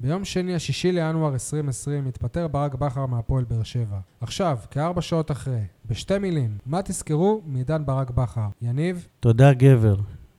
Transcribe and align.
ביום 0.00 0.24
שני, 0.24 0.54
השישי 0.54 0.92
לינואר 0.92 1.32
2020, 1.32 2.06
התפטר 2.06 2.48
ברק 2.48 2.74
בכר 2.74 3.06
מהפועל 3.06 3.44
באר 3.44 3.62
שבע. 3.62 3.98
עכשיו, 4.20 4.58
כארבע 4.70 5.02
שעות 5.02 5.30
אחרי, 5.30 5.60
בשתי 5.86 6.18
מילים, 6.18 6.58
מה 6.66 6.82
תזכרו 6.82 7.42
מעידן 7.46 7.86
ברק 7.86 8.10
בכר? 8.10 8.48
יניב, 8.62 9.06
תודה, 9.20 9.52
גבר. 9.52 9.96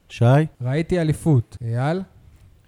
שי? 0.10 0.26
ראיתי 0.62 1.02
אליפות. 1.02 1.58
אייל, 1.62 2.02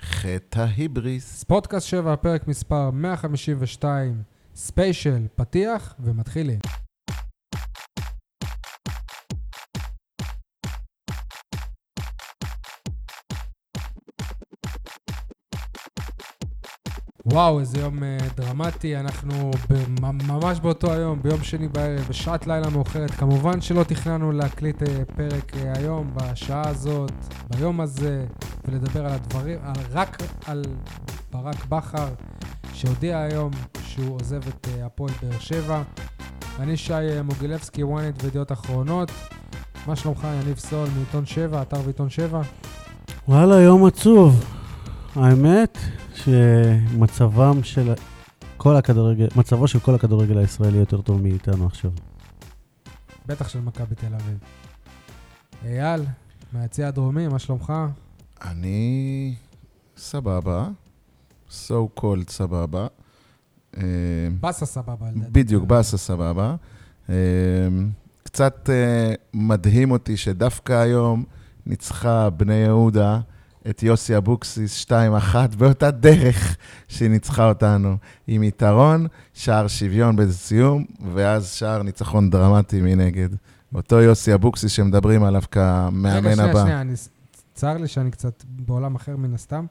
חטא 0.01 0.59
ההיבריס. 0.59 1.39
ספורטקאסט 1.39 1.87
7, 1.87 2.15
פרק 2.15 2.47
מספר 2.47 2.91
152, 2.91 4.23
ספיישל, 4.55 5.27
פתיח 5.35 5.95
ומתחילים. 5.99 6.59
וואו, 17.33 17.59
איזה 17.59 17.79
יום 17.79 18.03
אה, 18.03 18.17
דרמטי, 18.35 18.97
אנחנו 18.97 19.51
ממש 19.99 20.59
באותו 20.59 20.93
היום, 20.93 21.21
ביום 21.21 21.43
שני 21.43 21.67
בערב, 21.67 22.05
בשעת 22.09 22.47
לילה 22.47 22.69
מאוחרת. 22.69 23.11
כמובן 23.11 23.61
שלא 23.61 23.83
תכננו 23.83 24.31
להקליט 24.31 24.83
אה, 24.83 25.05
פרק 25.15 25.55
אה, 25.55 25.73
היום, 25.75 26.11
בשעה 26.13 26.69
הזאת, 26.69 27.11
ביום 27.49 27.81
הזה, 27.81 28.25
ולדבר 28.65 29.05
על 29.05 29.11
הדברים, 29.11 29.59
על, 29.63 29.73
רק 29.91 30.17
על 30.45 30.63
ברק 31.31 31.65
בכר, 31.65 32.07
שהודיע 32.73 33.19
היום 33.19 33.51
שהוא 33.83 34.15
עוזב 34.15 34.47
את 34.47 34.67
הפועל 34.83 35.11
באר 35.21 35.39
שבע. 35.39 35.81
אני 36.59 36.77
שי 36.77 37.21
מוגילבסקי, 37.23 37.83
ynet 37.83 38.23
וידיעות 38.23 38.51
אחרונות. 38.51 39.11
מה 39.87 39.95
שלומך, 39.95 40.27
יניב 40.43 40.57
סול, 40.57 40.87
מעיתון 40.95 41.25
7, 41.25 41.61
אתר 41.61 41.79
ועיתון 41.83 42.09
7? 42.09 42.41
וואלה, 43.27 43.61
יום 43.61 43.85
עצוב. 43.85 44.62
האמת 45.15 45.77
שמצבם 46.15 47.63
של 47.63 47.93
כל 48.57 48.75
הכדורגל, 48.75 49.27
מצבו 49.35 49.67
של 49.67 49.79
כל 49.79 49.95
הכדורגל 49.95 50.37
הישראלי 50.37 50.77
יותר 50.77 51.01
טוב 51.01 51.21
מאיתנו 51.21 51.65
עכשיו. 51.65 51.91
בטח 53.25 53.47
של 53.47 53.59
מכבי 53.61 53.95
תל 53.95 54.15
אביב. 54.15 54.37
אייל, 55.65 56.01
מהיציע 56.53 56.87
הדרומי, 56.87 57.27
מה 57.27 57.39
שלומך? 57.39 57.73
אני 58.41 59.35
סבבה, 59.97 60.69
so 61.49 61.99
called 61.99 62.29
סבבה. 62.29 62.87
אה, 63.77 63.83
באסה 64.39 64.65
סבבה, 64.65 65.09
לדעתי. 65.15 65.31
בדיוק, 65.31 65.63
באסה 65.63 65.97
סבבה. 65.97 66.55
אה, 67.09 67.15
קצת 68.23 68.69
אה, 68.69 69.13
מדהים 69.33 69.91
אותי 69.91 70.17
שדווקא 70.17 70.73
היום 70.73 71.23
ניצחה 71.65 72.29
בני 72.29 72.53
יהודה 72.53 73.19
את 73.69 73.83
יוסי 73.83 74.17
אבוקסיס 74.17 74.85
2-1 74.85 75.35
באותה 75.57 75.91
דרך 75.91 76.57
שהיא 76.87 77.09
ניצחה 77.09 77.49
אותנו, 77.49 77.97
עם 78.27 78.43
יתרון, 78.43 79.07
שער 79.33 79.67
שוויון 79.67 80.15
באיזה 80.15 80.33
סיום, 80.33 80.85
ואז 81.13 81.51
שער 81.51 81.83
ניצחון 81.83 82.29
דרמטי 82.29 82.81
מנגד. 82.81 83.29
אותו 83.75 84.01
יוסי 84.01 84.33
אבוקסיס 84.33 84.71
שמדברים 84.71 85.23
עליו 85.23 85.41
כמאמן 85.51 86.09
רגע, 86.09 86.35
שנייה, 86.35 86.49
הבא. 86.49 86.61
שנייה, 86.61 86.81
אני... 86.81 86.93
צר 87.53 87.77
לי 87.77 87.87
שאני 87.87 88.11
קצת 88.11 88.43
בעולם 88.47 88.95
אחר 88.95 89.17
מן 89.17 89.33
הסתם. 89.33 89.65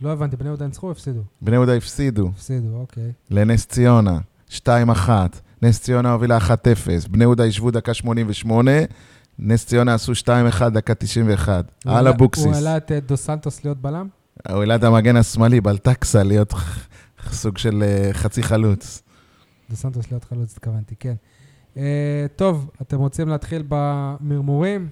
לא 0.00 0.12
הבנתי, 0.12 0.36
בני 0.36 0.48
יהודה 0.48 0.66
ניצחו 0.66 0.86
או 0.86 0.92
הפסידו? 0.92 1.20
בני 1.42 1.56
יהודה 1.56 1.74
הפסידו 1.74 2.28
הפסידו, 2.34 2.76
אוקיי. 2.76 3.12
לנס 3.30 3.66
ציונה, 3.66 4.18
2-1. 4.50 4.58
נס 5.62 5.80
ציונה 5.80 6.12
הובילה 6.12 6.38
1-0. 6.38 6.50
בני 7.10 7.24
יהודה 7.24 7.46
ישבו 7.46 7.70
דקה 7.70 7.94
88, 7.94 8.70
נס 9.38 9.66
ציונה 9.66 9.94
עשו 9.94 10.12
2-1 10.60 10.68
דקה 10.68 10.94
91. 10.94 11.72
הוא 11.84 11.92
על 11.92 12.08
אבוקסיס. 12.08 12.44
הוא 12.44 12.54
העלה 12.54 12.76
את 12.76 12.92
אה, 12.92 13.00
דו 13.00 13.16
סנטוס 13.16 13.64
להיות 13.64 13.78
בלם? 13.78 14.08
הוא 14.48 14.58
העלה 14.58 14.74
את 14.74 14.84
המגן 14.84 15.16
השמאלי, 15.16 15.60
בלטקסה, 15.60 16.22
להיות 16.22 16.54
סוג 17.30 17.58
של 17.58 17.82
אה, 17.82 18.12
חצי 18.12 18.42
חלוץ. 18.42 19.02
דו 19.70 19.76
סנטוס 19.76 20.10
להיות 20.10 20.24
חלוץ, 20.24 20.56
התכוונתי, 20.56 20.94
כן. 21.00 21.14
אה, 21.76 22.26
טוב, 22.36 22.70
אתם 22.82 22.98
רוצים 22.98 23.28
להתחיל 23.28 23.64
במרמורים? 23.68 24.88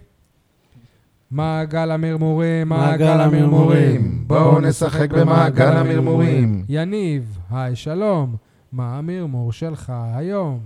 מעגל 1.31 1.91
המרמורים, 1.91 2.69
מעגל 2.69 3.21
המרמורים. 3.21 4.25
בואו 4.27 4.61
נשחק 4.61 5.11
במעגל 5.11 5.77
המרמורים. 5.77 6.65
יניב, 6.69 7.39
היי, 7.50 7.77
שלום. 7.77 8.37
מה 8.72 8.99
המרמור 8.99 9.53
שלך 9.53 9.93
היום? 10.15 10.61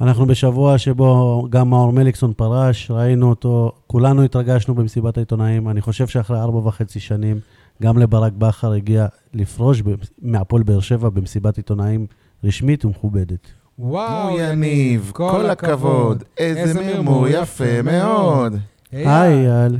אנחנו 0.00 0.26
בשבוע 0.26 0.78
שבו 0.78 1.42
גם 1.50 1.70
מאור 1.70 1.92
מליקסון 1.92 2.32
פרש, 2.32 2.90
ראינו 2.90 3.28
אותו, 3.30 3.72
כולנו 3.86 4.22
התרגשנו 4.22 4.74
במסיבת 4.74 5.16
העיתונאים. 5.16 5.68
אני 5.68 5.80
חושב 5.80 6.06
שאחרי 6.06 6.40
ארבע 6.40 6.58
וחצי 6.58 7.00
שנים, 7.00 7.40
גם 7.82 7.98
לברק 7.98 8.32
בכר 8.32 8.72
הגיע 8.72 9.06
לפרוש 9.34 9.82
מהפועל 10.22 10.62
באר 10.62 10.80
שבע 10.80 11.08
במסיבת 11.08 11.56
עיתונאים 11.56 12.06
רשמית 12.44 12.84
ומכובדת. 12.84 13.46
וואו, 13.78 14.38
יניב, 14.38 15.10
כל 15.14 15.50
הכבוד, 15.50 16.24
איזה 16.38 16.80
מרמור 16.80 17.28
יפה 17.28 17.82
מאוד. 17.82 18.56
היי, 18.92 19.50
אייל. 19.50 19.78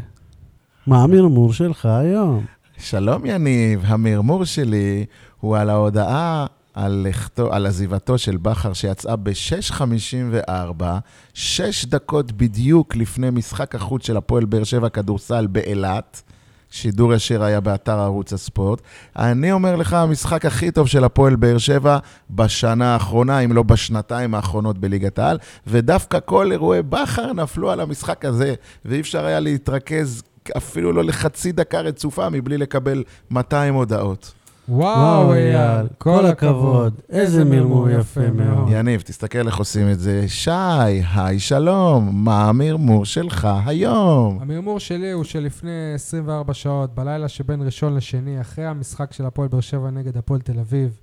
מה 0.87 1.03
המרמור 1.03 1.53
שלך 1.53 1.87
היום? 1.87 2.44
שלום 2.78 3.26
יניב, 3.26 3.82
המרמור 3.87 4.44
שלי 4.44 5.05
הוא 5.41 5.56
על 5.56 5.71
ההודעה 5.71 6.47
על, 6.76 7.06
לכתו, 7.09 7.53
על 7.53 7.66
עזיבתו 7.66 8.19
של 8.19 8.37
בכר 8.37 8.72
שיצאה 8.72 9.16
ב-6.54, 9.16 10.82
שש 11.34 11.84
דקות 11.84 12.32
בדיוק 12.32 12.97
לפני 12.97 13.31
משחק 13.31 13.75
החוץ 13.75 14.06
של 14.06 14.16
הפועל 14.16 14.44
באר 14.44 14.64
שבע 14.64 14.88
כדורסל 14.88 15.47
באילת. 15.47 16.22
שידור 16.70 17.14
ישיר 17.14 17.42
היה 17.42 17.60
באתר 17.60 17.98
ערוץ 17.98 18.32
הספורט. 18.32 18.81
אני 19.16 19.53
אומר 19.53 19.76
לך, 19.76 19.92
המשחק 19.92 20.47
הכי 20.47 20.70
טוב 20.70 20.87
של 20.87 21.04
הפועל 21.04 21.37
באר 21.37 21.59
שבע 21.59 21.98
בשנה 22.31 22.94
האחרונה, 22.94 23.38
אם 23.38 23.53
לא 23.53 23.62
בשנתיים 23.62 24.34
האחרונות 24.34 24.78
בליגת 24.78 25.19
העל, 25.19 25.38
ודווקא 25.66 26.19
כל 26.25 26.53
אירועי 26.53 26.82
בכר 26.82 27.32
נפלו 27.32 27.70
על 27.70 27.81
המשחק 27.81 28.25
הזה, 28.25 28.54
ואי 28.84 29.00
אפשר 29.00 29.25
היה 29.25 29.41
להתרכז 29.41 30.22
אפילו 30.56 30.93
לא 30.93 31.04
לחצי 31.04 31.53
דקה 31.53 31.81
רצופה 31.81 32.31
מבלי 32.31 32.58
לקבל 32.58 33.04
200 33.31 33.75
הודעות. 33.75 34.32
וואו, 34.69 35.34
אייל, 35.34 35.87
כל 35.99 36.27
הכבוד. 36.27 37.00
איזה 37.09 37.44
מרמור 37.44 37.91
יפה 37.91 38.31
מאוד. 38.31 38.69
יניב, 38.71 39.00
תסתכל 39.00 39.47
איך 39.47 39.56
עושים 39.56 39.91
את 39.91 39.99
זה. 39.99 40.28
שי, 40.28 40.50
היי, 41.15 41.38
שלום, 41.38 42.25
מה 42.25 42.49
המרמור 42.49 43.05
שלך 43.05 43.49
היום? 43.66 44.38
המרמור 44.41 44.81
שלי 44.81 45.10
הוא 45.10 45.25
שלפני 45.25 45.94
24 45.94 46.55
שעות, 46.55 46.94
בלילה 46.94 47.28
שבין 47.28 47.62
ראשון 47.62 47.94
לשני, 47.94 48.41
אחרי 48.41 48.66
המשחק 48.66 49.12
של 49.12 49.26
הפועל 49.26 49.49
באר 49.49 49.60
שבע 49.60 49.91
נגד 49.91 50.16
הפועל 50.16 50.41
תל 50.41 50.59
אביב, 50.59 51.00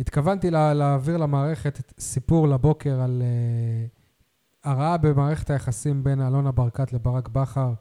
התכוונתי 0.00 0.50
לה, 0.50 0.74
להעביר 0.74 1.16
למערכת 1.16 1.92
סיפור 1.98 2.48
לבוקר 2.48 3.00
על 3.00 3.22
uh, 3.22 4.68
הרעה 4.68 4.96
במערכת 4.96 5.50
היחסים 5.50 6.04
בין 6.04 6.20
אלונה 6.20 6.52
ברקת 6.52 6.92
לברק 6.92 7.28
בכר, 7.28 7.72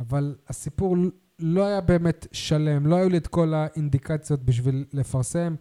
אבל 0.00 0.34
הסיפור 0.48 0.96
לא 1.38 1.66
היה 1.66 1.80
באמת 1.80 2.26
שלם, 2.32 2.86
לא 2.86 2.96
היו 2.96 3.08
לי 3.08 3.16
את 3.16 3.26
כל 3.26 3.54
האינדיקציות 3.54 4.42
בשביל 4.42 4.84
לפרסם. 4.92 5.54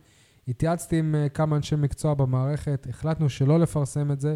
התייעצתי 0.47 0.99
עם 0.99 1.15
uh, 1.15 1.29
כמה 1.29 1.55
אנשי 1.55 1.75
מקצוע 1.75 2.13
במערכת, 2.13 2.87
החלטנו 2.89 3.29
שלא 3.29 3.59
לפרסם 3.59 4.11
את 4.11 4.21
זה. 4.21 4.35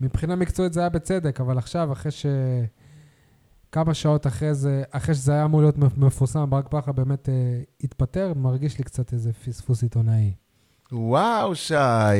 מבחינה 0.00 0.36
מקצועית 0.36 0.72
זה 0.72 0.80
היה 0.80 0.88
בצדק, 0.88 1.40
אבל 1.40 1.58
עכשיו, 1.58 1.92
אחרי 1.92 2.12
ש... 2.12 2.26
כמה 3.72 3.94
שעות 3.94 4.26
אחרי 4.26 4.54
זה, 4.54 4.82
אחרי 4.90 5.14
שזה 5.14 5.32
היה 5.32 5.44
אמור 5.44 5.60
להיות 5.60 5.78
מפורסם, 5.78 6.50
ברק 6.50 6.74
בכר 6.74 6.92
באמת 6.92 7.28
אה, 7.28 7.34
התפטר, 7.84 8.32
מרגיש 8.36 8.78
לי 8.78 8.84
קצת 8.84 9.12
איזה 9.12 9.32
פספוס 9.32 9.82
עיתונאי. 9.82 10.32
וואו, 10.92 11.54
שי, 11.54 11.74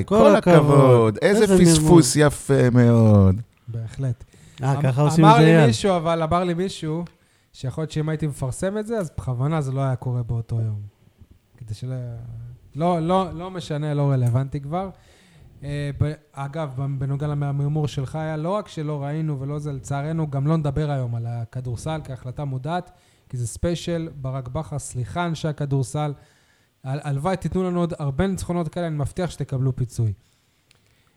כל 0.05 0.19
כל 0.19 0.37
הכבוד. 0.37 0.57
הכבוד. 0.57 1.19
איזה 1.22 1.43
איזה 1.43 1.59
פספוס 1.59 2.17
יפה 2.17 2.71
מאוד. 2.72 3.41
בהחלט. 3.69 4.25
אה, 4.62 4.75
אמ- 4.75 4.83
ככה 4.83 5.03
עושים 5.03 5.25
את 5.25 5.31
אמר 5.31 5.39
זה, 5.39 5.45
לי 5.45 5.57
אייל. 5.57 5.67
מישהו, 5.67 5.97
אבל 5.97 6.22
אמר 6.22 6.45
לי 6.45 6.55
מישהו, 6.55 7.05
שיכול 7.53 7.83
להיות 7.83 7.91
שאם 7.91 8.09
הייתי 8.09 8.27
מפרסם 8.27 8.78
את 8.78 8.87
זה, 8.87 8.99
אז 8.99 9.11
בכוונה 9.16 9.61
זה 9.61 9.72
לא 9.72 9.81
היה 9.81 9.97
קורה 9.97 10.22
באותו 10.22 10.61
יום. 10.61 10.81
כדי 11.56 11.75
שלא... 11.75 11.94
לא, 12.77 13.01
לא, 13.01 13.30
לא 13.33 13.51
משנה, 13.51 13.95
לא 13.95 14.10
רלוונטי 14.10 14.60
כבר. 14.60 14.91
אה, 15.65 15.91
אגב, 16.33 16.75
בנוגע 16.98 17.27
למרמור 17.27 17.89
שלך 17.89 18.16
היה 18.16 18.36
לא 18.36 18.48
רק 18.48 18.69
שלא 18.69 19.03
ראינו 19.03 19.41
ולא 19.41 19.59
זה, 19.59 19.72
לצערנו 19.72 20.30
גם 20.30 20.47
לא 20.47 20.57
נדבר 20.57 20.91
היום 20.91 21.15
על 21.15 21.27
הכדורסל 21.27 22.01
כהחלטה 22.04 22.45
מודעת, 22.45 22.91
כי 23.28 23.36
זה 23.36 23.47
ספיישל, 23.47 24.09
ברק 24.21 24.48
בכר, 24.48 24.78
סליחה 24.78 25.27
אנשי 25.27 25.48
הכדורסל. 25.48 26.13
הל- 26.84 27.01
הלוואי 27.03 27.36
תיתנו 27.36 27.65
לנו 27.65 27.80
עוד 27.80 27.95
הרבה 27.98 28.27
ניצחונות 28.27 28.69
כאלה, 28.69 28.86
אני 28.86 28.97
מבטיח 28.97 29.30
שתקבלו 29.30 29.77
פיצוי. 29.77 30.13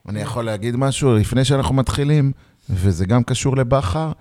אני 0.10 0.20
יכול 0.20 0.46
להגיד 0.46 0.76
משהו 0.76 1.14
לפני 1.16 1.46
שאנחנו 1.46 1.76
מתחילים, 1.76 2.32
וזה 2.70 3.06
גם 3.06 3.24
קשור 3.24 3.58
לבכר. 3.58 4.12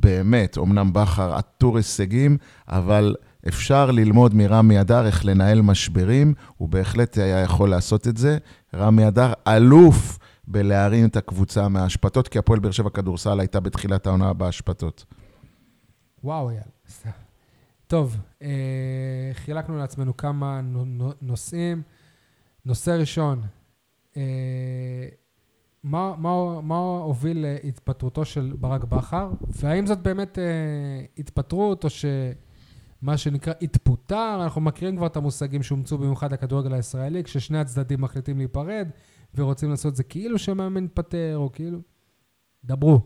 באמת, 0.00 0.58
אמנם 0.58 0.92
בכר 0.92 1.34
עטור 1.34 1.76
הישגים, 1.76 2.36
אבל 2.68 3.14
אפשר 3.48 3.90
ללמוד 3.90 4.34
מרמי 4.34 4.80
אדר 4.80 5.06
איך 5.06 5.24
לנהל 5.24 5.62
משברים, 5.62 6.34
הוא 6.56 6.68
בהחלט 6.68 7.18
היה 7.18 7.40
יכול 7.40 7.70
לעשות 7.70 8.08
את 8.08 8.16
זה. 8.16 8.38
רמי 8.74 9.08
אדר 9.08 9.32
אלוף 9.48 10.18
בלהרים 10.46 11.06
את 11.06 11.16
הקבוצה 11.16 11.68
מההשפתות, 11.68 12.28
כי 12.28 12.38
הפועל 12.38 12.58
באר 12.58 12.70
שבע 12.70 12.90
כדורסל 12.90 13.40
הייתה 13.40 13.60
בתחילת 13.60 14.06
העונה 14.06 14.32
בהשפתות. 14.32 15.04
וואו, 16.24 16.50
אייל. 16.50 16.60
טוב, 17.86 18.16
אה, 18.42 18.48
חילקנו 19.34 19.78
לעצמנו 19.78 20.16
כמה 20.16 20.60
נו- 20.60 20.84
נו- 20.84 21.12
נושאים. 21.22 21.82
נושא 22.64 22.90
ראשון, 22.90 23.42
אה, 24.16 24.22
מה, 25.82 26.14
מה, 26.18 26.60
מה 26.60 26.76
הוביל 26.78 27.46
להתפטרותו 27.62 28.24
של 28.24 28.54
ברק 28.60 28.84
בכר, 28.84 29.30
והאם 29.48 29.86
זאת 29.86 29.98
באמת 29.98 30.38
אה, 30.38 30.44
התפטרות 31.18 31.84
או 31.84 31.88
שמה 31.90 33.16
שנקרא 33.16 33.52
התפוטר, 33.62 34.40
אנחנו 34.42 34.60
מכירים 34.60 34.96
כבר 34.96 35.06
את 35.06 35.16
המושגים 35.16 35.62
שאומצו 35.62 35.98
במיוחד 35.98 36.32
לכדורגל 36.32 36.74
הישראלי, 36.74 37.24
כששני 37.24 37.58
הצדדים 37.58 38.00
מחליטים 38.00 38.38
להיפרד 38.38 38.88
ורוצים 39.34 39.70
לעשות 39.70 39.92
את 39.92 39.96
זה 39.96 40.02
כאילו 40.02 40.38
שמאמן 40.38 40.84
התפטר 40.84 41.36
או 41.36 41.52
כאילו... 41.52 41.78
דברו. 42.64 43.00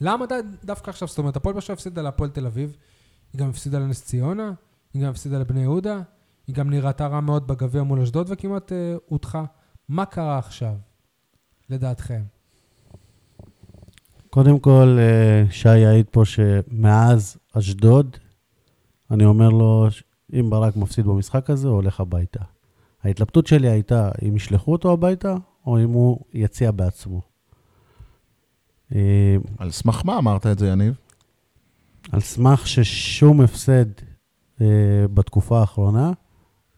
למה 0.00 0.26
ד, 0.26 0.32
דווקא 0.64 0.90
עכשיו? 0.90 1.08
זאת 1.08 1.18
אומרת, 1.18 1.36
הפועל 1.36 1.52
באר 1.52 1.60
שבע 1.60 1.74
הפסידה 1.74 2.02
להפועל 2.02 2.30
תל 2.30 2.46
אביב, 2.46 2.76
היא 3.32 3.38
גם 3.38 3.48
הפסידה 3.48 3.78
לנס 3.78 4.04
ציונה, 4.04 4.52
היא 4.94 5.02
גם 5.02 5.10
הפסידה 5.10 5.38
לבני 5.38 5.60
יהודה, 5.60 6.02
היא 6.46 6.54
גם 6.54 6.70
נראתה 6.70 7.06
רע 7.06 7.20
מאוד 7.20 7.46
בגביע 7.46 7.82
מול 7.82 8.00
אשדוד 8.00 8.26
וכמעט 8.30 8.72
אה, 8.72 8.94
הודחה. 9.06 9.44
מה 9.88 10.04
קרה 10.04 10.38
עכשיו, 10.38 10.74
לדעתכם? 11.70 12.22
קודם 14.30 14.58
כל, 14.58 14.96
אה, 14.98 15.44
שי 15.50 15.78
יעיד 15.78 16.06
פה 16.10 16.24
שמאז 16.24 17.36
אשדוד, 17.52 18.16
אני 19.10 19.24
אומר 19.24 19.48
לו, 19.48 19.86
אם 20.32 20.50
ברק 20.50 20.76
מפסיד 20.76 21.06
במשחק 21.06 21.50
הזה, 21.50 21.68
הוא 21.68 21.76
הולך 21.76 22.00
הביתה. 22.00 22.40
ההתלבטות 23.02 23.46
שלי 23.46 23.68
הייתה 23.68 24.10
אם 24.28 24.36
ישלחו 24.36 24.72
אותו 24.72 24.92
הביתה, 24.92 25.34
או 25.66 25.78
אם 25.78 25.90
הוא 25.90 26.20
יציע 26.32 26.70
בעצמו. 26.70 27.20
אה, 28.94 29.36
על 29.58 29.70
סמך 29.70 30.02
מה 30.04 30.18
אמרת 30.18 30.46
את 30.46 30.58
זה, 30.58 30.68
יניב? 30.68 30.94
על 32.12 32.20
סמך 32.20 32.66
ששום 32.66 33.40
הפסד 33.40 33.86
אה, 34.60 34.66
בתקופה 35.14 35.60
האחרונה 35.60 36.12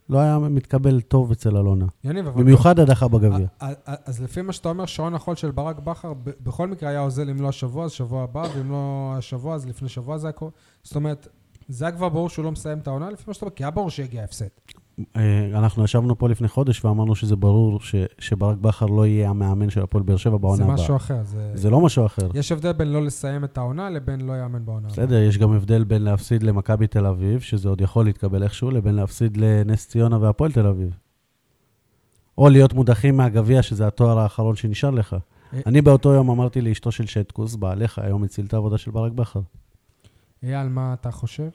לא 0.08 0.18
היה 0.18 0.38
מתקבל 0.38 1.00
טוב 1.00 1.30
אצל 1.30 1.56
אלונה. 1.56 1.86
יניב, 2.04 2.26
אבל... 2.26 2.42
במיוחד 2.42 2.78
הדחה 2.80 3.08
בגביע. 3.08 3.46
אז 3.84 4.22
לפי 4.22 4.42
מה 4.42 4.52
שאתה 4.52 4.68
אומר, 4.68 4.86
שעון 4.86 5.14
החול 5.14 5.36
של 5.36 5.50
ברק 5.50 5.78
בכר, 5.78 6.12
בכל 6.24 6.68
מקרה 6.68 6.88
היה 6.88 7.00
אוזל 7.00 7.30
אם 7.30 7.40
לא 7.40 7.48
השבוע, 7.48 7.84
אז 7.84 7.90
שבוע 7.90 8.22
הבא, 8.22 8.44
ואם 8.56 8.70
לא 8.70 9.14
השבוע, 9.18 9.54
אז 9.54 9.66
לפני 9.66 9.88
שבוע 9.88 10.18
זה 10.18 10.26
היה 10.26 10.32
קורה. 10.32 10.50
זאת 10.82 10.96
אומרת, 10.96 11.28
זה 11.68 11.84
היה 11.84 11.92
כבר 11.92 12.08
ברור 12.08 12.28
שהוא 12.28 12.44
לא 12.44 12.52
מסיים 12.52 12.78
את 12.78 12.86
העונה, 12.86 13.10
לפי 13.10 13.24
מה 13.26 13.34
שאתה 13.34 13.46
אומר, 13.46 13.54
כי 13.56 13.64
היה 13.64 13.70
ברור 13.70 13.90
שיגיע 13.90 14.24
הפסד. 14.24 14.46
אה, 15.16 15.58
אנחנו 15.58 15.84
ישבנו 15.84 16.18
פה 16.18 16.28
לפני 16.28 16.48
חודש 16.48 16.84
ואמרנו 16.84 17.14
שזה 17.14 17.36
ברור 17.36 17.80
ש, 17.80 17.94
שברק 18.18 18.58
בכר 18.58 18.86
לא 18.86 19.06
יהיה 19.06 19.30
המאמן 19.30 19.70
של 19.70 19.82
הפועל 19.82 20.04
באר 20.04 20.16
שבע 20.16 20.36
בעונה 20.36 20.56
זה 20.56 20.62
הבאה. 20.62 20.74
משהו 20.74 20.96
אחר. 20.96 21.22
זה... 21.22 21.50
זה 21.54 21.70
לא 21.70 21.80
משהו 21.80 22.06
אחר. 22.06 22.28
יש 22.34 22.52
הבדל 22.52 22.72
בין 22.72 22.92
לא 22.92 23.04
לסיים 23.04 23.44
את 23.44 23.58
העונה 23.58 23.90
לבין 23.90 24.20
לא 24.20 24.32
יאמן 24.32 24.64
בעונה. 24.64 24.88
הבאה. 24.88 25.06
בסדר, 25.06 25.22
יש 25.22 25.38
גם 25.38 25.52
הבדל 25.52 25.84
בין 25.84 26.02
להפסיד 26.02 26.42
למכבי 26.42 26.86
תל 26.86 27.06
אביב, 27.06 27.40
שזה 27.40 27.68
עוד 27.68 27.80
יכול 27.80 28.04
להתקבל 28.04 28.42
איכשהו, 28.42 28.70
לבין 28.70 28.94
להפסיד 28.94 29.36
לנס 29.36 29.88
ציונה 29.88 30.18
והפועל 30.18 30.52
תל 30.52 30.66
אביב. 30.66 30.96
או 32.38 32.48
להיות 32.48 32.72
מודחים 32.72 33.16
מהגביע, 33.16 33.62
שזה 33.62 33.86
התואר 33.86 34.18
האחרון 34.18 34.56
שנשאר 34.56 34.90
לך. 34.90 35.16
אה. 35.52 35.60
אני 35.66 35.82
באותו 35.82 36.12
יום 36.12 36.30
אמרתי 36.30 36.60
לאשתו 36.60 36.92
של 36.92 37.06
שטקוס, 37.06 37.56
בעליך 37.56 37.98
היום 37.98 38.24
הציל 38.24 38.46
את 38.46 38.54
העבודה 38.54 38.78
של 38.78 38.90
ברק 38.90 39.12
בכר. 39.12 39.40
אייל, 40.42 40.68
מה 40.68 40.94
אתה 41.00 41.10
חושב? 41.10 41.48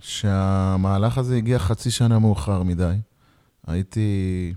שהמהלך 0.00 1.18
הזה 1.18 1.36
הגיע 1.36 1.58
חצי 1.58 1.90
שנה 1.90 2.18
מאוחר 2.18 2.62
מדי. 2.62 2.94
הייתי, 3.66 4.54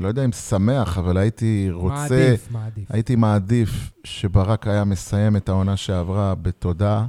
לא 0.00 0.08
יודע 0.08 0.24
אם 0.24 0.32
שמח, 0.32 0.98
אבל 0.98 1.16
הייתי 1.16 1.68
רוצה, 1.72 1.94
מעדיף, 1.94 2.50
מעדיף. 2.50 2.90
הייתי 2.90 3.16
מעדיף 3.16 3.90
שברק 4.04 4.66
היה 4.66 4.84
מסיים 4.84 5.36
את 5.36 5.48
העונה 5.48 5.76
שעברה 5.76 6.34
בתודה, 6.34 7.06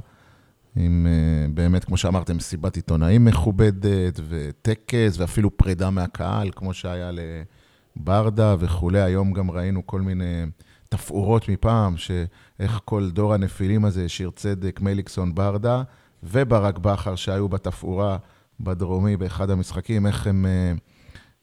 עם 0.76 1.06
אה, 1.06 1.48
באמת, 1.54 1.84
כמו 1.84 1.96
שאמרתם, 1.96 2.36
מסיבת 2.36 2.76
עיתונאים 2.76 3.24
מכובדת, 3.24 4.20
וטקס, 4.28 5.18
ואפילו 5.18 5.56
פרידה 5.56 5.90
מהקהל, 5.90 6.50
כמו 6.56 6.74
שהיה 6.74 7.10
לברדה 7.96 8.56
וכולי. 8.58 9.00
היום 9.00 9.32
גם 9.32 9.50
ראינו 9.50 9.86
כל 9.86 10.00
מיני 10.00 10.44
תפאורות 10.88 11.48
מפעם, 11.48 11.96
שאיך 11.96 12.80
כל 12.84 13.10
דור 13.10 13.34
הנפילים 13.34 13.84
הזה, 13.84 14.08
שיר 14.08 14.30
צדק, 14.36 14.80
מליקסון, 14.80 15.34
ברדה, 15.34 15.82
וברק 16.22 16.78
בכר, 16.78 17.14
שהיו 17.14 17.48
בתפאורה 17.48 18.16
בדרומי 18.60 19.16
באחד 19.16 19.50
המשחקים, 19.50 20.06
איך 20.06 20.26
הם... 20.26 20.46
אה, 20.46 20.72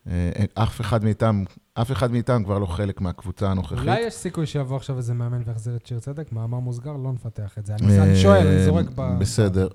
אה, 0.10 0.64
אף 0.64 0.81
אחד 0.81 1.04
מאיתם, 1.04 1.44
אף 1.74 1.92
אחד 1.92 2.12
מאיתם 2.12 2.44
כבר 2.44 2.60
לא 2.60 2.66
חלק 2.66 3.02
מהקבוצה 3.02 3.52
הנוכחית. 3.52 3.80
אולי 3.80 4.00
יש 4.00 4.14
סיכוי 4.14 4.46
שיבוא 4.46 4.78
עכשיו 4.78 4.98
איזה 4.98 5.14
מאמן 5.14 5.42
ויחזיר 5.46 5.76
את 5.76 5.86
שיר 5.86 6.00
צדק? 6.00 6.31
מאמר 6.31 6.60
מוסגר, 6.60 6.92
לא 6.92 7.12
נפתח 7.14 7.58
את 7.58 7.66
זה. 7.66 7.76
אני 7.76 8.00
אני 8.02 8.16
שואל, 8.16 8.48
אני 8.48 8.66
זורק 8.66 8.86
ב... 8.96 9.00
אה, 9.00 9.16
בסדר. 9.16 9.68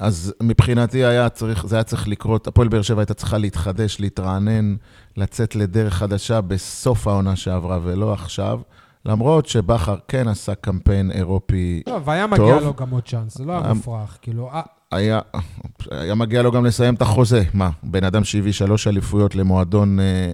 אז 0.00 0.34
מבחינתי 0.42 1.04
היה 1.04 1.28
צריך, 1.28 1.66
זה 1.66 1.76
היה 1.76 1.84
צריך 1.84 2.08
לקרות, 2.08 2.46
הפועל 2.46 2.68
באר 2.68 2.82
שבע 2.82 3.00
הייתה 3.00 3.14
צריכה 3.14 3.38
להתחדש, 3.38 4.00
להתרענן, 4.00 4.76
לצאת 5.16 5.56
לדרך 5.56 5.94
חדשה 5.94 6.40
בסוף 6.40 7.06
העונה 7.06 7.36
שעברה 7.36 7.78
ולא 7.82 8.12
עכשיו. 8.12 8.60
למרות 9.06 9.46
שבכר 9.46 9.96
כן 10.08 10.28
עשה 10.28 10.54
קמפיין 10.54 11.10
אירופי, 11.10 11.82
לא, 11.86 12.00
והיה 12.04 12.26
מגיע 12.26 12.54
טוב. 12.58 12.62
לו 12.62 12.74
גם 12.74 12.90
עוד 12.90 13.02
צ'אנס, 13.08 13.38
זה 13.38 13.44
לא 13.44 13.52
היה 13.52 13.62
אה, 13.62 13.74
מופרך. 13.74 14.18
כאילו, 14.22 14.50
אה, 14.52 14.62
היה, 14.90 15.20
היה 15.90 16.14
מגיע 16.14 16.42
לו 16.42 16.52
גם 16.52 16.64
לסיים 16.64 16.94
את 16.94 17.02
החוזה. 17.02 17.42
מה, 17.54 17.70
בן 17.82 18.04
אדם 18.04 18.24
שהביא 18.24 18.52
שלוש 18.52 18.86
אליפויות 18.86 19.34
למועדון, 19.34 20.00
אה, 20.00 20.30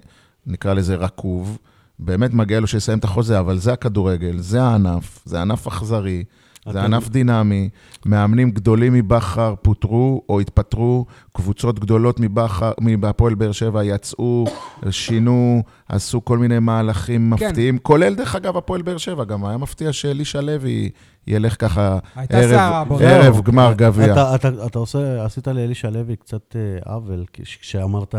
נקרא 0.47 0.73
לזה 0.73 0.95
רקוב, 0.95 1.57
באמת 1.99 2.33
מגיע 2.33 2.59
לו 2.59 2.67
שיסיים 2.67 2.99
את 2.99 3.03
החוזה, 3.03 3.39
אבל 3.39 3.57
זה 3.57 3.73
הכדורגל, 3.73 4.37
זה 4.37 4.63
הענף, 4.63 5.19
זה 5.25 5.41
ענף 5.41 5.67
אכזרי, 5.67 6.23
זה 6.71 6.83
ענף 6.83 7.09
דינמי. 7.09 7.69
מאמנים 8.05 8.51
גדולים 8.51 8.93
מבכר 8.93 9.53
פוטרו 9.61 10.21
או 10.29 10.39
התפטרו, 10.39 11.05
קבוצות 11.33 11.79
גדולות 11.79 12.19
מבכר, 12.19 12.71
מהפועל 12.81 13.35
באר 13.35 13.51
שבע 13.51 13.83
יצאו, 13.83 14.45
שינו, 14.89 15.63
עשו 15.89 16.25
כל 16.25 16.37
מיני 16.37 16.59
מהלכים 16.59 17.33
כן. 17.37 17.45
מפתיעים, 17.47 17.77
כולל, 17.77 18.15
דרך 18.15 18.35
אגב, 18.35 18.57
הפועל 18.57 18.81
באר 18.81 18.97
שבע. 18.97 19.23
גם 19.23 19.45
היה 19.45 19.57
מפתיע 19.57 19.93
שאלישע 19.93 20.41
לוי 20.41 20.89
ילך 21.27 21.55
ככה 21.61 21.97
ערב- 22.29 22.49
סערה 22.51 22.83
בו. 22.83 22.99
ערב 22.99 23.33
זהו. 23.33 23.43
גמר 23.43 23.73
גביע. 23.75 24.11
אתה, 24.13 24.35
אתה, 24.35 24.65
אתה 24.65 24.79
עושה, 24.79 25.25
עשית 25.25 25.47
לאלישע 25.47 25.89
לוי 25.89 26.15
קצת 26.15 26.55
אה, 26.55 26.93
עוול, 26.93 27.25
כש- 27.33 27.57
כשאמרת 27.61 28.15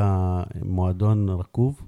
מועדון 0.64 1.28
רקוב. 1.28 1.80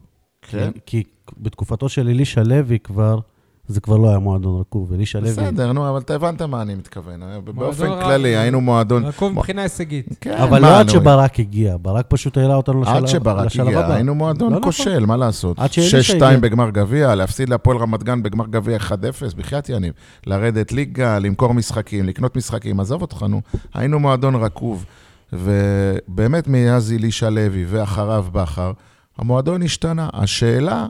כן. 0.42 0.70
כי, 0.86 1.02
כי 1.04 1.10
בתקופתו 1.38 1.88
של 1.88 2.08
אלישע 2.08 2.42
לוי 2.42 2.78
כבר, 2.78 3.18
זה 3.66 3.80
כבר 3.80 3.96
לא 3.96 4.08
היה 4.08 4.18
מועדון 4.18 4.60
רקוב. 4.60 4.92
אלישע 4.92 5.20
לוי... 5.20 5.30
בסדר, 5.30 5.72
נו, 5.72 5.88
אבל 5.90 5.98
אתה 6.00 6.14
הבנת 6.14 6.42
מה 6.42 6.62
אני 6.62 6.74
מתכוון. 6.74 7.20
באופן 7.44 7.86
רע- 7.86 8.02
כללי, 8.04 8.36
היינו 8.36 8.60
מועדון... 8.60 9.04
רקוב 9.04 9.32
מבחינה 9.32 9.62
הישגית. 9.62 10.06
כן, 10.20 10.32
אבל 10.36 10.62
לא 10.62 10.78
עד 10.80 10.88
שברק 10.88 11.40
הגיע, 11.40 11.76
ברק 11.82 12.04
פשוט 12.08 12.36
העלה 12.38 12.54
אותנו 12.54 12.82
לשלב, 12.82 12.96
עד 12.96 13.06
שברק 13.06 13.46
הגיע, 13.60 13.78
הבא. 13.78 13.94
היינו 13.94 14.14
מועדון 14.14 14.52
לא 14.52 14.58
נכון. 14.58 14.72
כושל, 14.72 15.06
מה 15.06 15.16
לעשות? 15.16 15.58
עד 15.58 15.72
שאלישע 15.72 16.14
הגיע. 16.14 16.36
6-2 16.38 16.40
בגמר 16.40 16.70
גביע, 16.70 17.14
להפסיד 17.14 17.48
להפועל 17.48 17.76
רמת 17.76 18.02
גן 18.02 18.22
בגמר 18.22 18.46
גביע 18.46 18.76
1-0, 18.78 18.90
בחייאת 19.36 19.68
יניב. 19.68 19.92
לרדת 20.26 20.72
ליגה, 20.72 21.18
למכור 21.18 21.54
משחקים, 21.54 22.04
לקנות 22.04 22.36
משחקים, 22.36 22.80
עזוב 22.80 23.02
אותך, 23.02 23.22
נו. 23.28 23.40
היינו 23.74 23.98
מועדון 24.00 24.34
רקוב. 24.34 24.84
ובאמת 25.32 26.48
מאז 26.48 26.92
אלישע 26.92 27.30
לוי 27.30 27.64
ואחריו 27.68 28.26
בכר, 28.32 28.72
המועדון 29.18 29.62
השתנה. 29.62 30.08
השאלה, 30.12 30.86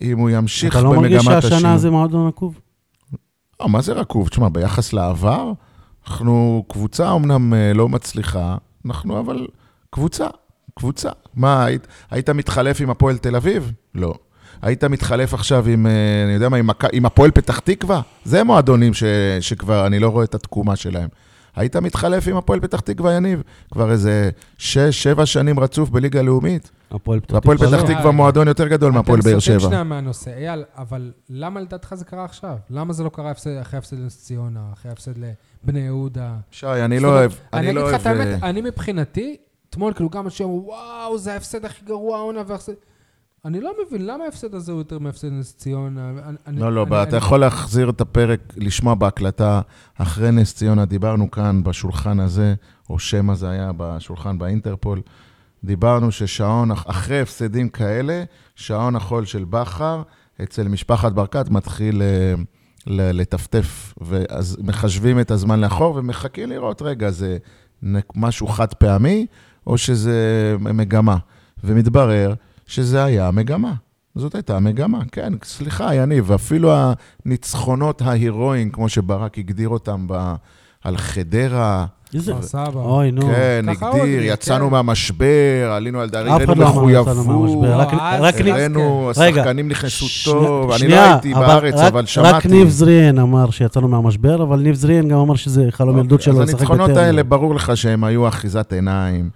אם 0.00 0.18
הוא 0.18 0.30
ימשיך 0.30 0.72
אתה 0.72 0.82
לא 0.82 0.90
במגמת 0.90 1.02
מרגיש 1.02 1.28
השינוי. 1.28 1.50
שהשנה 1.50 1.78
זה 1.78 1.90
מועדון 1.90 2.26
רקוב? 2.26 2.58
אה, 3.60 3.68
מה 3.68 3.82
זה 3.82 3.92
רקוב? 3.92 4.28
תשמע, 4.28 4.48
ביחס 4.48 4.92
לעבר, 4.92 5.52
אנחנו 6.06 6.64
קבוצה 6.68 7.10
אומנם 7.10 7.54
אה, 7.54 7.72
לא 7.72 7.88
מצליחה, 7.88 8.56
אנחנו 8.86 9.20
אבל 9.20 9.46
קבוצה, 9.90 10.26
קבוצה. 10.74 11.10
מה, 11.34 11.64
היית, 11.64 11.86
היית 12.10 12.30
מתחלף 12.30 12.80
עם 12.80 12.90
הפועל 12.90 13.18
תל 13.18 13.36
אביב? 13.36 13.72
לא. 13.94 14.14
היית 14.62 14.84
מתחלף 14.84 15.34
עכשיו 15.34 15.68
עם, 15.68 15.86
אה, 15.86 16.24
אני 16.24 16.32
יודע 16.32 16.48
מה, 16.48 16.56
עם, 16.56 16.70
עם 16.92 17.06
הפועל 17.06 17.30
פתח 17.30 17.58
תקווה? 17.58 18.00
זה 18.24 18.44
מועדונים 18.44 18.94
ש, 18.94 19.04
שכבר 19.40 19.86
אני 19.86 19.98
לא 19.98 20.08
רואה 20.08 20.24
את 20.24 20.34
התקומה 20.34 20.76
שלהם. 20.76 21.08
היית 21.56 21.76
מתחלף 21.76 22.28
עם 22.28 22.36
הפועל 22.36 22.60
פתח 22.60 22.80
תקווה, 22.80 23.12
יניב? 23.12 23.42
כבר 23.72 23.90
איזה 23.90 24.30
שש, 24.58 25.02
שבע 25.02 25.26
שנים 25.26 25.60
רצוף 25.60 25.90
בליגה 25.90 26.20
הלאומית. 26.20 26.70
הפועל 26.94 27.20
פתח 27.20 27.38
תקווה 27.38 27.56
פתח 27.56 27.72
לא. 27.72 27.94
תקווה 27.94 28.10
מועדון 28.10 28.48
יותר 28.48 28.68
גדול 28.68 28.92
מהפועל 28.92 29.20
באר 29.20 29.32
אתם 29.32 29.40
סוטים 29.40 29.58
שבע. 29.60 29.68
שנייה 29.68 29.84
מהנושא. 29.84 30.30
אייל, 30.30 30.64
אבל 30.76 31.12
למה 31.30 31.60
לדעתך 31.60 31.94
זה 31.94 32.04
קרה 32.04 32.24
עכשיו? 32.24 32.56
למה 32.70 32.92
זה 32.92 33.04
לא 33.04 33.08
קרה 33.08 33.32
אחרי 33.32 33.78
הפסד 33.78 33.98
לנס 33.98 34.22
ציונה, 34.24 34.60
אחרי 34.72 34.92
הפסד 34.92 35.12
לבני 35.64 35.80
יהודה? 35.80 36.34
שי, 36.50 36.66
אני 36.66 37.00
לא 37.00 37.08
אוהב, 37.08 37.30
אני 37.52 37.60
אני 37.60 37.66
אגיד 37.70 37.74
לא 37.80 37.92
לך. 37.92 38.00
את 38.00 38.06
האמת, 38.06 38.42
אה, 38.42 38.48
אני 38.50 38.60
מבחינתי, 38.60 39.36
אתמול 39.70 39.92
כאילו 39.92 40.10
גם 40.10 40.24
אנשים 40.24 40.46
אמרו, 40.46 40.64
וואו, 40.66 41.18
זה 41.18 41.32
ההפסד 41.32 41.64
הכי 41.64 41.84
גרוע 41.84 42.18
העונה 42.18 42.42
וההפסד... 42.46 42.72
אני 43.44 43.60
לא 43.60 43.72
מבין, 43.86 44.06
למה 44.06 44.24
ההפסד 44.24 44.54
הזה 44.54 44.72
הוא 44.72 44.80
יותר 44.80 44.98
מהפסד 44.98 45.28
נס 45.32 45.56
ציונה? 45.56 46.10
אני- 46.10 46.36
אני- 46.46 46.60
לא, 46.60 46.72
לא, 46.72 46.82
אני- 46.82 47.02
אתה 47.02 47.08
אני- 47.10 47.16
יכול 47.16 47.40
להחזיר 47.40 47.90
את 47.90 48.00
הפרק, 48.00 48.40
לשמוע 48.56 48.94
בהקלטה 48.94 49.60
אחרי 49.98 50.30
נס 50.30 50.54
ציונה, 50.54 50.84
דיברנו 50.84 51.30
כאן 51.30 51.62
בשולחן 51.64 52.20
הזה, 52.20 52.54
או 52.90 52.98
שמא 52.98 53.34
זה 53.34 53.50
היה 53.50 53.70
בשולחן 53.76 54.38
באינטרפול, 54.38 55.00
דיברנו 55.64 56.12
ששעון, 56.12 56.70
אחרי 56.70 57.20
הפסדים 57.20 57.68
כאלה, 57.68 58.24
שעון 58.54 58.96
החול 58.96 59.24
של 59.24 59.44
בכר 59.44 60.02
אצל 60.42 60.68
משפחת 60.68 61.12
ברקת 61.12 61.48
מתחיל 61.48 62.02
אה, 62.02 62.34
לטפטף, 62.86 63.94
ואז 64.00 64.58
מחשבים 64.62 65.20
את 65.20 65.30
הזמן 65.30 65.60
לאחור 65.60 65.96
ומחכים 65.96 66.48
לראות, 66.48 66.82
רגע, 66.82 67.10
זה 67.10 67.38
משהו 68.14 68.46
חד 68.46 68.74
פעמי, 68.74 69.26
או 69.66 69.78
שזה 69.78 70.56
מגמה. 70.60 71.16
ומתברר 71.64 72.34
שזה 72.66 73.04
היה 73.04 73.28
המגמה. 73.28 73.74
זאת 74.14 74.34
הייתה 74.34 74.56
המגמה, 74.56 75.00
כן, 75.12 75.32
סליחה, 75.44 75.94
יניב, 75.94 76.32
אפילו 76.32 76.72
הניצחונות 77.24 78.02
ההירואיים, 78.02 78.70
כמו 78.70 78.88
שברק 78.88 79.38
הגדיר 79.38 79.68
אותם 79.68 80.06
ב... 80.08 80.34
על 80.84 80.96
חדרה. 80.96 81.86
כפר 82.22 82.42
סבא. 82.42 82.80
אוי, 82.80 83.10
נו. 83.10 83.22
כן, 83.22 83.64
הגדיר, 83.68 84.22
יצאנו 84.22 84.66
כן. 84.66 84.70
מהמשבר, 84.72 85.26
עלינו 85.72 86.00
על 86.00 86.08
הראינו 86.32 86.54
לא 86.54 86.68
אמר 86.68 86.90
יצאנו 86.90 87.04
מחויבות, 87.04 87.08
אז- 87.08 87.18
אז- 88.00 88.46
הראינו, 88.50 89.10
רגע, 89.16 89.40
השחקנים 89.40 89.68
נכנסו 89.68 90.06
טוב, 90.32 90.72
אני 90.72 90.88
לא 90.88 90.96
הייתי 90.96 91.34
אבל 91.34 91.46
בארץ, 91.46 91.74
אבל 91.74 92.06
שמעתי. 92.06 92.36
רק 92.36 92.46
ניב 92.46 92.68
זריאן 92.68 93.18
אמר 93.18 93.50
שיצאנו 93.50 93.88
מהמשבר, 93.88 94.42
אבל 94.42 94.58
ניב 94.60 94.74
זריאן 94.74 95.08
גם 95.08 95.18
אמר 95.18 95.34
שזה 95.36 95.66
חלום 95.70 95.98
ילדות 95.98 96.22
שלו 96.22 96.32
אוקיי, 96.32 96.42
אז 96.42 96.48
לשחק 96.48 96.60
הניצחונות 96.60 96.90
בטרנר. 96.90 97.06
האלה, 97.06 97.22
ברור 97.22 97.54
לך 97.54 97.76
שהם 97.76 98.04
היו 98.04 98.28
אחיזת 98.28 98.72
עיניים. 98.72 99.30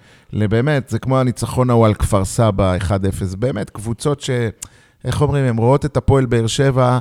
באמת, 0.49 0.89
זה 0.89 0.99
כמו 0.99 1.19
הניצחון 1.19 1.71
ההוא 1.71 1.87
על 1.87 1.95
כפר 1.95 2.25
סבא, 2.25 2.77
1-0. 2.77 2.91
באמת, 3.39 3.71
קבוצות 3.71 4.21
ש... 4.21 4.31
איך 5.05 5.23
אומרים, 5.23 5.45
הן 5.45 5.59
רואות 5.59 5.85
את 5.85 5.97
הפועל 5.97 6.27
באר 6.27 6.47
שבע. 6.47 6.99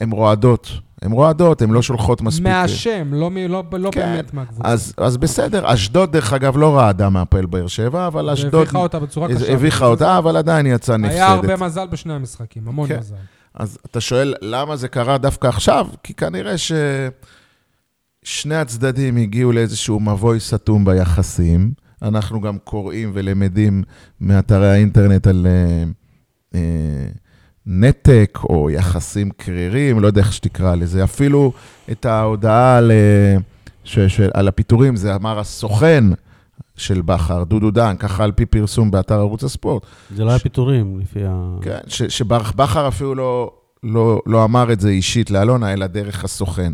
הן 0.00 0.10
רועדות. 0.12 0.70
הן 1.02 1.12
רועדות, 1.12 1.62
הן 1.62 1.70
לא 1.70 1.82
שולחות 1.82 2.22
מספיק. 2.22 2.46
מהשם, 2.46 3.08
לא 3.14 3.30
לא- 3.48 3.64
לא 3.72 3.90
כן, 3.92 4.00
באמת 4.00 4.34
מהקבוצה. 4.34 4.68
אז, 4.68 4.94
אז 4.96 5.16
בסדר, 5.16 5.74
אשדוד, 5.74 6.12
דרך 6.12 6.32
אגב, 6.32 6.56
לא 6.56 6.76
רעדה 6.78 7.08
מהפועל 7.08 7.46
באר 7.46 7.66
שבע, 7.66 8.06
אבל 8.06 8.30
אשדוד... 8.30 8.54
והביכה 8.54 8.78
אותה 8.78 8.98
בצורה 8.98 9.28
קשה. 9.28 9.52
הביכה 9.52 9.86
אותה, 9.86 10.18
אבל 10.18 10.36
עדיין 10.36 10.66
יצאה 10.66 10.96
נפסדת. 10.96 11.14
היה 11.16 11.26
הרבה 11.26 11.56
מזל 11.56 11.86
בשני 11.86 12.12
המשחקים, 12.12 12.68
המון 12.68 12.88
כן. 12.88 12.98
מזל. 12.98 13.14
אז 13.54 13.78
אתה 13.86 14.00
שואל, 14.00 14.34
למה 14.42 14.76
זה 14.76 14.88
קרה 14.88 15.18
דווקא 15.18 15.46
עכשיו? 15.46 15.86
כי 16.02 16.14
כנראה 16.14 16.54
ששני 18.24 18.54
הצדדים 18.56 19.16
הגיעו 19.16 19.52
לאיזשהו 19.52 20.00
מבוי 20.00 20.40
סתום 20.40 20.84
ביחסים. 20.84 21.70
אנחנו 22.02 22.40
גם 22.40 22.58
קוראים 22.64 23.10
ולמדים 23.14 23.82
מאתרי 24.20 24.70
האינטרנט 24.70 25.26
על 25.26 25.46
אה, 25.46 25.84
נתק 27.66 28.38
או 28.42 28.70
יחסים 28.70 29.30
קרירים, 29.30 30.00
לא 30.00 30.06
יודע 30.06 30.20
איך 30.20 30.32
שתקרא 30.32 30.74
לזה. 30.74 31.04
אפילו 31.04 31.52
את 31.90 32.06
ההודעה 32.06 32.76
על, 32.76 32.92
ש, 33.84 33.98
ש, 33.98 34.20
על 34.34 34.48
הפיטורים, 34.48 34.96
זה 34.96 35.14
אמר 35.14 35.38
הסוכן 35.38 36.04
של 36.76 37.02
בכר, 37.02 37.44
דודו 37.44 37.70
דן, 37.70 37.94
ככה 37.98 38.24
על 38.24 38.32
פי 38.32 38.46
פרסום 38.46 38.90
באתר 38.90 39.14
ערוץ 39.14 39.44
הספורט. 39.44 39.86
זה 40.14 40.24
לא 40.24 40.30
היה 40.30 40.38
פיטורים, 40.38 41.00
לפי 41.00 41.20
ה... 41.26 41.56
כן, 41.62 41.78
ש- 41.86 42.02
שבכר 42.02 42.88
אפילו 42.88 43.14
לא, 43.14 43.52
לא, 43.82 44.22
לא 44.26 44.44
אמר 44.44 44.72
את 44.72 44.80
זה 44.80 44.88
אישית 44.88 45.30
לאלונה, 45.30 45.72
אלא 45.72 45.86
דרך 45.86 46.24
הסוכן. 46.24 46.72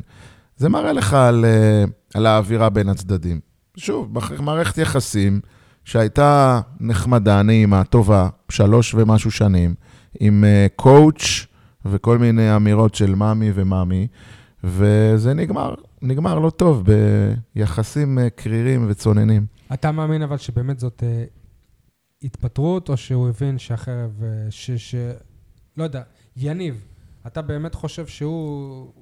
זה 0.57 0.69
מראה 0.69 0.93
לך 0.93 1.15
על, 1.15 1.45
אה, 1.45 1.85
על 2.15 2.27
האווירה 2.27 2.69
בין 2.69 2.89
הצדדים. 2.89 3.41
שוב, 3.77 4.19
מערכת 4.41 4.79
יחסים 4.79 5.41
שהייתה 5.85 6.61
נחמדה, 6.81 7.43
נעימה, 7.43 7.85
טובה, 7.85 8.29
שלוש 8.49 8.95
ומשהו 8.95 9.31
שנים, 9.31 9.75
עם 10.21 10.45
אה, 10.45 10.67
קואוץ' 10.77 11.47
וכל 11.85 12.19
מיני 12.19 12.57
אמירות 12.57 12.95
של 12.95 13.15
מאמי 13.15 13.51
ומאמי, 13.55 14.07
וזה 14.65 15.35
נגמר, 15.35 15.75
נגמר 16.03 16.39
לא 16.39 16.51
טוב, 16.51 16.85
ביחסים 17.55 18.19
אה, 18.19 18.31
קרירים 18.31 18.87
וצוננים. 18.89 19.47
אתה 19.75 19.93
מאמין 19.93 20.23
אבל 20.23 20.37
שבאמת 20.37 20.79
זאת 20.79 21.03
אה, 21.07 21.25
התפטרות, 22.23 22.89
או 22.89 22.97
שהוא 22.97 23.29
הבין 23.29 23.59
שהחרב, 23.59 24.23
אה, 24.23 24.51
ש... 24.51 24.71
ש... 24.71 24.95
לא 25.77 25.85
יודע, 25.85 26.03
יניב, 26.37 26.85
אתה 27.27 27.43
באמת 27.43 27.75
חושב 27.75 28.07
שהוא 28.07 28.93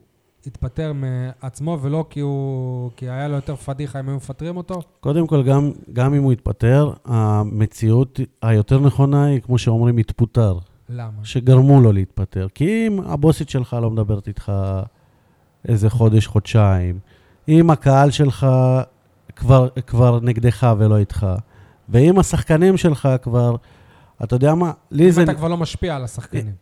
התפטר 0.46 0.92
מעצמו 0.92 1.78
ולא 1.82 2.04
כי 2.10 2.20
הוא... 2.20 2.90
כי 2.96 3.10
היה 3.10 3.28
לו 3.28 3.34
יותר 3.34 3.56
פדיחה 3.56 4.00
אם 4.00 4.08
היו 4.08 4.16
מפטרים 4.16 4.56
אותו? 4.56 4.80
קודם 5.00 5.26
כל, 5.26 5.42
גם, 5.42 5.70
גם 5.92 6.14
אם 6.14 6.22
הוא 6.22 6.32
יתפטר, 6.32 6.92
המציאות 7.04 8.20
היותר 8.42 8.78
נכונה 8.78 9.24
היא, 9.24 9.40
כמו 9.40 9.58
שאומרים, 9.58 9.98
התפוטר. 9.98 10.58
למה? 10.88 11.10
שגרמו 11.22 11.80
לו 11.80 11.92
להתפטר. 11.92 12.46
כי 12.54 12.86
אם 12.86 13.00
הבוסית 13.06 13.48
שלך 13.48 13.76
לא 13.82 13.90
מדברת 13.90 14.28
איתך 14.28 14.52
איזה 15.68 15.90
חודש, 15.90 16.26
חודשיים, 16.26 16.98
אם 17.48 17.70
הקהל 17.70 18.10
שלך 18.10 18.46
כבר, 19.36 19.68
כבר 19.86 20.20
נגדך 20.20 20.74
ולא 20.78 20.96
איתך, 20.98 21.26
ואם 21.88 22.18
השחקנים 22.18 22.76
שלך 22.76 23.08
כבר, 23.22 23.56
אתה 24.24 24.36
יודע 24.36 24.54
מה, 24.54 24.72
לי 24.90 25.12
זה... 25.12 25.20
אם 25.20 25.24
אתה 25.24 25.34
כבר 25.34 25.48
לא 25.48 25.56
משפיע 25.56 25.96
על 25.96 26.04
השחקנים. 26.04 26.52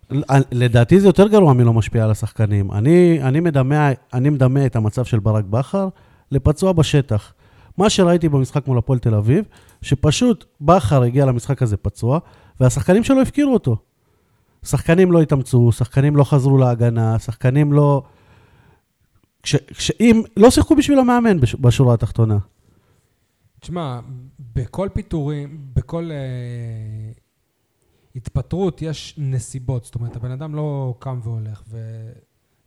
לדעתי 0.53 1.01
זה 1.01 1.09
יותר 1.09 1.29
גרוע 1.29 1.53
מלא 1.53 1.73
משפיע 1.73 2.05
על 2.05 2.11
השחקנים. 2.11 2.73
אני, 2.73 3.23
אני, 3.23 3.41
מדמה, 3.41 3.91
אני 4.13 4.31
מדמה 4.31 4.67
את 4.67 4.77
המצב 4.77 5.05
של 5.05 5.19
ברק 5.19 5.45
בכר 5.45 5.89
לפצוע 6.31 6.73
בשטח. 6.73 7.33
מה 7.79 7.91
שראיתי 7.91 8.29
במשחק 8.29 8.67
מול 8.67 8.79
הפועל 8.79 8.99
תל 8.99 9.15
אביב, 9.15 9.45
שפשוט 9.83 10.45
בכר 10.61 11.03
הגיע 11.03 11.27
למשחק 11.27 11.63
הזה 11.63 11.77
פצוע, 11.77 12.19
והשחקנים 12.61 13.05
שלו 13.05 13.23
הפקירו 13.23 13.55
אותו. 13.55 13.77
שחקנים 14.63 15.13
לא 15.13 15.23
התאמצו, 15.23 15.73
שחקנים 15.73 16.17
לא 16.17 16.25
חזרו 16.25 16.59
להגנה, 16.59 17.19
שחקנים 17.19 17.73
לא... 17.73 18.03
כש, 19.43 19.57
כשאם... 19.57 20.23
לא 20.37 20.51
שיחקו 20.51 20.77
בשביל 20.77 20.99
המאמן 20.99 21.41
בש, 21.41 21.55
בשורה 21.55 21.95
התחתונה. 21.95 22.39
תשמע, 23.61 24.01
בכל 24.55 24.89
פיטורים, 24.93 25.59
בכל 25.77 26.11
אה, 26.11 27.13
התפטרות 28.19 28.83
יש 28.83 29.15
נסיבות. 29.19 29.85
זאת 29.85 29.95
אומרת, 29.95 30.17
הבן 30.17 30.31
אדם 30.31 30.55
לא 30.55 30.95
קם 30.99 31.21
והולך, 31.23 31.63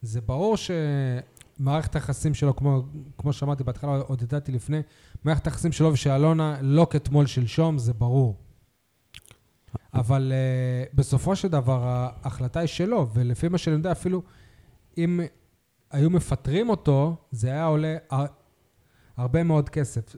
וזה 0.03 0.21
ברור 0.21 0.55
שמערכת 0.57 1.95
היחסים 1.95 2.33
שלו, 2.33 2.55
כמו, 2.55 2.83
כמו 3.17 3.33
שאמרתי 3.33 3.63
בהתחלה, 3.63 3.97
עוד 3.97 4.21
ידעתי 4.21 4.51
לפני, 4.51 4.81
מערכת 5.23 5.47
היחסים 5.47 5.71
שלו 5.71 5.93
ושל 5.93 6.09
אלונה 6.09 6.57
לא 6.61 6.87
כתמול 6.89 7.25
שלשום, 7.25 7.77
זה 7.77 7.93
ברור. 7.93 8.35
אבל 9.93 10.31
uh, 10.31 10.95
בסופו 10.95 11.35
של 11.35 11.47
דבר 11.47 11.81
ההחלטה 11.83 12.59
היא 12.59 12.67
שלו, 12.67 13.09
ולפי 13.13 13.47
מה 13.47 13.57
שאני 13.57 13.75
יודע, 13.75 13.91
אפילו 13.91 14.21
אם 14.97 15.19
היו 15.91 16.09
מפטרים 16.09 16.69
אותו, 16.69 17.15
זה 17.31 17.47
היה 17.47 17.65
עולה 17.65 17.97
הר- 18.09 18.25
הרבה 19.17 19.43
מאוד 19.43 19.69
כסף. 19.69 20.15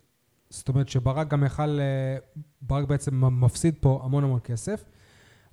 זאת 0.50 0.70
אומרת 0.70 0.90
שברק 0.90 1.28
גם 1.28 1.44
יכל, 1.44 1.80
אה, 1.80 2.18
ברק 2.62 2.88
בעצם 2.88 3.42
מפסיד 3.44 3.76
פה 3.82 4.02
המון 4.04 4.24
המון 4.24 4.40
כסף, 4.44 4.84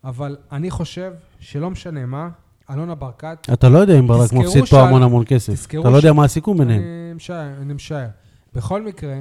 אבל 0.04 0.36
אני 0.52 0.70
חושב 0.70 1.12
שלא 1.38 1.70
משנה 1.70 2.06
מה, 2.06 2.28
אלונה 2.70 2.94
ברקת, 2.94 3.38
אתה 3.52 3.68
לא 3.68 3.78
יודע 3.78 3.98
אם 3.98 4.06
ברק 4.06 4.32
מפסיד 4.32 4.64
פה 4.64 4.80
המון 4.80 5.02
המון 5.02 5.24
כסף. 5.26 5.66
אתה 5.80 5.90
לא 5.90 5.96
יודע 5.96 6.12
מה 6.12 6.24
הסיכום 6.24 6.58
ביניהם. 6.58 6.82
אני 6.82 7.12
משער, 7.14 7.48
אני 7.62 7.74
משער. 7.74 8.08
בכל 8.54 8.82
מקרה, 8.82 9.16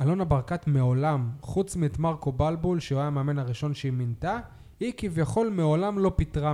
אלונה 0.00 0.24
ברקת 0.24 0.66
מעולם, 0.66 1.30
חוץ 1.40 1.76
מאת 1.76 1.98
מרקו 1.98 2.32
בלבול, 2.32 2.80
שהוא 2.80 2.98
היה 2.98 3.06
המאמן 3.06 3.38
הראשון 3.38 3.74
שהיא 3.74 3.92
מינתה, 3.92 4.38
היא 4.80 4.92
כביכול 4.96 5.48
מעולם 5.48 5.98
לא 5.98 6.12
פיטרה 6.16 6.52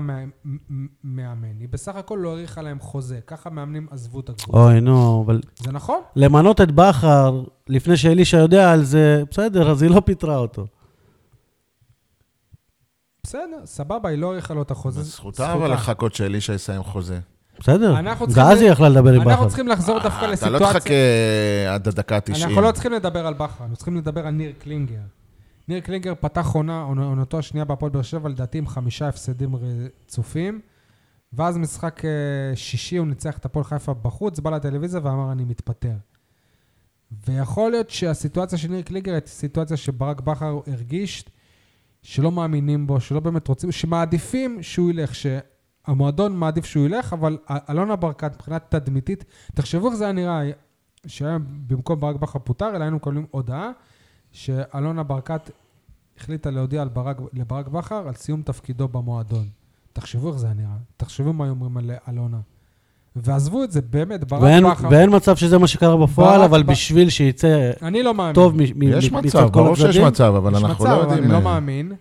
מאמן. 1.04 1.61
היא 1.61 1.68
בסך 1.71 1.97
הכל 1.97 2.18
לא 2.23 2.28
האריכה 2.28 2.62
להם 2.62 2.78
חוזה. 2.80 3.21
ככה 3.26 3.50
מאמנים 3.50 3.87
עזבו 3.90 4.21
את 4.21 4.28
הקבוצה. 4.28 4.59
אוי, 4.59 4.80
נו, 4.80 5.23
אבל 5.26 5.40
זה 5.59 5.73
נכון? 5.73 6.00
למנות 6.16 6.61
את 6.61 6.73
בכר 6.73 7.45
לפני 7.68 7.97
שאלישע 7.97 8.37
יודע 8.37 8.73
על 8.73 8.85
זה, 8.85 9.23
בסדר, 9.30 9.71
אז 9.71 9.83
היא 9.83 9.90
לא 9.90 10.02
פיטרה 10.04 10.37
אותו. 10.37 10.66
בסדר, 13.22 13.60
סבבה, 13.64 14.08
היא 14.08 14.18
לא 14.18 14.30
האריכה 14.30 14.54
לו 14.54 14.62
את 14.62 14.70
החוזה. 14.70 15.02
זכותה 15.02 15.52
אבל 15.52 15.72
לחכות 15.72 16.14
שאלישע 16.14 16.52
יסיים 16.54 16.82
חוזה. 16.82 17.20
בסדר, 17.60 17.94
ואז 18.28 18.60
היא 18.60 18.70
יכלה 18.70 18.88
לדבר 18.88 19.12
עם 19.12 19.20
בכר. 19.20 19.30
אנחנו 19.30 19.48
צריכים 19.48 19.68
לחזור 19.68 19.98
דווקא 19.98 20.18
אה, 20.18 20.25
אתה 20.25 20.32
לסיטואציה... 20.32 20.66
לא 20.68 20.72
תחכה 20.72 20.94
עד 21.75 21.88
הדקה 21.88 22.16
ה-90. 22.16 22.44
אנחנו 22.44 22.60
לא 22.60 22.72
צריכים 22.72 22.92
לדבר 22.92 23.26
על 23.26 23.34
בכר, 23.34 23.60
אנחנו 23.60 23.76
צריכים 23.76 23.96
לדבר 23.96 24.26
על 24.26 24.34
ניר 24.34 24.52
קלינגר. 24.58 25.00
ניר 25.68 25.80
קלינגר 25.80 26.14
פתח 26.20 26.46
עונה, 26.54 26.82
עונתו 26.82 27.38
השנייה 27.38 27.64
בהפועל 27.64 27.92
באר 27.92 28.02
שבע, 28.02 28.28
לדעתי 28.28 28.58
עם 28.58 28.66
חמישה 28.66 29.08
הפסדים 29.08 29.56
רצופים, 29.56 30.60
ואז 31.32 31.58
משחק 31.58 32.04
אה, 32.04 32.10
שישי 32.54 32.96
הוא 32.96 33.06
ניצח 33.06 33.38
את 33.38 33.44
הפועל 33.44 33.64
חיפה 33.64 33.94
בחוץ, 33.94 34.40
בא 34.40 34.50
לטלוויזיה 34.50 35.00
ואמר 35.04 35.32
אני 35.32 35.44
מתפטר. 35.44 35.94
ויכול 37.28 37.70
להיות 37.70 37.90
שהסיטואציה 37.90 38.58
של 38.58 38.68
ניר 38.68 38.82
קלינגר 38.82 39.12
הייתה 39.12 39.28
סיטואציה 39.28 39.76
שברק 39.76 40.20
בכר 40.20 40.60
הרגיש 40.66 41.25
שלא 42.02 42.33
מאמינים 42.33 42.87
בו, 42.87 43.00
שלא 43.00 43.21
באמת 43.21 43.49
רוצים, 43.49 43.73
שמעדיפים 43.73 44.62
שהוא 44.62 44.90
ילך, 44.90 45.14
שהמועדון 45.14 46.37
מעדיף 46.37 46.64
שהוא 46.64 46.87
ילך, 46.87 47.12
אבל 47.12 47.38
אלונה 47.71 47.97
ברקת 47.97 48.35
מבחינת 48.35 48.64
תדמיתית, 48.69 49.25
תחשבו 49.55 49.88
איך 49.88 49.97
זה 49.97 50.05
היה 50.05 50.12
נראה, 50.12 50.43
שהיום 51.07 51.45
במקום 51.67 52.00
ברק 52.00 52.17
בכר 52.17 52.38
פוטר, 52.38 52.76
אלא 52.76 52.83
היינו 52.83 52.97
מקבלים 52.97 53.26
הודעה 53.31 53.71
שאלונה 54.33 55.02
ברקת 55.02 55.50
החליטה 56.17 56.50
להודיע 56.50 56.85
ברק, 56.93 57.17
לברק 57.33 57.69
בכר 57.69 58.09
על 58.09 58.14
סיום 58.14 58.43
תפקידו 58.43 58.88
במועדון. 58.88 59.49
תחשבו 59.93 60.28
איך 60.28 60.38
זה 60.38 60.47
היה 60.47 60.55
נראה, 60.55 60.76
תחשבו 60.97 61.33
מה 61.33 61.45
היו 61.45 61.50
אומרים 61.50 61.76
על 61.76 61.90
אלונה. 62.09 62.40
ועזבו 63.25 63.64
את 63.64 63.72
זה, 63.72 63.80
באמת, 63.90 64.25
ברק 64.25 64.42
ואין, 64.42 64.64
בכר... 64.70 64.88
ואין 64.90 65.16
מצב 65.16 65.37
שזה 65.37 65.58
מה 65.58 65.66
שקרה 65.66 65.96
בפועל, 65.96 66.42
אבל 66.42 66.62
ב- 66.62 66.66
בשביל 66.66 67.10
שיצא 67.10 67.70
אני 67.82 68.02
לא 68.02 68.14
מאמין. 68.14 68.34
טוב 68.34 68.54
מ- 68.56 68.58
מ- 68.58 68.82
יש 68.82 69.12
מ- 69.12 69.16
מצב, 69.16 69.26
מצד 69.26 69.50
כל 69.52 69.62
ברור 69.62 69.75
שיש 69.75 69.84
הצדדים. 69.84 70.06
מצב, 70.06 70.32
אבל 70.37 70.52
יש 70.56 70.62
אנחנו 70.64 70.84
מצב, 70.84 70.92
לא 70.92 70.94
אבל 70.96 71.02
יודעים... 71.02 71.22
אני 71.25 71.32
לא 71.32 71.37
אה, 71.37 71.40
מאמין. 71.42 71.92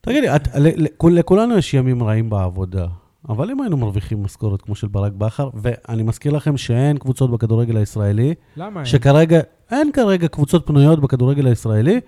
תגיד 0.00 0.22
לי, 0.24 0.36
את- 0.36 0.48
ל- 0.56 0.84
לכול- 0.84 1.12
לכולנו 1.14 1.58
יש 1.58 1.74
ימים 1.74 2.02
רעים 2.02 2.30
בעבודה. 2.30 2.86
אבל 3.28 3.50
אם 3.50 3.60
היינו 3.60 3.76
מרוויחים 3.76 4.22
משכורת 4.22 4.62
כמו 4.62 4.74
של 4.74 4.88
ברק 4.88 5.12
בכר, 5.12 5.48
ואני 5.54 6.02
מזכיר 6.02 6.32
לכם 6.32 6.56
שאין 6.56 6.98
קבוצות 6.98 7.30
בכדורגל 7.30 7.76
הישראלי, 7.76 8.34
למה 8.56 8.80
אין? 8.80 8.84
שכרגע, 8.86 9.40
אין 9.70 9.90
כרגע 9.92 10.28
קבוצות 10.28 10.66
פנויות 10.66 11.00
בכדורגל 11.00 11.46
הישראלי, 11.46 12.00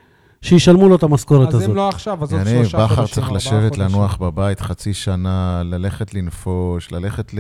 שישלמו 0.43 0.89
לו 0.89 0.97
את 0.97 1.03
המשכורת 1.03 1.49
אז 1.49 1.55
הזאת. 1.55 1.69
אם 1.71 1.77
לא 1.77 1.89
עכשיו, 1.89 2.23
אז 2.23 2.33
עוד 2.33 2.43
שלושה 2.47 2.59
חודשים, 2.79 2.79
בכר 2.85 3.07
צריך 3.07 3.19
ארבעה 3.27 3.37
לשבת 3.37 3.63
חודשים. 3.77 3.83
לנוח 3.85 4.17
בבית 4.17 4.61
חצי 4.61 4.95
שנה, 4.95 5.63
ללכת 5.65 6.15
לנפוש, 6.15 6.93
ללכת 6.93 7.35
ל... 7.35 7.39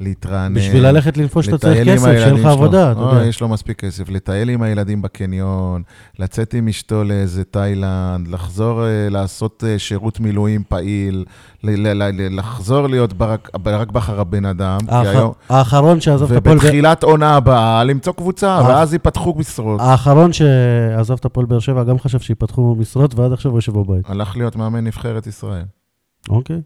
להתרענן. 0.00 0.54
בשביל 0.54 0.86
ללכת 0.86 1.16
לנפוש 1.16 1.48
אתה 1.48 1.58
צריך 1.58 1.88
כסף, 1.88 2.04
שיהיה 2.04 2.32
לך. 2.32 2.46
עבודה, 2.46 2.92
אתה 2.92 3.00
יודע. 3.00 3.24
יש 3.26 3.40
לו 3.40 3.48
מספיק 3.48 3.80
כסף. 3.80 4.08
לטייל 4.08 4.48
עם 4.48 4.62
הילדים 4.62 5.02
בקניון, 5.02 5.82
לצאת 6.18 6.54
עם 6.54 6.68
אשתו 6.68 7.04
לאיזה 7.04 7.44
תאילנד, 7.44 8.28
לחזור 8.28 8.84
אה, 8.84 9.08
לעשות 9.10 9.64
אה, 9.66 9.78
שירות 9.78 10.20
מילואים 10.20 10.62
פעיל, 10.68 11.24
לחזור 12.30 12.86
להיות 12.86 13.12
ברק 13.62 13.90
בכר 13.90 14.20
הבן 14.20 14.44
אדם. 14.44 14.78
האחרון 15.48 16.00
שעזב 16.00 16.32
את 16.32 16.38
הפועל... 16.38 16.56
ובתחילת 16.56 17.02
עונה 17.02 17.36
הבאה, 17.36 17.84
למצוא 17.84 18.12
קבוצה. 18.12 18.60
ואז 18.68 18.92
ייפתחו 18.92 19.34
משרות. 19.36 19.80
האחרון 19.80 20.32
שעזב 20.32 21.14
את 21.14 21.24
הפועל 21.24 21.46
באר 21.46 21.58
שבע 21.58 21.84
גם 21.84 21.98
חשב 21.98 22.20
שיפתחו 22.20 22.76
משרות, 22.78 23.14
ועד 23.14 23.32
עכשיו 23.32 23.50
הוא 23.50 23.58
יושב 23.58 23.72
בבית. 23.72 24.10
הלך 24.10 24.36
להיות 24.36 24.56
מאמן 24.56 24.84
נבחרת 24.84 25.26
ישראל. 25.26 25.64
אוקיי. 26.28 26.60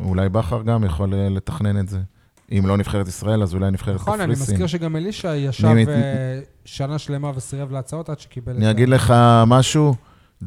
אולי 0.00 0.28
בכר 0.28 0.62
גם 0.62 0.84
יכול 0.84 1.14
אה, 1.14 1.28
לתכנן 1.28 1.80
את 1.80 1.88
זה. 1.88 1.98
אם 2.58 2.66
לא 2.66 2.76
נבחרת 2.76 3.08
ישראל, 3.08 3.42
אז 3.42 3.54
אולי 3.54 3.70
נבחרת 3.70 3.94
נכון, 3.94 4.20
אני 4.20 4.34
קפריסין. 4.34 4.54
מזכיר 4.54 4.66
שגם 4.66 4.96
אלישע 4.96 5.34
ישב 5.36 5.68
מת- 5.68 5.88
אה, 5.88 5.94
שנה 6.64 6.98
שלמה 6.98 7.30
וסירב 7.34 7.72
להצעות 7.72 8.08
עד 8.08 8.20
שקיבל 8.20 8.52
את 8.52 8.56
אני 8.58 8.66
ה- 8.66 8.70
אגיד 8.70 8.88
לך 8.88 9.14
משהו, 9.46 9.94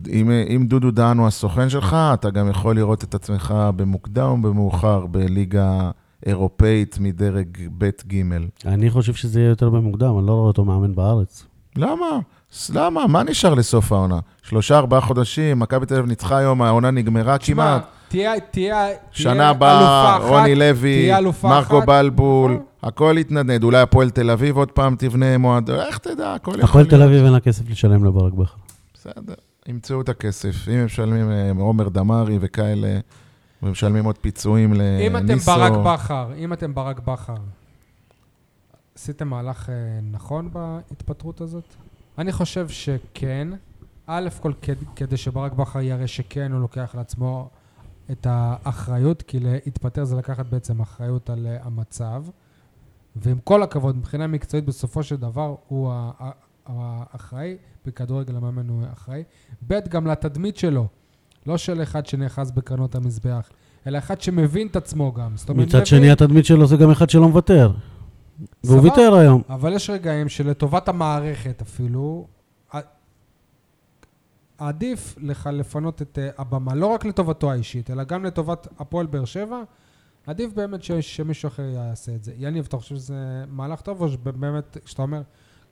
אם, 0.10 0.32
אם 0.56 0.66
דודו 0.68 0.92
דהן 0.92 1.18
הוא 1.18 1.28
הסוכן 1.28 1.70
שלך, 1.70 1.96
אתה 2.14 2.30
גם 2.30 2.50
יכול 2.50 2.76
לראות 2.76 3.04
את 3.04 3.16
עצמך 3.16 3.54
במוקדם 3.76 4.28
או 4.28 4.38
במאוחר 4.38 5.06
בליגה 5.06 5.92
אירופאית 6.26 6.98
מדרג 7.00 7.48
ב'-ג'. 7.78 8.22
אני 8.66 8.90
חושב 8.90 9.14
שזה 9.14 9.40
יהיה 9.40 9.50
יותר 9.50 9.70
במוקדם, 9.70 10.18
אני 10.18 10.28
לא 10.28 10.32
רואה 10.32 10.48
אותו 10.48 10.66
מאמן 10.66 10.96
בארץ. 10.96 11.46
למה? 11.76 12.06
למה? 12.74 13.08
מה 13.08 13.24
נשאר 13.24 13.54
לסוף 13.54 13.92
העונה? 13.92 14.20
שלושה, 14.44 14.78
ארבעה 14.78 15.02
חודשים, 15.02 15.60
מכבי 15.60 15.86
תל 15.86 15.94
אביב 15.96 16.06
ניצחה 16.06 16.38
היום, 16.38 16.62
העונה 16.62 16.92
נגמרה 16.92 17.38
תשמע, 17.38 17.56
כמעט. 17.56 17.86
תהיה, 18.14 18.40
תהיה, 18.40 18.88
שנה 19.12 19.50
הבאה, 19.50 19.80
אלופה 19.80 20.18
אחת, 20.18 20.30
רוני 20.30 20.56
לוי, 20.56 21.12
מרקו 21.44 21.80
אחת. 21.80 21.88
בלבול, 21.88 22.52
נכון. 22.52 22.66
הכל 22.84 23.16
יתנדנד. 23.20 23.64
אולי 23.64 23.82
הפועל 23.82 24.10
תל 24.10 24.30
אביב 24.30 24.58
עוד 24.58 24.72
פעם 24.72 24.96
תבנה 25.00 25.38
מועד... 25.38 25.70
איך 25.70 25.98
תדע, 25.98 26.34
הכל 26.34 26.52
יכול 26.52 26.64
הפועל 26.64 26.84
להיות. 26.84 26.90
תל 26.96 27.02
אביב 27.02 27.24
אין 27.24 27.34
לה 27.34 27.40
כסף 27.40 27.70
לשלם 27.70 28.06
לברק 28.06 28.34
בכר. 28.34 28.56
בסדר, 28.94 29.34
ימצאו 29.68 30.02
את 30.02 30.10
הכסף. 30.10 30.68
אם 30.68 30.74
הם 30.74 30.86
משלמים 30.86 31.32
אה, 31.32 31.52
עומר 31.60 31.90
דמארי 31.90 32.38
וכאלה, 32.42 33.00
ומשלמים 33.64 34.06
עוד 34.06 34.18
פיצויים 34.18 34.74
אם 34.74 35.18
אתם 35.18 35.26
לניסו... 35.28 35.52
ברק 35.52 35.72
בכר, 35.86 36.32
אם 36.38 36.54
אתם 36.54 36.74
ברק 36.74 37.00
בכר, 37.00 37.36
עשיתם 38.96 39.28
מהלך 39.28 39.70
אה, 39.70 39.76
נכון 40.12 40.50
בהתפטרות 40.54 41.42
הזאת? 41.42 41.74
אני 42.18 42.32
חושב 42.32 42.68
שכן. 42.70 43.48
א' 44.08 44.30
כל 44.42 44.52
כד- 44.62 44.74
כדי 44.96 45.18
שברק 45.18 45.54
בכר 45.54 45.82
יראה 45.82 46.08
שכן, 46.08 46.52
הוא 46.52 46.62
לוקח 46.62 46.96
לעצמו 46.98 47.50
את 48.12 48.28
האחריות, 48.30 49.22
כי 49.22 49.40
להתפטר 49.40 50.04
זה 50.04 50.16
לקחת 50.16 50.46
בעצם 50.46 50.82
אחריות 50.82 51.30
על 51.30 51.48
אה, 51.48 51.58
המצב. 51.64 52.24
ועם 53.16 53.38
כל 53.44 53.64
הכבוד, 53.64 53.98
מבחינה 53.98 54.28
מקצועית, 54.28 54.66
בסופו 54.66 55.04
של 55.04 55.16
דבר 55.16 55.56
הוא 55.68 55.92
האחראי, 56.66 57.56
בכדורגל 57.86 58.36
המאמן 58.36 58.70
הוא 58.70 58.84
אחראי. 58.94 59.24
ב', 59.68 59.80
גם 59.90 60.08
לתדמית 60.08 60.58
שלו, 60.58 60.88
לא 61.46 61.58
של 61.58 61.84
אחד 61.84 62.06
שנאחז 62.06 62.52
בקרנות 62.52 62.96
המזבח, 62.96 63.50
אלא 63.88 63.98
אחד 63.98 64.22
שמבין 64.22 64.68
את 64.68 64.76
עצמו 64.76 65.14
גם. 65.14 65.34
מצד 65.34 65.54
מבין- 65.54 65.86
שני, 65.86 66.12
התדמית 66.12 66.46
שלו 66.46 66.68
זה 66.68 66.78
גם 66.78 66.92
אחד 66.92 67.10
שלא 67.10 67.28
מוותר. 67.28 67.72
והוא. 68.64 68.82
ויתר 68.82 69.14
היום. 69.16 69.42
אבל 69.50 69.74
יש 69.74 69.90
רגעים 69.90 70.30
שלטובת 70.30 70.88
המערכת 70.90 71.62
אפילו, 71.62 72.28
עדיף 74.68 75.16
לך 75.22 75.50
לפנות 75.54 76.02
את 76.02 76.20
אה, 76.20 76.30
הבמה, 76.38 76.76
לא 76.76 76.88
רק 76.88 77.06
לטובתו 77.06 77.52
האישית, 77.52 77.92
אלא 77.92 78.04
גם 78.04 78.26
לטובת 78.26 78.68
הפועל 78.80 79.06
באר 79.06 79.26
שבע, 79.26 79.62
עדיף 80.28 80.54
באמת 80.54 80.84
ש, 80.84 80.92
שמישהו 80.92 81.48
אחר 81.48 81.64
יעשה 81.64 82.16
את 82.16 82.24
זה. 82.24 82.34
יניב, 82.38 82.66
אתה 82.70 82.78
חושב 82.78 82.96
שזה 82.96 83.16
מהלך 83.50 83.82
טוב, 83.82 84.02
או 84.02 84.10
שבאמת, 84.10 84.78
כשאתה 84.86 85.02
אומר, 85.02 85.22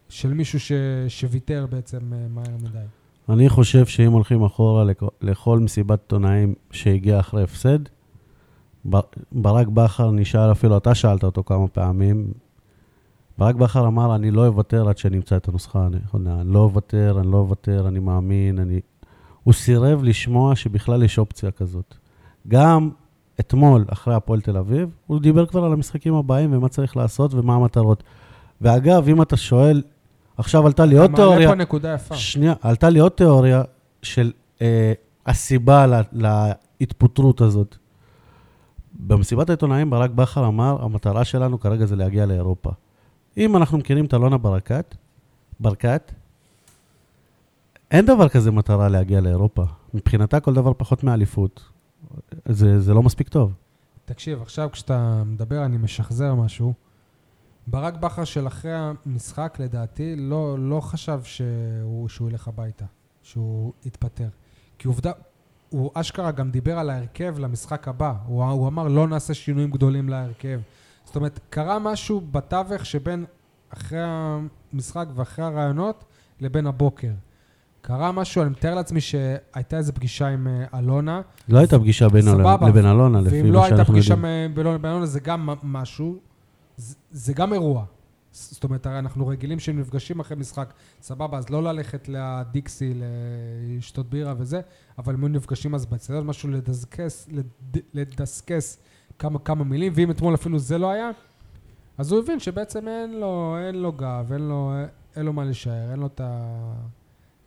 של 0.10 0.34
מישהו 0.34 0.60
ש, 0.60 0.72
שוויתר 1.08 1.66
בעצם 1.70 2.14
אה, 2.14 2.28
מהר 2.30 2.58
מדי? 2.64 2.86
אני 3.30 3.50
חושב 3.50 3.86
שאם 3.86 4.12
הולכים 4.12 4.44
אחורה 4.44 4.84
לכ- 4.84 5.04
לכל 5.22 5.60
מסיבת 5.60 6.00
עיתונאים 6.02 6.54
שהגיעה 6.72 7.20
אחרי 7.20 7.44
הפסד, 7.44 7.80
ברק 9.32 9.68
בכר 9.68 10.12
נשאל, 10.12 10.52
אפילו 10.52 10.78
אתה 10.78 10.96
שאלת 10.96 11.24
אותו 11.24 11.44
כמה 11.44 11.68
פעמים, 11.68 12.32
ברק 13.42 13.56
בכר 13.56 13.88
אמר, 13.88 14.16
אני 14.16 14.32
לא 14.32 14.48
אוותר 14.48 14.90
עד 14.90 14.98
שאני 14.98 15.18
אמצא 15.18 15.38
את 15.38 15.48
הנוסחה 15.48 15.86
הנכונה. 15.86 16.42
אני 16.42 16.54
לא 16.54 16.60
אוותר, 16.60 17.18
אני 17.20 17.32
לא 17.32 17.38
אוותר, 17.38 17.88
אני 17.88 18.00
מאמין, 18.00 18.60
אני... 18.60 18.80
הוא 19.44 19.54
סירב 19.54 20.04
לשמוע 20.04 20.56
שבכלל 20.56 21.04
יש 21.04 21.20
אופציה 21.20 21.52
כזאת. 21.52 21.96
גם 22.48 22.90
אתמול, 23.40 23.86
אחרי 23.88 24.16
הפועל 24.16 24.42
תל 24.42 24.58
אביב, 24.58 24.90
הוא 25.08 25.20
דיבר 25.20 25.46
כבר 25.46 25.66
על 25.66 25.74
המשחקים 25.74 26.14
הבאים 26.14 26.54
ומה 26.54 26.70
צריך 26.70 26.98
לעשות 26.98 27.34
ומה 27.34 27.56
המטרות. 27.56 28.04
ואגב, 28.62 29.08
אם 29.10 29.22
אתה 29.22 29.38
שואל, 29.38 29.82
עכשיו 30.38 30.66
עלתה 30.66 30.86
לי 30.86 30.98
עוד 30.98 31.10
אתה 31.10 31.16
תיאוריה. 31.16 31.40
מעלה 31.40 31.50
פה 31.50 31.56
נקודה 31.56 31.94
יפה. 31.94 32.16
שנייה, 32.16 32.54
עלתה 32.62 32.90
לי 32.90 33.00
עוד 33.00 33.12
תיאוריה 33.12 33.64
של 34.02 34.32
אה, 34.62 34.94
הסיבה 35.26 35.86
לה, 35.88 36.02
להתפוטרות 36.80 37.42
הזאת. 37.42 37.76
במסיבת 38.94 39.50
העיתונאים 39.50 39.90
ברק 39.90 40.10
בכר 40.10 40.48
אמר, 40.48 40.84
המטרה 40.84 41.26
שלנו 41.26 41.60
כרגע 41.60 41.86
זה 41.86 41.96
להגיע 41.96 42.26
לאירופה. 42.26 42.72
אם 43.38 43.58
אנחנו 43.58 43.78
מכירים 43.78 44.06
את 44.06 44.14
אלונה 44.14 44.38
ברקת, 44.38 44.96
ברקת, 45.60 46.12
אין 47.92 48.06
דבר 48.06 48.30
כזה 48.30 48.52
מטרה 48.52 48.90
להגיע 48.90 49.22
לאירופה. 49.22 49.64
מבחינתה 49.94 50.40
כל 50.40 50.54
דבר 50.54 50.74
פחות 50.78 51.04
מאליפות. 51.04 51.64
זה, 52.46 52.82
זה 52.82 52.94
לא 52.94 53.04
מספיק 53.04 53.30
טוב. 53.30 53.54
תקשיב, 54.06 54.42
עכשיו 54.42 54.70
כשאתה 54.72 55.24
מדבר, 55.26 55.66
אני 55.66 55.78
משחזר 55.78 56.36
משהו. 56.36 56.74
ברק 57.68 57.94
בכר 57.94 58.24
של 58.24 58.48
אחרי 58.48 58.72
המשחק, 58.74 59.58
לדעתי, 59.60 60.16
לא, 60.16 60.60
לא 60.60 60.82
חשב 60.82 61.20
שהוא, 61.24 62.10
שהוא 62.10 62.30
ילך 62.30 62.48
הביתה, 62.48 62.86
שהוא 63.24 63.74
יתפטר. 63.86 64.28
כי 64.78 64.88
עובדה, 64.88 65.12
הוא 65.70 65.92
אשכרה 65.94 66.32
גם 66.32 66.52
דיבר 66.52 66.80
על 66.80 66.90
ההרכב 66.90 67.40
למשחק 67.40 67.88
הבא. 67.88 68.14
הוא, 68.26 68.44
הוא 68.44 68.68
אמר, 68.68 68.88
לא 68.88 69.08
נעשה 69.08 69.34
שינויים 69.34 69.72
גדולים 69.72 70.10
להרכב. 70.10 70.60
זאת 71.12 71.16
אומרת, 71.16 71.40
קרה 71.50 71.80
משהו 71.80 72.22
בתווך 72.32 72.86
שבין 72.86 73.26
אחרי 73.70 74.00
המשחק 74.02 75.06
ואחרי 75.16 75.46
הרעיונות 75.46 76.04
לבין 76.40 76.68
הבוקר. 76.68 77.12
קרה 77.82 78.12
משהו, 78.12 78.42
אני 78.42 78.50
מתאר 78.50 78.76
לעצמי 78.76 79.02
שהייתה 79.02 79.78
איזו 79.78 79.94
פגישה 79.94 80.28
עם 80.28 80.48
אה, 80.48 80.80
אלונה, 80.80 81.22
לא 81.50 81.60
הייתה 81.60 81.80
פגישה 81.80 82.10
בינו 82.10 82.32
סבבה. 82.32 82.70
לבין 82.70 82.86
אלונה, 82.86 83.22
לפי 83.22 83.42
ואם 83.42 83.52
לא 83.52 83.60
מה 83.60 83.66
הייתה 83.66 83.76
שאנחנו 83.78 83.94
פגישה 83.94 84.14
יודעים. 84.14 84.52
מ- 84.52 84.56
בינו 84.56 84.74
לבין 84.74 84.92
אלונה, 84.92 85.06
זה 85.06 85.20
גם 85.20 85.50
משהו, 85.64 86.18
זה- 86.78 86.96
זה 87.12 87.34
גם 87.34 87.54
אירוע. 87.54 87.86
זאת 88.34 88.64
אומרת, 88.64 88.86
הרי 88.86 89.00
אנחנו 89.00 89.28
רגילים 89.28 89.60
שהם 89.60 89.80
נפגשים 89.80 90.20
אחרי 90.20 90.38
משחק, 90.38 90.74
סבבה, 91.02 91.38
אז 91.38 91.50
לא 91.50 91.64
ללכת 91.64 92.10
לדיקסי, 92.10 92.94
לשתות 93.78 94.10
בירה 94.10 94.34
וזה, 94.38 94.62
אבל 94.98 95.14
הם 95.14 95.20
היו 95.24 95.28
נפגשים 95.30 95.76
אז 95.76 95.86
באצטדיון, 95.86 96.26
משהו 96.28 96.50
לדסקס, 96.50 97.28
לד- 97.32 97.78
לדסקס 97.94 98.78
כמה, 99.22 99.40
כמה 99.40 99.64
מילים, 99.64 99.92
ואם 99.96 100.12
אתמול 100.12 100.36
אפילו 100.36 100.60
זה 100.60 100.78
לא 100.78 100.90
היה, 100.92 101.12
אז 101.98 102.12
הוא 102.12 102.20
הבין 102.24 102.40
שבעצם 102.40 102.88
אין 102.88 103.20
לו, 103.20 103.56
אין 103.68 103.76
לו 103.76 103.92
גב, 103.92 104.30
אין 104.34 104.42
לו, 104.42 104.74
אין 105.16 105.26
לו 105.26 105.34
מה 105.34 105.44
להישאר, 105.46 105.92
אין 105.92 106.00
לו 106.00 106.08
את, 106.08 106.22
ה, 106.24 106.42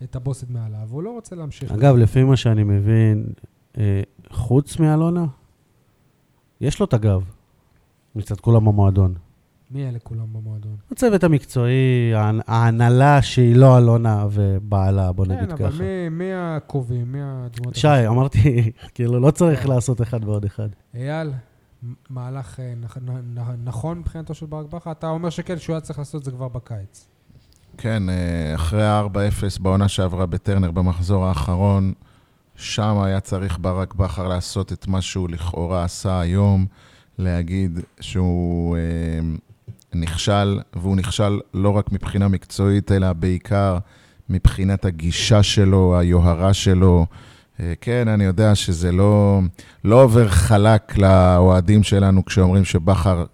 את 0.03 0.17
הבוסית 0.17 0.51
מעליו, 0.51 0.81
והוא 0.89 1.03
לא 1.03 1.11
רוצה 1.11 1.37
להמשיך. 1.37 1.73
אגב, 1.73 1.97
לפי 1.97 2.23
מה 2.25 2.37
שאני 2.37 2.63
מבין, 2.65 3.27
אה, 3.79 4.03
חוץ 4.31 4.79
מאלונה, 4.79 5.25
יש 6.61 6.81
לו 6.81 6.87
את 6.87 6.95
הגב 6.95 7.23
מצד 8.17 8.41
כולם 8.41 8.65
במועדון. 8.65 9.15
מי 9.71 9.89
אלה 9.89 9.99
כולם 9.99 10.33
במועדון? 10.33 10.77
הצוות 10.93 11.25
המקצועי, 11.25 11.75
ההנ- 12.15 12.43
ההנהלה 12.47 13.23
שהיא 13.23 13.57
לא 13.57 13.79
אלונה 13.79 14.27
ובעלה, 14.31 15.13
בוא 15.13 15.27
נגיד 15.27 15.49
כן, 15.51 15.57
ככה. 15.57 15.67
אבל 15.69 15.79
מי, 15.79 16.09
מי 16.09 16.31
הקובעים? 16.35 17.13
מי 17.13 17.19
הדמות? 17.23 17.75
שי, 17.75 18.07
אמרתי, 18.09 18.71
כאילו, 18.95 19.21
לא 19.21 19.31
צריך 19.31 19.69
לעשות 19.69 20.03
אחד 20.03 20.25
ועוד 20.25 20.45
אחד. 20.45 20.69
אייל, 20.95 21.31
מהלך 22.11 22.61
אה, 22.61 22.75
נכון 23.65 23.99
מבחינתו 23.99 24.35
של 24.35 24.47
ברק 24.47 24.67
בכר? 24.67 24.93
אתה 24.93 25.09
אומר 25.09 25.31
שכן, 25.31 25.59
שהוא 25.59 25.75
היה 25.75 25.81
צריך 25.81 25.99
לעשות 25.99 26.21
את 26.21 26.25
זה 26.25 26.31
כבר 26.31 26.49
בקיץ. 26.49 27.07
כן, 27.79 28.09
אה, 28.09 28.55
אחרי 28.55 28.87
ה-4-0 28.87 29.63
בעונה 29.63 29.89
שעברה 29.89 30.27
בטרנר 30.27 30.71
במחזור 30.71 31.27
האחרון, 31.27 31.93
שם 32.57 32.99
היה 32.99 33.21
צריך 33.21 33.59
ברק 33.61 33.95
בכר 33.95 34.29
לעשות 34.29 34.73
את 34.73 34.87
מה 34.87 35.03
שהוא 35.03 35.29
לכאורה 35.29 35.85
עשה 35.85 36.21
היום, 36.21 36.67
להגיד 37.19 37.81
שהוא 38.01 38.77
אה, 38.77 38.83
נכשל, 39.95 40.61
והוא 40.77 40.97
נכשל 40.97 41.41
לא 41.55 41.71
רק 41.71 41.93
מבחינה 41.93 42.29
מקצועית, 42.29 42.93
אלא 42.93 43.13
בעיקר 43.13 43.79
מבחינת 44.29 44.85
הגישה 44.85 45.43
שלו, 45.43 45.99
היוהרה 45.99 46.55
שלו, 46.55 47.07
כן, 47.81 48.09
אני 48.09 48.25
יודע 48.25 48.55
שזה 48.55 48.93
לא, 48.93 49.41
לא 49.85 50.03
עובר 50.03 50.29
חלק 50.29 50.99
לאוהדים 50.99 51.83
שלנו 51.83 52.25
כשאומרים 52.25 52.65
שבכר 52.65 53.25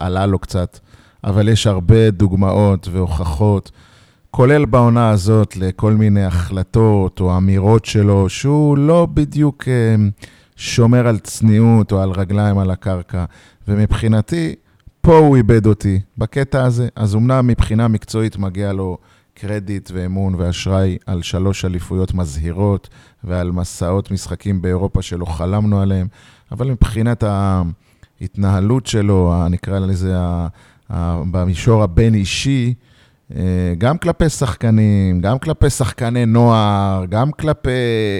עלה 0.00 0.26
לו 0.26 0.38
קצת, 0.38 0.78
אבל 1.24 1.48
יש 1.48 1.66
הרבה 1.66 2.10
דוגמאות 2.10 2.88
והוכחות, 2.92 3.70
כולל 4.30 4.64
בעונה 4.64 5.10
הזאת, 5.10 5.56
לכל 5.56 5.92
מיני 5.92 6.24
החלטות 6.24 7.20
או 7.20 7.36
אמירות 7.36 7.84
שלו, 7.84 8.28
שהוא 8.28 8.78
לא 8.78 9.06
בדיוק 9.14 9.68
אה, 9.68 9.94
שומר 10.56 11.08
על 11.08 11.18
צניעות 11.18 11.92
או 11.92 12.00
על 12.00 12.10
רגליים 12.10 12.58
על 12.58 12.70
הקרקע. 12.70 13.24
ומבחינתי, 13.68 14.54
פה 15.00 15.18
הוא 15.18 15.36
איבד 15.36 15.66
אותי, 15.66 16.00
בקטע 16.18 16.64
הזה. 16.64 16.88
אז 16.96 17.14
אמנם 17.14 17.46
מבחינה 17.46 17.88
מקצועית 17.88 18.38
מגיע 18.38 18.72
לו 18.72 18.98
קרדיט 19.40 19.90
ואמון 19.94 20.34
ואשראי 20.34 20.98
על 21.06 21.22
שלוש 21.22 21.64
אליפויות 21.64 22.14
מזהירות 22.14 22.88
ועל 23.24 23.50
מסעות 23.50 24.10
משחקים 24.10 24.62
באירופה 24.62 25.02
שלא 25.02 25.24
חלמנו 25.24 25.80
עליהם, 25.80 26.06
אבל 26.52 26.70
מבחינת 26.70 27.24
ההתנהלות 28.20 28.86
שלו, 28.86 29.48
נקרא 29.50 29.78
לזה, 29.78 30.14
במישור 31.30 31.82
הבין-אישי, 31.82 32.74
אה, 33.36 33.74
גם 33.78 33.98
כלפי 33.98 34.28
שחקנים, 34.28 35.20
גם 35.20 35.38
כלפי 35.38 35.70
שחקני 35.70 36.26
נוער, 36.26 37.04
גם 37.08 37.32
כלפי 37.32 37.70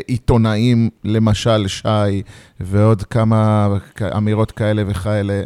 עיתונאים, 0.06 0.90
למשל 1.04 1.68
שי, 1.68 2.22
ועוד 2.60 3.02
כמה 3.02 3.68
אמירות 4.16 4.50
כאלה 4.50 4.82
וכאלה, 4.86 5.42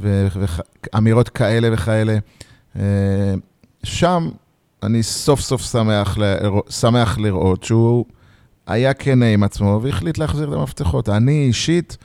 ואמירות 0.00 1.28
כאלה 1.28 1.68
וכאלה. 1.72 2.18
אה, 2.78 3.34
שם 3.82 4.28
אני 4.84 5.02
סוף 5.02 5.40
סוף 5.40 5.62
שמח, 5.62 6.18
ל... 6.18 6.36
שמח 6.70 7.18
לראות 7.18 7.62
שהוא 7.64 8.04
היה 8.66 8.94
כן 8.94 9.22
עם 9.22 9.42
עצמו 9.42 9.80
והחליט 9.82 10.18
להחזיר 10.18 10.48
את 10.48 10.54
המפתחות. 10.54 11.08
אני 11.08 11.44
אישית, 11.46 11.96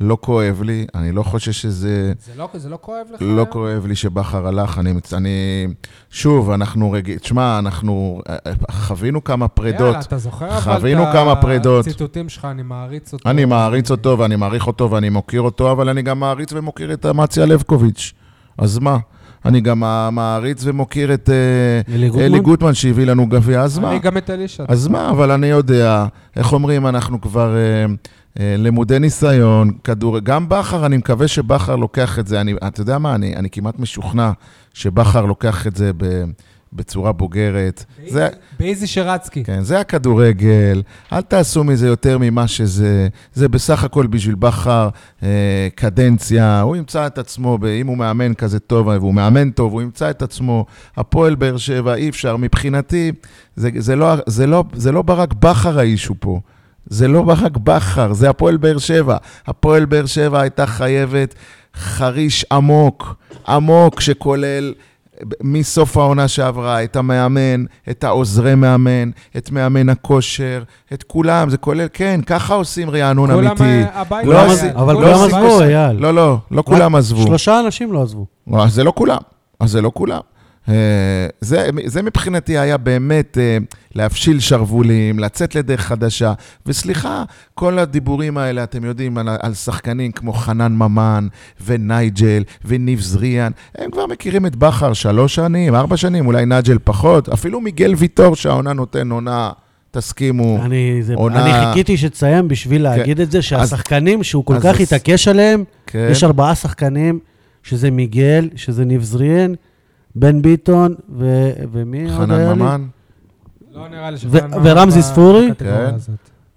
לא 0.00 0.18
כואב 0.20 0.62
לי, 0.62 0.86
אני 0.94 1.12
לא 1.12 1.22
חושב 1.22 1.52
שזה... 1.52 2.12
זה 2.24 2.32
לא, 2.36 2.48
זה 2.54 2.68
לא 2.68 2.78
כואב 2.80 3.06
לך? 3.12 3.22
לא 3.22 3.46
כואב 3.50 3.86
לי 3.86 3.96
שבכר 3.96 4.46
הלך, 4.46 4.78
אני... 4.78 4.92
אני 5.12 5.66
שוב, 6.10 6.50
אנחנו 6.50 6.90
רגיל... 6.90 7.18
תשמע, 7.18 7.58
אנחנו 7.58 8.22
אה, 8.28 8.36
חווינו 8.70 9.24
כמה 9.24 9.48
פרדות. 9.48 9.80
יאללה, 9.80 10.00
אתה 10.00 10.18
זוכר 10.18 10.58
אבל 10.58 11.56
את 11.56 11.66
הציטוטים 11.86 12.28
שלך, 12.28 12.44
אני 12.44 12.62
מעריץ 12.62 13.12
אותו. 13.12 13.30
אני 13.30 13.44
מעריץ 13.44 13.90
אותו, 13.90 14.18
ואני 14.18 14.36
מעריך 14.36 14.66
אותו, 14.66 14.90
ואני 14.90 15.08
מוקיר 15.08 15.40
אותו, 15.40 15.72
אבל 15.72 15.88
אני 15.88 16.02
גם 16.02 16.20
מעריץ 16.20 16.52
ומוקיר 16.52 16.92
את 16.92 17.06
אמציה 17.06 17.46
לבקוביץ'. 17.46 18.12
אז 18.58 18.78
מה? 18.78 18.98
אני 19.44 19.60
גם 19.60 19.82
מעריץ 20.12 20.62
ומוקיר 20.64 21.14
את 21.14 21.30
אה, 21.30 21.94
אלי 22.24 22.40
גוטמן, 22.40 22.74
שהביא 22.74 23.06
לנו 23.06 23.26
גביע, 23.26 23.60
אז 23.60 23.78
מה? 23.78 23.90
אני 23.90 23.98
גם 23.98 24.16
את 24.16 24.30
אלישע. 24.30 24.64
אז 24.68 24.88
מה, 24.88 25.10
אבל 25.10 25.30
אני 25.30 25.46
יודע, 25.46 26.06
איך 26.36 26.52
אומרים, 26.52 26.86
אנחנו 26.86 27.20
כבר 27.20 27.56
אה, 27.56 27.86
אה, 28.40 28.54
למודי 28.58 28.98
ניסיון, 28.98 29.70
כדור... 29.84 30.18
גם 30.18 30.48
בכר, 30.48 30.86
אני 30.86 30.96
מקווה 30.96 31.28
שבכר 31.28 31.76
לוקח 31.76 32.18
את 32.18 32.26
זה. 32.26 32.40
אני, 32.40 32.54
אתה 32.66 32.80
יודע 32.80 32.98
מה, 32.98 33.14
אני, 33.14 33.36
אני 33.36 33.50
כמעט 33.50 33.78
משוכנע 33.78 34.30
שבכר 34.74 35.26
לוקח 35.26 35.66
את 35.66 35.76
זה 35.76 35.90
ב... 35.96 36.24
בצורה 36.72 37.12
בוגרת. 37.12 37.84
באיזי 38.58 38.86
שרצקי. 38.86 39.44
כן, 39.44 39.62
זה 39.62 39.80
הכדורגל, 39.80 40.82
אל 41.12 41.20
תעשו 41.20 41.64
מזה 41.64 41.86
יותר 41.86 42.18
ממה 42.18 42.48
שזה. 42.48 43.08
זה 43.34 43.48
בסך 43.48 43.84
הכל 43.84 44.06
בשביל 44.06 44.34
בכר 44.34 44.88
אה, 45.22 45.68
קדנציה, 45.74 46.60
הוא 46.60 46.76
ימצא 46.76 47.06
את 47.06 47.18
עצמו, 47.18 47.58
אם 47.80 47.86
הוא 47.86 47.98
מאמן 47.98 48.34
כזה 48.34 48.58
טוב, 48.58 48.86
והוא 48.86 49.14
מאמן 49.14 49.50
טוב, 49.50 49.72
הוא 49.72 49.82
ימצא 49.82 50.10
את 50.10 50.22
עצמו. 50.22 50.66
הפועל 50.96 51.34
באר 51.34 51.56
שבע, 51.56 51.94
אי 51.94 52.08
אפשר. 52.08 52.36
מבחינתי, 52.36 53.12
זה, 53.56 53.70
זה, 53.78 53.96
לא, 53.96 54.14
זה, 54.26 54.46
לא, 54.46 54.64
זה 54.72 54.92
לא 54.92 55.02
ברק 55.02 55.32
בכר 55.32 55.78
האישו 55.78 56.14
פה. 56.20 56.40
זה 56.86 57.08
לא 57.08 57.22
ברק 57.22 57.56
בכר, 57.56 58.12
זה 58.12 58.30
הפועל 58.30 58.56
באר 58.56 58.78
שבע. 58.78 59.16
הפועל 59.46 59.84
באר 59.84 60.06
שבע 60.06 60.40
הייתה 60.40 60.66
חייבת 60.66 61.34
חריש 61.74 62.44
עמוק, 62.52 63.14
עמוק, 63.48 64.00
שכולל... 64.00 64.74
מסוף 65.42 65.96
העונה 65.96 66.28
שעברה, 66.28 66.84
את 66.84 66.96
המאמן, 66.96 67.64
את 67.90 68.04
העוזרי 68.04 68.54
מאמן, 68.54 69.10
את 69.36 69.50
מאמן 69.50 69.88
הכושר, 69.88 70.62
את 70.92 71.02
כולם, 71.02 71.50
זה 71.50 71.56
כולל, 71.56 71.86
כן, 71.92 72.20
ככה 72.26 72.54
עושים 72.54 72.90
רענון 72.90 73.30
אמיתי. 73.30 73.56
כולם 73.56 73.68
אה, 73.70 74.00
הביתה. 74.00 74.28
לא, 74.28 74.42
אבל 74.74 74.94
כולם 74.94 75.14
עזבו, 75.14 75.62
אייל. 75.62 75.96
לא, 75.96 76.14
לא, 76.14 76.38
לא 76.50 76.62
כולם 76.62 76.94
עזבו. 76.94 77.22
שלושה 77.22 77.60
אנשים 77.60 77.92
לא 77.92 78.02
עזבו. 78.02 78.26
אז 78.54 78.74
זה 78.74 78.84
לא 78.84 78.92
כולם, 78.96 79.20
אז 79.60 79.70
זה 79.70 79.80
לא 79.80 79.90
כולם. 79.94 80.20
אה, 80.68 80.74
זה, 81.40 81.68
זה 81.84 82.02
מבחינתי 82.02 82.58
היה 82.58 82.76
באמת 82.76 83.38
אה, 83.38 83.58
להפשיל 83.94 84.40
שרוולים, 84.40 85.18
לצאת 85.18 85.54
לדרך 85.54 85.80
חדשה. 85.80 86.32
וסליחה, 86.66 87.24
כל 87.54 87.78
הדיבורים 87.78 88.38
האלה, 88.38 88.62
אתם 88.62 88.84
יודעים, 88.84 89.18
על, 89.18 89.28
על 89.40 89.54
שחקנים 89.54 90.12
כמו 90.12 90.32
חנן 90.32 90.72
ממן 90.72 91.28
ונייג'ל 91.64 92.42
וניב 92.64 93.00
זריאן, 93.00 93.52
הם 93.78 93.90
כבר 93.90 94.06
מכירים 94.06 94.46
את 94.46 94.56
בכר 94.56 94.92
שלוש 94.92 95.34
שנים, 95.34 95.74
ארבע 95.74 95.96
שנים, 95.96 96.26
אולי 96.26 96.46
נייג'ל 96.46 96.78
פחות, 96.84 97.28
אפילו 97.28 97.60
מיגל 97.60 97.94
ויטור 97.96 98.36
שהעונה 98.36 98.72
נותן 98.72 99.10
עונה. 99.10 99.50
תסכימו, 99.90 100.58
אני, 100.64 101.02
זה, 101.02 101.14
עונה... 101.14 101.44
אני 101.44 101.66
חיכיתי 101.66 101.96
שתסיים 101.96 102.48
בשביל 102.48 102.78
כן. 102.78 102.82
להגיד 102.82 103.16
כן. 103.16 103.22
את 103.22 103.30
זה, 103.30 103.42
שהשחקנים 103.42 104.20
אז, 104.20 104.26
שהוא 104.26 104.44
כל 104.44 104.60
כך 104.60 104.74
אז... 104.74 104.80
התעקש 104.80 105.28
עליהם, 105.28 105.64
כן. 105.86 106.08
יש 106.10 106.24
ארבעה 106.24 106.54
שחקנים, 106.54 107.18
שזה 107.62 107.90
מיגל, 107.90 108.48
שזה 108.56 108.84
ניב 108.84 109.02
זריאן, 109.02 109.52
בן 110.14 110.42
ביטון, 110.42 110.94
ו... 111.18 111.50
ומי 111.72 112.12
עוד 112.12 112.30
היה 112.30 112.38
לי? 112.38 112.44
חנן 112.44 112.58
ממן. 112.58 112.84
לא 113.74 113.88
נראה 113.88 114.10
לי 114.10 114.16
ממן... 114.24 114.58
ורמזי 114.64 115.02
ספורי. 115.02 115.50
כן. 115.58 115.94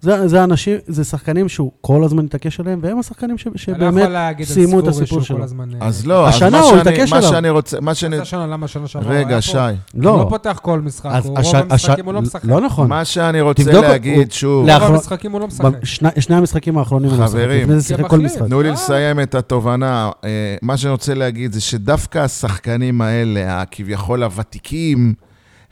זה, 0.00 0.28
זה 0.28 0.44
אנשים, 0.44 0.78
זה 0.86 1.04
שחקנים 1.04 1.48
שהוא 1.48 1.70
כל 1.80 2.04
הזמן 2.04 2.24
מתעקש 2.24 2.60
עליהם, 2.60 2.78
והם 2.82 2.98
השחקנים 2.98 3.38
ש, 3.38 3.48
שבאמת 3.56 4.08
סיימו 4.42 4.80
את 4.80 4.86
הסיפור 4.86 5.20
שלו. 5.20 5.44
הזמן, 5.44 5.68
אז 5.80 6.06
לא, 6.06 6.28
השנה 6.28 6.60
הוא 6.60 6.76
התעקש 6.76 7.12
עליו. 7.12 7.28
מה 7.28 7.34
שאני 7.34 7.50
רוצה, 7.50 7.80
מה 7.80 7.94
שאני... 7.94 8.18
השנה, 8.18 8.46
למה 8.46 8.64
השנה 8.64 8.88
שעברה? 8.88 9.12
רגע, 9.12 9.42
שי. 9.42 9.58
לא. 9.94 10.10
הוא 10.10 10.18
לא 10.18 10.26
פותח 10.28 10.58
כל 10.62 10.80
משחק, 10.80 11.20
הוא 11.24 11.38
רוב 11.38 11.56
המשחקים 11.56 12.04
הוא 12.04 12.14
לא 12.14 12.22
משחק. 12.22 12.44
לא 12.44 12.60
נכון. 12.60 12.88
מה 12.88 13.04
שאני 13.04 13.40
רוצה 13.40 13.80
להגיד, 13.80 14.32
שוב... 14.32 14.68
רוב 14.70 14.82
המשחקים 14.82 15.32
הוא 15.32 15.40
לא 15.40 15.46
משחק. 15.46 15.68
שני 16.18 16.36
המשחקים 16.36 16.78
האחרונים 16.78 17.10
הוא 17.10 17.18
לא 17.18 17.24
משחק. 17.24 17.38
חברים, 17.38 17.68
תנו 18.38 18.62
לי 18.62 18.70
לסיים 18.70 19.20
את 19.20 19.34
התובנה. 19.34 20.10
אה, 20.24 20.56
מה 20.62 20.76
שאני 20.76 20.90
רוצה 20.92 21.14
להגיד 21.14 21.52
זה 21.52 21.60
שדווקא 21.60 22.18
השחקנים 22.18 23.00
האלה, 23.00 23.62
הכביכול 23.62 24.22
הוותיקים, 24.22 25.14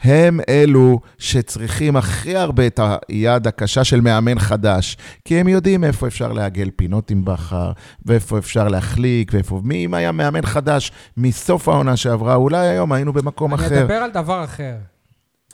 הם 0.04 0.40
אלו 0.48 1.00
שצריכים 1.18 1.96
הכי 1.96 2.36
הרבה 2.36 2.66
את 2.66 2.80
היד 3.08 3.46
הקשה 3.46 3.84
של 3.84 4.00
מאמן 4.00 4.38
חדש, 4.38 4.96
כי 5.24 5.40
הם 5.40 5.48
יודעים 5.48 5.84
איפה 5.84 6.06
אפשר 6.06 6.32
לעגל 6.32 6.70
פינות 6.76 7.10
עם 7.10 7.24
בכר, 7.24 7.72
ואיפה 8.06 8.38
אפשר 8.38 8.68
להחליק, 8.68 9.30
ואיפה... 9.34 9.60
מי 9.64 9.84
אם 9.84 9.94
היה 9.94 10.12
מאמן 10.12 10.46
חדש 10.46 10.92
מסוף 11.16 11.68
העונה 11.68 11.96
שעברה, 11.96 12.34
אולי 12.34 12.68
היום 12.68 12.92
היינו 12.92 13.12
במקום 13.12 13.54
אני 13.54 13.62
אחר. 13.62 13.74
אני 13.74 13.82
אדבר 13.82 13.94
על 13.94 14.10
דבר 14.10 14.44
אחר. 14.44 14.76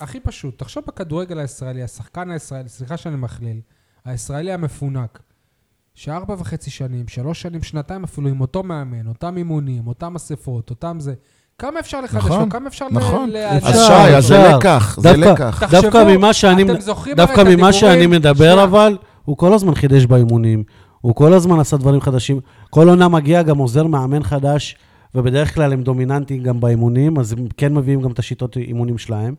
הכי 0.00 0.20
פשוט, 0.20 0.58
תחשוב 0.58 0.84
בכדורגל 0.86 1.38
הישראלי, 1.38 1.82
השחקן 1.82 2.30
הישראלי, 2.30 2.68
סליחה 2.68 2.96
שאני 2.96 3.16
מכליל, 3.16 3.60
הישראלי 4.04 4.52
המפונק, 4.52 5.22
שארבע 5.94 6.34
וחצי 6.38 6.70
שנים, 6.70 7.08
שלוש 7.08 7.42
שנים, 7.42 7.62
שנתיים 7.62 8.04
אפילו, 8.04 8.28
עם 8.28 8.40
אותו 8.40 8.62
מאמן, 8.62 9.06
אותם 9.06 9.36
אימונים, 9.36 9.86
אותם 9.86 10.16
אספות, 10.16 10.70
אותם 10.70 11.00
זה. 11.00 11.14
כמה 11.60 11.80
אפשר 11.80 12.00
לחדש 12.00 12.24
נכון, 12.24 12.40
לו? 12.40 12.48
כמה 12.50 12.68
אפשר 12.68 12.86
נכון. 12.90 13.30
להעניש? 13.30 13.64
אז 13.64 13.86
שי, 13.86 14.16
אז 14.16 14.26
זה 14.26 14.52
לקח, 14.56 14.98
זה 15.00 15.16
לקח. 15.16 15.62
דווקא 15.70 16.04
ממה 16.08 16.32
שאני, 16.32 16.64
דווקא 17.16 17.42
ממה 17.46 17.72
שאני 17.72 18.06
מדבר, 18.06 18.64
אבל, 18.64 18.96
הוא 19.24 19.36
כל 19.36 19.52
הזמן 19.52 19.74
חידש 19.74 20.06
באימונים. 20.06 20.64
הוא 21.00 21.14
כל 21.14 21.32
הזמן 21.32 21.60
עשה 21.60 21.76
דברים 21.76 22.00
חדשים. 22.00 22.40
כל 22.70 22.88
עונה 22.88 23.08
מגיע 23.08 23.42
גם 23.42 23.58
עוזר 23.58 23.86
מאמן 23.86 24.22
חדש, 24.22 24.76
ובדרך 25.14 25.54
כלל 25.54 25.72
הם 25.72 25.82
דומיננטיים 25.82 26.42
גם 26.42 26.60
באימונים, 26.60 27.18
אז 27.18 27.32
הם 27.32 27.46
כן 27.56 27.74
מביאים 27.74 28.02
גם 28.02 28.10
את 28.10 28.18
השיטות 28.18 28.56
אימונים 28.56 28.98
שלהם. 28.98 29.34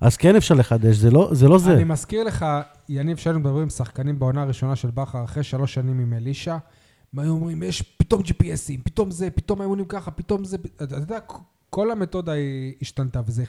אז 0.00 0.16
כן 0.16 0.36
אפשר 0.36 0.54
לחדש, 0.54 0.96
זה 0.96 1.10
לא 1.10 1.28
זה. 1.32 1.48
לא 1.48 1.58
זה. 1.58 1.72
אני 1.72 1.84
מזכיר 1.84 2.24
לך, 2.24 2.46
יניב, 2.88 3.16
שהיינו 3.16 3.40
מדברים 3.40 3.62
עם 3.62 3.70
שחקנים 3.70 4.18
בעונה 4.18 4.42
הראשונה 4.42 4.76
של 4.76 4.90
בכר, 4.94 5.24
אחרי 5.24 5.42
שלוש 5.42 5.74
שנים 5.74 5.98
עם 5.98 6.12
אלישע, 6.12 6.56
הם 7.12 7.18
היו 7.18 7.30
אומרים, 7.30 7.62
יש 7.62 7.82
פתאום 7.82 8.22
GPSים, 8.22 8.82
פתאום 8.84 9.10
זה, 9.10 9.30
פתאום 9.30 9.60
האימונים 9.60 9.84
ככה, 9.84 10.10
פתאום 10.10 10.44
זה... 10.44 10.56
אתה 10.82 10.96
יודע, 10.96 11.18
כל 11.70 11.90
המתודה 11.90 12.32
היא 12.32 12.74
השתנתה, 12.82 13.20
וזה 13.26 13.44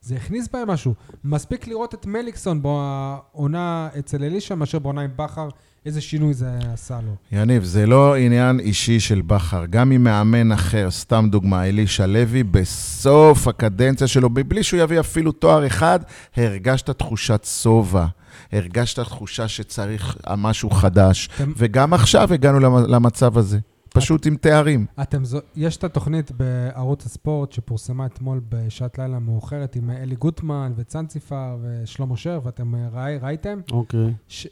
זה 0.00 0.16
הכניס 0.16 0.48
בהם 0.52 0.68
משהו. 0.68 0.94
מספיק 1.24 1.66
לראות 1.66 1.94
את 1.94 2.06
מליקסון 2.06 2.62
בעונה 2.62 3.88
אצל 3.98 4.24
אלישע, 4.24 4.54
מאשר 4.54 4.78
בעונה 4.78 5.00
עם 5.00 5.10
בכר, 5.16 5.48
איזה 5.86 6.00
שינוי 6.00 6.34
זה 6.34 6.50
עשה 6.72 7.00
לו. 7.00 7.12
יניב, 7.32 7.64
זה 7.64 7.86
לא 7.86 8.16
עניין 8.16 8.60
אישי 8.60 9.00
של 9.00 9.22
בכר. 9.22 9.64
גם 9.70 9.90
עם 9.90 10.04
מאמן 10.04 10.52
אחר, 10.52 10.90
סתם 10.90 11.28
דוגמה, 11.30 11.68
אלישע 11.68 12.06
לוי, 12.06 12.42
בסוף 12.42 13.48
הקדנציה 13.48 14.06
שלו, 14.06 14.30
מבלי 14.30 14.62
שהוא 14.62 14.80
יביא 14.80 15.00
אפילו 15.00 15.32
תואר 15.32 15.66
אחד, 15.66 16.00
הרגשת 16.36 16.90
תחושת 16.90 17.44
שובע. 17.44 18.06
הרגשת 18.52 18.98
תחושה 19.00 19.48
שצריך 19.48 20.16
משהו 20.36 20.70
חדש, 20.70 21.28
אתם... 21.36 21.52
וגם 21.56 21.94
עכשיו 21.94 22.32
הגענו 22.32 22.60
למצב 22.88 23.38
הזה. 23.38 23.58
פשוט 23.88 24.20
את... 24.20 24.26
עם 24.26 24.36
תארים. 24.36 24.86
אתם, 25.02 25.24
זו... 25.24 25.38
יש 25.56 25.76
את 25.76 25.84
התוכנית 25.84 26.32
בערוץ 26.32 27.06
הספורט 27.06 27.52
שפורסמה 27.52 28.06
אתמול 28.06 28.40
בשעת 28.48 28.98
לילה 28.98 29.18
מאוחרת 29.18 29.76
עם 29.76 29.90
אלי 29.90 30.16
גוטמן 30.16 30.72
וצאנציפר 30.76 31.56
ושלמה 31.62 32.16
שר, 32.16 32.40
ואתם 32.44 32.74
ראי, 32.92 33.18
ראיתם? 33.18 33.60
אוקיי. 33.70 34.14
ש... 34.28 34.46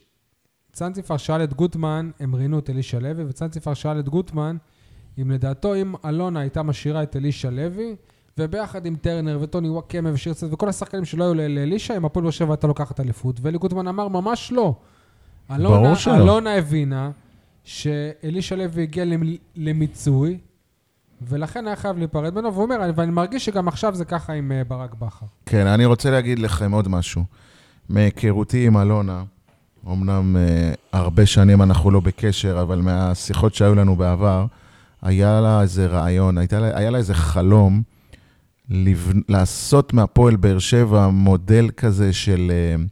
צנציפר 0.72 1.16
שאל 1.16 1.44
את 1.44 1.54
גוטמן, 1.54 2.10
הם 2.20 2.34
ראיינו 2.34 2.58
את 2.58 2.70
אלישע 2.70 2.98
לוי, 2.98 3.24
וצנציפר 3.24 3.74
שאל 3.74 4.00
את 4.00 4.08
גוטמן 4.08 4.56
אם 5.18 5.30
לדעתו, 5.30 5.74
אם 5.74 5.94
אלונה 6.04 6.40
הייתה 6.40 6.62
משאירה 6.62 7.02
את 7.02 7.16
אלישע 7.16 7.50
לוי, 7.50 7.96
וביחד 8.38 8.86
עם 8.86 8.96
טרנר 8.96 9.38
וטוני 9.42 9.68
וואקמה 9.68 10.10
ושיר 10.12 10.34
צד 10.34 10.52
וכל 10.52 10.68
השחקנים 10.68 11.04
שלא 11.04 11.24
היו 11.24 11.34
לאלישע, 11.34 11.96
אם 11.96 12.04
הפועל 12.04 12.22
באר 12.22 12.30
שבע 12.30 12.52
הייתה 12.52 12.66
לוקחת 12.66 13.00
אליפות. 13.00 13.36
ואלי 13.42 13.58
גוטמן 13.58 13.88
אמר, 13.88 14.08
ממש 14.08 14.52
לא. 14.52 14.74
אלונה, 15.50 15.68
ברור 15.76 15.94
שלא. 15.94 16.16
אלונה 16.16 16.54
הבינה 16.54 17.10
שאלישע 17.64 18.56
לוי 18.56 18.82
הגיע 18.82 19.04
למ- 19.04 19.22
למיצוי, 19.56 20.38
ולכן 21.22 21.66
היה 21.66 21.76
חייב 21.76 21.98
להיפרד 21.98 22.34
ממנו, 22.34 22.52
והוא 22.52 22.64
אומר, 22.64 22.76
ואני 22.96 23.10
מרגיש 23.10 23.44
שגם 23.44 23.68
עכשיו 23.68 23.94
זה 23.94 24.04
ככה 24.04 24.32
עם 24.32 24.52
אה, 24.52 24.64
ברק 24.64 24.94
בכר. 24.94 25.26
כן, 25.46 25.66
אני 25.66 25.84
רוצה 25.84 26.10
להגיד 26.10 26.38
לכם 26.38 26.72
עוד 26.72 26.88
משהו. 26.88 27.24
מהיכרותי 27.88 28.66
עם 28.66 28.76
אלונה, 28.76 29.24
אמנם 29.86 30.36
אה, 30.36 30.72
הרבה 30.92 31.26
שנים 31.26 31.62
אנחנו 31.62 31.90
לא 31.90 32.00
בקשר, 32.00 32.62
אבל 32.62 32.80
מהשיחות 32.80 33.54
שהיו 33.54 33.74
לנו 33.74 33.96
בעבר, 33.96 34.46
היה 35.02 35.40
לה 35.40 35.62
איזה 35.62 35.86
רעיון, 35.86 36.38
לה, 36.38 36.78
היה 36.78 36.90
לה 36.90 36.98
איזה 36.98 37.14
חלום. 37.14 37.82
לעשות 39.28 39.92
מהפועל 39.92 40.36
באר 40.36 40.58
שבע 40.58 41.08
מודל 41.08 41.68
כזה 41.76 42.12
של, 42.12 42.50
אה, 42.50 42.82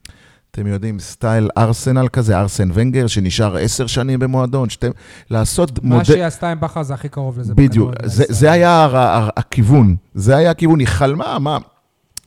אתם 0.51 0.67
יודעים, 0.67 0.99
סטייל 0.99 1.49
ארסנל 1.59 2.09
כזה, 2.09 2.41
ארסן 2.41 2.69
ונגר, 2.75 3.07
שנשאר 3.07 3.57
עשר 3.57 3.87
שנים 3.87 4.19
במועדון, 4.19 4.71
שתי... 4.71 4.87
לעשות 5.31 5.83
מה 5.85 5.89
מודל... 5.95 6.05
שהיא 6.05 6.25
עשתה 6.25 6.51
עם 6.51 6.61
בכר 6.61 6.83
זה 6.83 6.95
הכי 6.95 7.09
קרוב 7.09 7.39
לזה. 7.39 7.55
בדיוק, 7.55 7.91
זה. 8.05 8.25
זה 8.29 8.53
היה 8.53 8.83
הר- 8.85 9.29
הכיוון, 9.37 9.97
זה 10.15 10.37
היה 10.37 10.51
הכיוון, 10.51 10.79
היא 10.81 10.89
חלמה, 10.89 11.39
מה? 11.39 11.59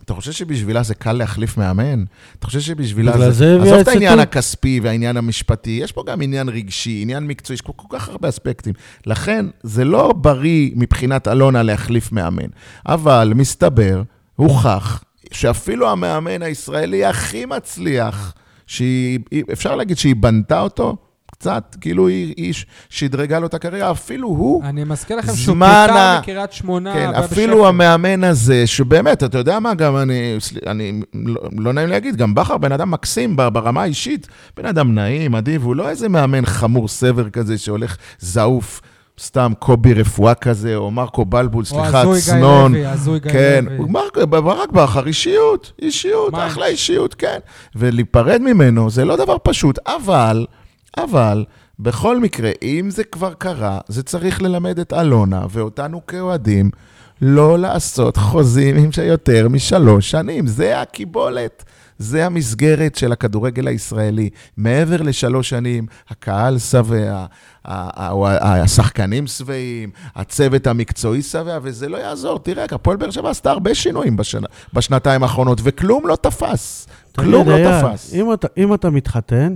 אתה 0.06 0.14
חושב 0.14 0.32
שבשבילה 0.32 0.84
זה 0.84 0.96
קל 0.96 1.12
להחליף 1.14 1.58
מאמן? 1.58 2.04
אתה 2.40 2.46
חושב 2.48 2.60
שבשבילה 2.60 3.18
זה... 3.18 3.32
זה 3.32 3.56
עזוב 3.62 3.74
את 3.74 3.88
העניין 3.88 4.12
סטטוט. 4.12 4.28
הכספי 4.28 4.80
והעניין 4.84 5.18
המשפטי, 5.18 5.80
יש 5.84 5.92
פה 5.92 6.04
גם 6.08 6.22
עניין 6.22 6.50
רגשי, 6.50 7.00
עניין 7.02 7.28
מקצועי, 7.28 7.56
יש 7.56 7.62
פה 7.62 7.74
כל 7.76 7.98
כך 7.98 8.10
הרבה 8.10 8.30
אספקטים. 8.30 8.74
לכן, 9.06 9.46
זה 9.64 9.86
לא 9.86 10.14
בריא 10.14 10.72
מבחינת 10.76 11.28
אלונה 11.28 11.64
להחליף 11.64 12.12
מאמן. 12.12 12.48
אבל 12.86 13.32
מסתבר, 13.36 14.02
הוכח, 14.36 15.04
שאפילו 15.32 15.90
המאמן 15.92 16.42
הישראלי 16.42 17.06
הכי 17.06 17.46
מצליח, 17.46 18.34
שהיא, 18.68 19.20
היא- 19.32 19.44
אפשר 19.54 19.76
להגיד 19.76 19.98
שהיא 19.98 20.16
בנתה 20.16 20.60
אותו, 20.60 20.96
קצת, 21.40 21.76
כאילו 21.82 22.08
היא, 22.08 22.34
היא 22.38 22.54
שדרגה 22.90 23.40
לו 23.40 23.48
את 23.48 23.54
הקריירה, 23.54 23.92
אפילו 23.92 24.28
הוא, 24.28 24.64
אני 24.64 24.84
מזכיר 24.84 25.18
לכם 25.18 25.36
שהוא 25.36 25.56
פוטר 25.56 26.20
מקריית 26.20 26.52
שמונה. 26.54 26.94
כן, 26.94 27.10
אפילו 27.16 27.56
בשפל. 27.58 27.68
המאמן 27.68 28.24
הזה, 28.24 28.68
שבאמת, 28.68 29.24
אתה 29.24 29.38
יודע 29.38 29.60
מה, 29.60 29.74
גם 29.74 29.98
אני, 29.98 30.38
אני, 30.68 31.02
לא, 31.14 31.42
לא 31.58 31.74
נעים 31.74 31.90
להגיד, 31.90 32.16
גם 32.16 32.36
בכר 32.36 32.58
בן 32.58 32.72
אדם 32.72 32.92
מקסים 32.92 33.36
ברמה 33.36 33.82
האישית, 33.82 34.28
בן 34.58 34.66
אדם 34.66 34.96
נעים, 34.96 35.36
אדיב, 35.36 35.64
הוא 35.64 35.76
לא 35.76 35.90
איזה 35.90 36.10
מאמן 36.10 36.46
חמור 36.46 36.88
סבר 36.88 37.30
כזה 37.30 37.58
שהולך 37.58 37.98
זעוף, 38.20 38.82
סתם 39.20 39.52
קובי 39.60 39.94
רפואה 39.94 40.34
כזה, 40.34 40.76
או 40.76 40.92
מרקו 40.92 41.26
בלבול, 41.26 41.62
או 41.62 41.66
סליחה, 41.66 42.02
הזוי 42.02 42.14
גיא 42.20 42.32
צנון. 42.32 42.72
לוי, 42.72 42.86
הזוי 42.86 43.20
גיא 43.20 43.32
כן, 43.32 43.66
לוי. 43.70 43.90
מרק- 43.90 44.18
ברק 44.30 44.72
בכר, 44.72 45.08
אישיות, 45.08 45.72
אישיות, 45.82 46.34
אחלה 46.38 46.66
יש? 46.68 46.72
אישיות, 46.72 47.14
כן. 47.14 47.38
ולהיפרד 47.76 48.42
ממנו 48.42 48.90
זה 48.90 49.06
לא 49.06 49.16
דבר 49.16 49.38
פשוט, 49.44 49.80
אבל, 49.88 50.46
אבל, 50.98 51.46
בכל 51.80 52.20
מקרה, 52.20 52.52
אם 52.62 52.90
זה 52.90 53.04
כבר 53.04 53.34
קרה, 53.34 53.80
זה 53.88 54.04
צריך 54.04 54.42
ללמד 54.42 54.80
את 54.80 54.94
אלונה 54.94 55.46
ואותנו 55.50 56.06
כאוהדים 56.08 56.70
לא 57.22 57.60
לעשות 57.60 58.18
חוזים 58.18 58.78
עם 58.78 58.92
שיותר 58.92 59.48
משלוש 59.50 60.12
שנים. 60.12 60.48
זה 60.48 60.82
הקיבולת. 60.82 61.64
זה 61.98 62.26
המסגרת 62.26 62.96
של 62.96 63.12
הכדורגל 63.12 63.68
הישראלי. 63.68 64.30
מעבר 64.58 65.02
לשלוש 65.02 65.50
שנים, 65.50 65.86
הקהל 66.10 66.60
שבע, 66.60 67.26
השחקנים 67.66 69.28
שבעים, 69.28 69.90
הצוות 70.16 70.68
המקצועי 70.68 71.22
שבע, 71.22 71.60
וזה 71.62 71.90
לא 71.90 71.98
יעזור. 71.98 72.40
תראה, 72.40 72.66
הפועל 72.72 72.98
באר 72.98 73.12
שבע 73.12 73.30
עשתה 73.30 73.52
הרבה 73.52 73.76
שינויים 73.76 74.18
בשנה, 74.18 74.48
בשנתיים 74.74 75.24
האחרונות, 75.24 75.62
וכלום 75.64 76.08
לא 76.08 76.16
תפס. 76.16 76.88
כלום 77.16 77.50
לא 77.50 77.58
תפס. 77.58 78.14
אם 78.14 78.34
אתה, 78.34 78.48
אם 78.58 78.74
אתה 78.74 78.90
מתחתן, 78.90 79.56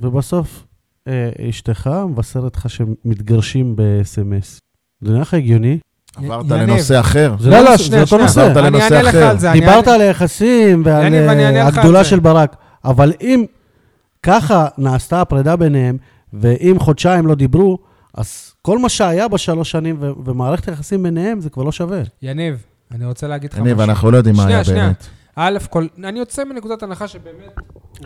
ובסוף 0.00 0.64
אה, 1.08 1.30
אשתך 1.50 1.90
מבשרת 2.08 2.56
לך 2.56 2.70
שמתגרשים 2.70 3.76
ב-SMS, 3.76 4.58
זה 5.00 5.10
נראה 5.10 5.20
לך 5.20 5.34
הגיוני? 5.34 5.78
עברת 6.16 6.44
יניב. 6.50 6.52
לנושא 6.70 7.00
אחר. 7.00 7.34
זה 7.40 7.50
לא, 7.50 7.56
לא- 7.58 7.64
לא, 7.64 7.76
זה 7.76 7.82
שנייה, 7.84 8.02
אותו. 8.02 8.18
נושא. 8.18 8.40
עברת 8.40 8.56
אני 8.56 8.66
לנושא 8.66 8.84
אענה 8.84 9.02
לך 9.02 9.08
אחר. 9.14 9.26
על 9.30 9.38
זה. 9.38 9.50
אני 9.50 9.60
דיברת 9.60 9.84
אענה- 9.88 9.94
על 9.94 10.00
היחסים 10.00 10.82
ועל 10.84 11.04
יניב, 11.06 11.22
אני 11.30 11.60
אה, 11.60 11.66
הגדולה. 11.66 12.04
של 12.04 12.20
ברק, 12.20 12.56
אבל 12.84 13.12
אם 13.20 13.44
ככה 14.22 14.66
נעשתה 14.78 15.20
הפרידה 15.20 15.56
ביניהם, 15.56 15.96
ואם 16.32 16.76
חודשיים 16.78 17.26
לא 17.26 17.34
דיברו, 17.34 17.78
אז 18.14 18.52
כל 18.62 18.78
מה 18.78 18.88
שהיה 18.88 19.28
בשלוש 19.28 19.70
שנים 19.70 19.96
ומערכת 20.24 20.68
היחסים 20.68 21.02
ביניהם, 21.02 21.40
זה 21.40 21.50
כבר 21.50 21.62
לא 21.62 21.72
שווה. 21.72 22.02
יניב, 22.22 22.62
אני 22.94 23.04
רוצה 23.04 23.28
להגיד 23.28 23.52
לך 23.52 23.58
יניב, 23.58 23.74
משהו. 23.76 23.84
אנחנו 23.90 24.10
לא 24.10 24.16
יודעים 24.16 24.36
מה 24.36 24.46
היה 24.46 24.64
שנייה. 24.64 24.84
באמת. 24.84 25.06
א' 25.36 25.58
כל, 25.70 25.86
אני 26.04 26.18
יוצא 26.18 26.44
מנקודת 26.44 26.82
הנחה 26.82 27.08
שבאמת... 27.08 27.54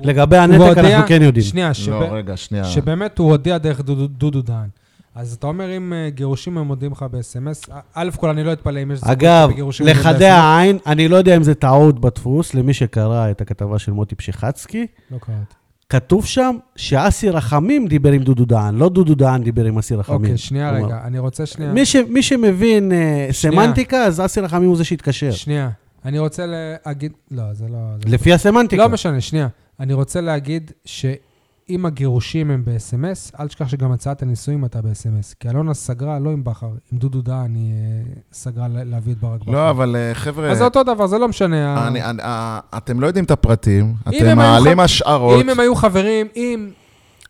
לגבי 0.02 0.36
הוא 0.36 0.42
הנתק 0.44 0.60
הודיע- 0.78 0.94
אנחנו 0.96 1.08
כן 1.08 1.22
יודעים. 1.22 1.44
שנייה, 1.46 1.74
שב- 1.74 1.90
לא, 1.92 2.06
רגע, 2.12 2.36
שנייה. 2.36 2.64
שבאמת 2.64 3.18
הוא 3.18 3.30
הודיע 3.30 3.58
דרך 3.58 3.80
דודו- 3.80 4.42
דהן. 4.42 4.68
אז 5.14 5.32
אתה 5.32 5.46
אומר, 5.46 5.76
אם 5.76 5.92
אה, 5.92 6.10
גירושים 6.10 6.58
הם 6.58 6.66
מודיעים 6.66 6.92
לך 6.92 7.04
ב-SMS, 7.10 7.70
א' 7.94 8.08
כל 8.16 8.28
אני 8.28 8.44
לא 8.44 8.52
אתפלא 8.52 8.82
אם 8.82 8.90
יש... 8.90 8.98
זוגות 8.98 9.12
אגב, 9.12 9.48
שבגירושים 9.50 9.86
מודיעים 9.86 10.06
לחדי. 10.06 10.26
העין, 10.26 10.78
אני 10.86 11.08
לא 11.08 11.16
יודע 11.16 11.36
אם 11.36 11.42
זה 11.42 11.54
טעות 11.54 12.00
בדפוס, 12.00 12.54
למי 12.54 12.74
שקרא 12.74 13.30
את 13.30 13.40
הכתבה 13.40 13.78
של 13.78 13.92
מוטי 13.92 14.14
פשיחצקי, 14.14 14.86
לא 15.10 15.18
קראתי. 15.18 15.54
כתוב 15.88 16.26
שם 16.26 16.56
שאסי 16.76 17.30
רחמים 17.30 17.86
דיבר 17.86 18.12
עם 18.12 18.22
דודו 18.22 18.44
דהן, 18.44 18.74
לא 18.74 18.88
דודו 18.88 19.14
דהן 19.14 19.42
דיבר 19.42 19.64
עם 19.64 19.78
אסי 19.78 19.94
רחמים. 19.94 20.20
אוקיי, 20.20 20.36
שנייה 20.38 20.70
כלומר, 20.70 20.86
רגע, 20.86 21.00
אני 21.04 21.18
רוצה 21.18 21.46
שנייה... 21.46 21.72
מי, 21.72 21.86
ש, 21.86 21.96
מי 21.96 22.22
שמבין 22.22 22.92
uh, 22.92 22.94
שנייה. 23.32 23.32
סמנטיקה, 23.62 24.04
אז 24.04 24.20
אסי 24.20 24.40
רחמים 24.40 24.68
הוא 24.68 24.76
זה 24.76 24.84
שהתקשר. 24.84 25.30
שנייה. 25.30 25.70
אני 26.04 26.18
רוצה 26.18 26.44
להגיד... 26.86 27.12
לא, 27.30 27.42
זה 27.54 27.68
לא... 27.68 27.78
זה 28.02 28.08
לפי 28.14 28.32
הסמנטיקה. 28.32 28.82
לא 28.82 28.88
משנה, 28.88 29.20
שנייה. 29.20 29.48
אני 29.80 29.92
רוצה 29.92 30.20
להגיד 30.20 30.70
שאם 30.84 31.86
הגירושים 31.86 32.50
הם 32.50 32.64
ב-SMS, 32.64 33.40
אל 33.40 33.48
תשכח 33.48 33.68
שגם 33.68 33.92
הצעת 33.92 34.22
הנישואים 34.22 34.64
הייתה 34.64 34.82
ב-SMS. 34.82 35.34
כי 35.40 35.48
אלונה 35.50 35.74
סגרה, 35.74 36.18
לא 36.18 36.30
עם 36.30 36.44
בכר, 36.44 36.70
עם 36.92 36.98
דודו 36.98 37.22
דהן 37.22 37.54
היא 37.54 37.72
אה, 37.72 38.12
סגרה 38.32 38.68
לה- 38.68 38.84
להביא 38.84 39.12
את 39.12 39.18
ברק 39.18 39.40
בכר. 39.40 39.50
לא, 39.50 39.70
אבל 39.70 39.96
אה, 39.96 40.14
חבר'ה... 40.14 40.50
אז 40.50 40.58
זה 40.58 40.64
אותו 40.64 40.82
דבר, 40.82 41.06
זה 41.06 41.18
לא 41.18 41.28
משנה. 41.28 41.88
אני, 41.88 42.02
אני, 42.04 42.22
אה, 42.22 42.60
אתם 42.76 43.00
לא 43.00 43.06
יודעים 43.06 43.24
את 43.24 43.30
הפרטים, 43.30 43.94
אם 44.12 44.18
אתם 44.18 44.36
מעלים 44.36 44.80
ח- 44.80 44.84
השערות. 44.84 45.42
אם 45.44 45.48
הם 45.48 45.60
היו 45.60 45.74
חברים, 45.74 46.26
אם... 46.36 46.70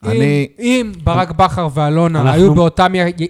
אם- 0.05 0.11
אני- 0.11 0.49
אם 0.59 0.93
ברק 1.05 1.31
בכר 1.31 1.69
ואלונה 1.75 2.21
אנחנו- 2.21 2.33
היו 2.35 2.55
באותם 2.55 2.95
י- 2.95 2.99
י- 3.25 3.29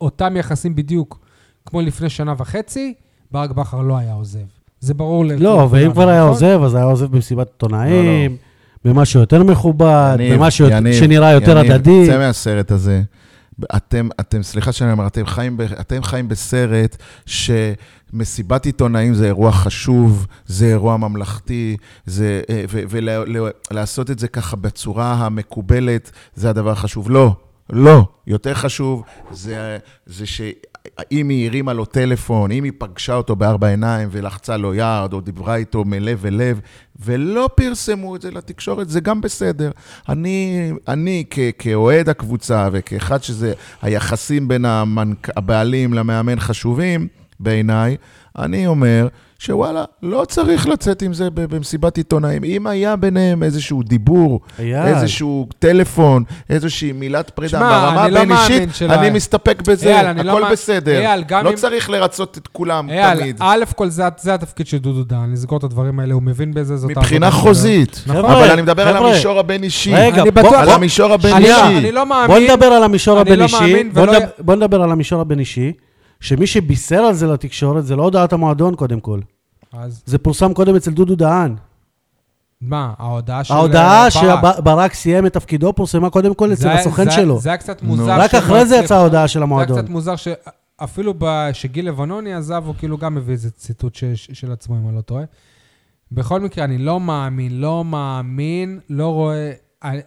אותם 0.00 0.36
יחסים 0.36 0.74
בדיוק 0.74 1.18
כמו 1.66 1.80
לפני 1.80 2.08
שנה 2.08 2.34
וחצי, 2.38 2.94
ברק 3.30 3.50
בכר 3.50 3.82
לא 3.82 3.96
היה 3.98 4.12
עוזב. 4.12 4.38
זה 4.80 4.94
ברור 4.94 5.24
לכולם. 5.24 5.42
לא, 5.42 5.68
ואם 5.70 5.92
כבר 5.92 6.08
היה 6.08 6.20
נכון? 6.20 6.28
עוזב, 6.30 6.60
אז 6.64 6.74
היה 6.74 6.84
עוזב 6.84 7.06
במסיבת 7.06 7.46
עיתונאים, 7.46 8.36
במשהו 8.84 9.20
יותר 9.20 9.42
מכובד, 9.42 10.16
יניב, 10.18 10.34
במשהו 10.34 10.68
יניב, 10.68 10.94
שנראה 10.94 11.32
יותר 11.32 11.58
יניב, 11.58 11.72
הדדי. 11.72 12.06
צא 12.06 12.18
מהסרט 12.18 12.70
הזה. 12.70 13.02
אתם, 13.76 14.08
אתם, 14.20 14.42
סליחה 14.42 14.72
שאני 14.72 14.92
אומר, 14.92 15.06
אתם 15.06 15.26
חיים, 15.26 15.56
ב, 15.56 15.60
אתם 15.60 16.02
חיים 16.02 16.28
בסרט 16.28 16.96
שמסיבת 17.26 18.66
עיתונאים 18.66 19.14
זה 19.14 19.26
אירוע 19.26 19.52
חשוב, 19.52 20.26
זה 20.46 20.66
אירוע 20.66 20.96
ממלכתי, 20.96 21.76
זה, 22.06 22.42
אה, 22.50 22.64
ולעשות 23.70 24.10
את 24.10 24.18
זה 24.18 24.28
ככה 24.28 24.56
בצורה 24.56 25.12
המקובלת, 25.12 26.10
זה 26.34 26.50
הדבר 26.50 26.70
החשוב. 26.70 27.10
לא, 27.10 27.34
לא. 27.70 28.04
יותר 28.26 28.54
חשוב 28.54 29.02
זה, 29.30 29.78
זה 30.06 30.26
שאם 30.98 31.28
היא 31.28 31.48
הרימה 31.48 31.72
לו 31.72 31.84
טלפון, 31.84 32.52
אם 32.52 32.64
היא 32.64 32.72
פגשה 32.78 33.14
אותו 33.14 33.36
בארבע 33.36 33.68
עיניים 33.68 34.08
ולחצה 34.12 34.56
לו 34.56 34.74
יד, 34.74 35.12
או 35.12 35.20
דיברה 35.20 35.56
איתו 35.56 35.84
מלב 35.84 36.26
אל 36.26 36.34
לב, 36.34 36.60
ולא 37.00 37.48
פרסמו 37.54 38.16
את 38.16 38.22
זה 38.22 38.30
לתקשורת, 38.30 38.88
זה 38.88 39.00
גם 39.00 39.20
בסדר. 39.20 39.70
אני, 40.08 40.70
אני 40.88 41.24
כ, 41.30 41.38
כאוהד 41.58 42.08
הקבוצה 42.08 42.68
וכאחד 42.72 43.22
שזה, 43.22 43.52
היחסים 43.82 44.48
בין 44.48 44.64
המנק, 44.64 45.28
הבעלים 45.36 45.94
למאמן 45.94 46.40
חשובים 46.40 47.19
בעיניי, 47.40 47.96
אני 48.38 48.66
אומר 48.66 49.08
שוואלה, 49.38 49.84
לא 50.02 50.24
צריך 50.28 50.68
לצאת 50.68 51.02
עם 51.02 51.12
זה 51.14 51.30
ב- 51.30 51.54
במסיבת 51.54 51.96
עיתונאים. 51.96 52.44
אם 52.44 52.66
היה 52.66 52.96
ביניהם 52.96 53.42
איזשהו 53.42 53.82
דיבור, 53.82 54.40
היה. 54.58 54.86
איזשהו 54.88 55.46
טלפון, 55.58 56.24
איזושהי 56.50 56.92
מילת 56.92 57.30
פרידה, 57.30 57.50
שמע, 57.58 57.68
ברמה 57.80 58.04
אני 58.04 58.12
לא 58.14 58.18
הבין-אישית, 58.18 58.68
שלא 58.74 58.94
אני. 58.94 59.10
מסתפק 59.10 59.62
בזה, 59.66 59.94
אייל, 59.96 60.06
אני 60.06 60.22
לא 60.22 60.30
הכל 60.32 60.40
מאמין- 60.40 60.52
בסדר. 60.52 60.98
אייל, 61.00 61.24
גם 61.28 61.44
לא 61.44 61.50
אם- 61.50 61.56
צריך 61.56 61.90
לרצות 61.90 62.38
את 62.38 62.46
כולם 62.46 62.90
אייל, 62.90 63.18
תמיד. 63.20 63.36
א' 63.40 63.64
כל 63.76 63.88
זה, 63.88 64.04
זה 64.20 64.34
התפקיד 64.34 64.66
של 64.66 64.78
דודו 64.78 65.04
דהן, 65.04 65.32
לסגור 65.32 65.58
את 65.58 65.64
הדברים 65.64 66.00
האלה, 66.00 66.14
הוא 66.14 66.22
מבין 66.22 66.54
בזה, 66.54 66.76
זאת 66.76 66.90
מבחינה. 66.90 67.30
חוזית. 67.30 68.02
חבר'ה, 68.06 68.38
אבל 68.44 68.50
אני 68.50 68.62
מדבר 68.62 68.88
על 68.88 68.94
חבר'ה. 68.96 69.10
המישור 69.10 69.38
הבין-אישי. 69.38 69.94
רגע, 69.94 70.22
אני 70.22 70.30
בוא- 70.30 70.42
בטוח- 70.42 70.54
על 70.54 70.64
בוא- 70.66 70.74
המישור 70.74 71.06
אני 71.14 71.22
לא- 71.22 71.28
הבין-אישי. 71.28 71.78
אני 71.78 71.92
לא 71.92 72.04
בוא 72.04 72.08
מאמין, 72.28 72.50
נדבר 72.50 72.66
על 72.66 72.82
המישור 72.82 73.20
אני 73.20 73.30
לא 73.30 73.32
הבין-אישי. 73.44 73.56
מאמין 73.60 73.92
בוא 73.92 74.02
ולא- 74.02 74.12
נדבר- 74.12 74.26
בוא 74.38 74.54
נדבר 74.54 74.82
על 74.82 74.90
המישור 74.92 75.20
הבין-אישי, 75.20 75.72
שמי 76.20 76.46
שבישר 76.46 76.96
על 77.00 77.14
זה 77.14 77.26
לתקשורת 77.26 77.86
זה 77.86 77.96
לא 77.96 78.02
הודעת 78.02 78.32
המועדון 78.32 78.74
קודם 78.74 79.00
כל. 79.00 79.20
אז 79.72 80.02
זה 80.06 80.18
פורסם 80.18 80.54
קודם 80.54 80.76
אצל 80.76 80.90
דודו 80.90 81.14
דהן. 81.16 81.56
מה, 82.60 82.94
ההודעה 82.98 83.44
של... 83.44 83.54
ההודעה 83.54 84.04
אה, 84.04 84.40
ברק. 84.42 84.56
שברק 84.58 84.94
סיים 84.94 85.26
את 85.26 85.32
תפקידו 85.32 85.72
פורסמה 85.72 86.10
קודם 86.10 86.34
כל 86.34 86.52
אצל 86.52 86.62
זה 86.62 86.72
הסוכן 86.72 87.04
זה- 87.04 87.10
שלו. 87.10 87.40
זה 87.40 87.48
היה 87.48 87.58
קצת. 87.58 87.82
מוזר. 87.82 88.20
רק 88.20 88.34
אחרי 88.34 88.66
זה 88.66 88.76
יצאה 88.76 88.98
ההודעה 88.98 89.28
של 89.28 89.32
זה 89.32 89.38
היה 89.38 89.44
המועדון. 89.44 89.78
קצת 89.82 89.88
מוזר 89.90 90.14
שאפילו 90.16 91.14
שגיל 91.52 91.88
לבנוני 91.88 92.34
עזב, 92.34 92.62
הוא 92.66 92.74
כאילו 92.78 92.98
גם 92.98 93.16
הביא 93.16 93.32
איזה 93.32 93.50
ציטוט 93.50 93.94
ש- 93.94 94.04
של 94.32 94.52
עצמו, 94.52 94.76
אם 94.76 94.88
אני 94.88 94.96
לא 94.96 95.00
טועה. 95.00 95.24
בכל 96.12 96.40
מקרה, 96.40 96.64
אני 96.64 96.78
לא 96.78 97.00
מאמין, 97.00 97.60
לא 97.60 97.84
מאמין, 97.84 98.80
לא 98.90 99.08
רואה... 99.08 99.52
אני- 99.84 100.00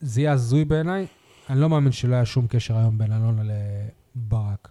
זה 0.00 0.20
יהיה 0.20 0.32
הזוי 0.32 0.64
בעיניי. 0.64 1.06
אני 1.50 1.60
לא 1.60 1.68
מאמין 1.68 1.92
שלא 1.92 2.14
היה 2.14 2.24
שום 2.24 2.46
קשר 2.46 2.76
היום 2.76 2.98
בין 2.98 3.12
אלונה 3.12 3.42
לברק. 3.42 4.68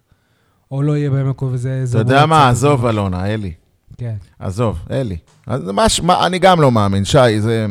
או 0.75 0.81
לא 0.81 0.97
יהיה 0.97 1.09
בימים 1.09 1.29
הקרובים, 1.29 1.57
זה... 1.57 1.83
אתה 1.89 1.97
יודע 1.97 2.25
מה, 2.25 2.49
עזוב, 2.49 2.85
אלונה, 2.85 3.33
אלי. 3.33 3.53
כן. 3.97 4.15
עזוב, 4.39 4.79
אלי. 4.91 5.17
אז 5.47 5.61
מה, 6.03 6.25
אני 6.25 6.39
גם 6.39 6.61
לא 6.61 6.71
מאמין, 6.71 7.05
שי, 7.05 7.41
זה... 7.41 7.65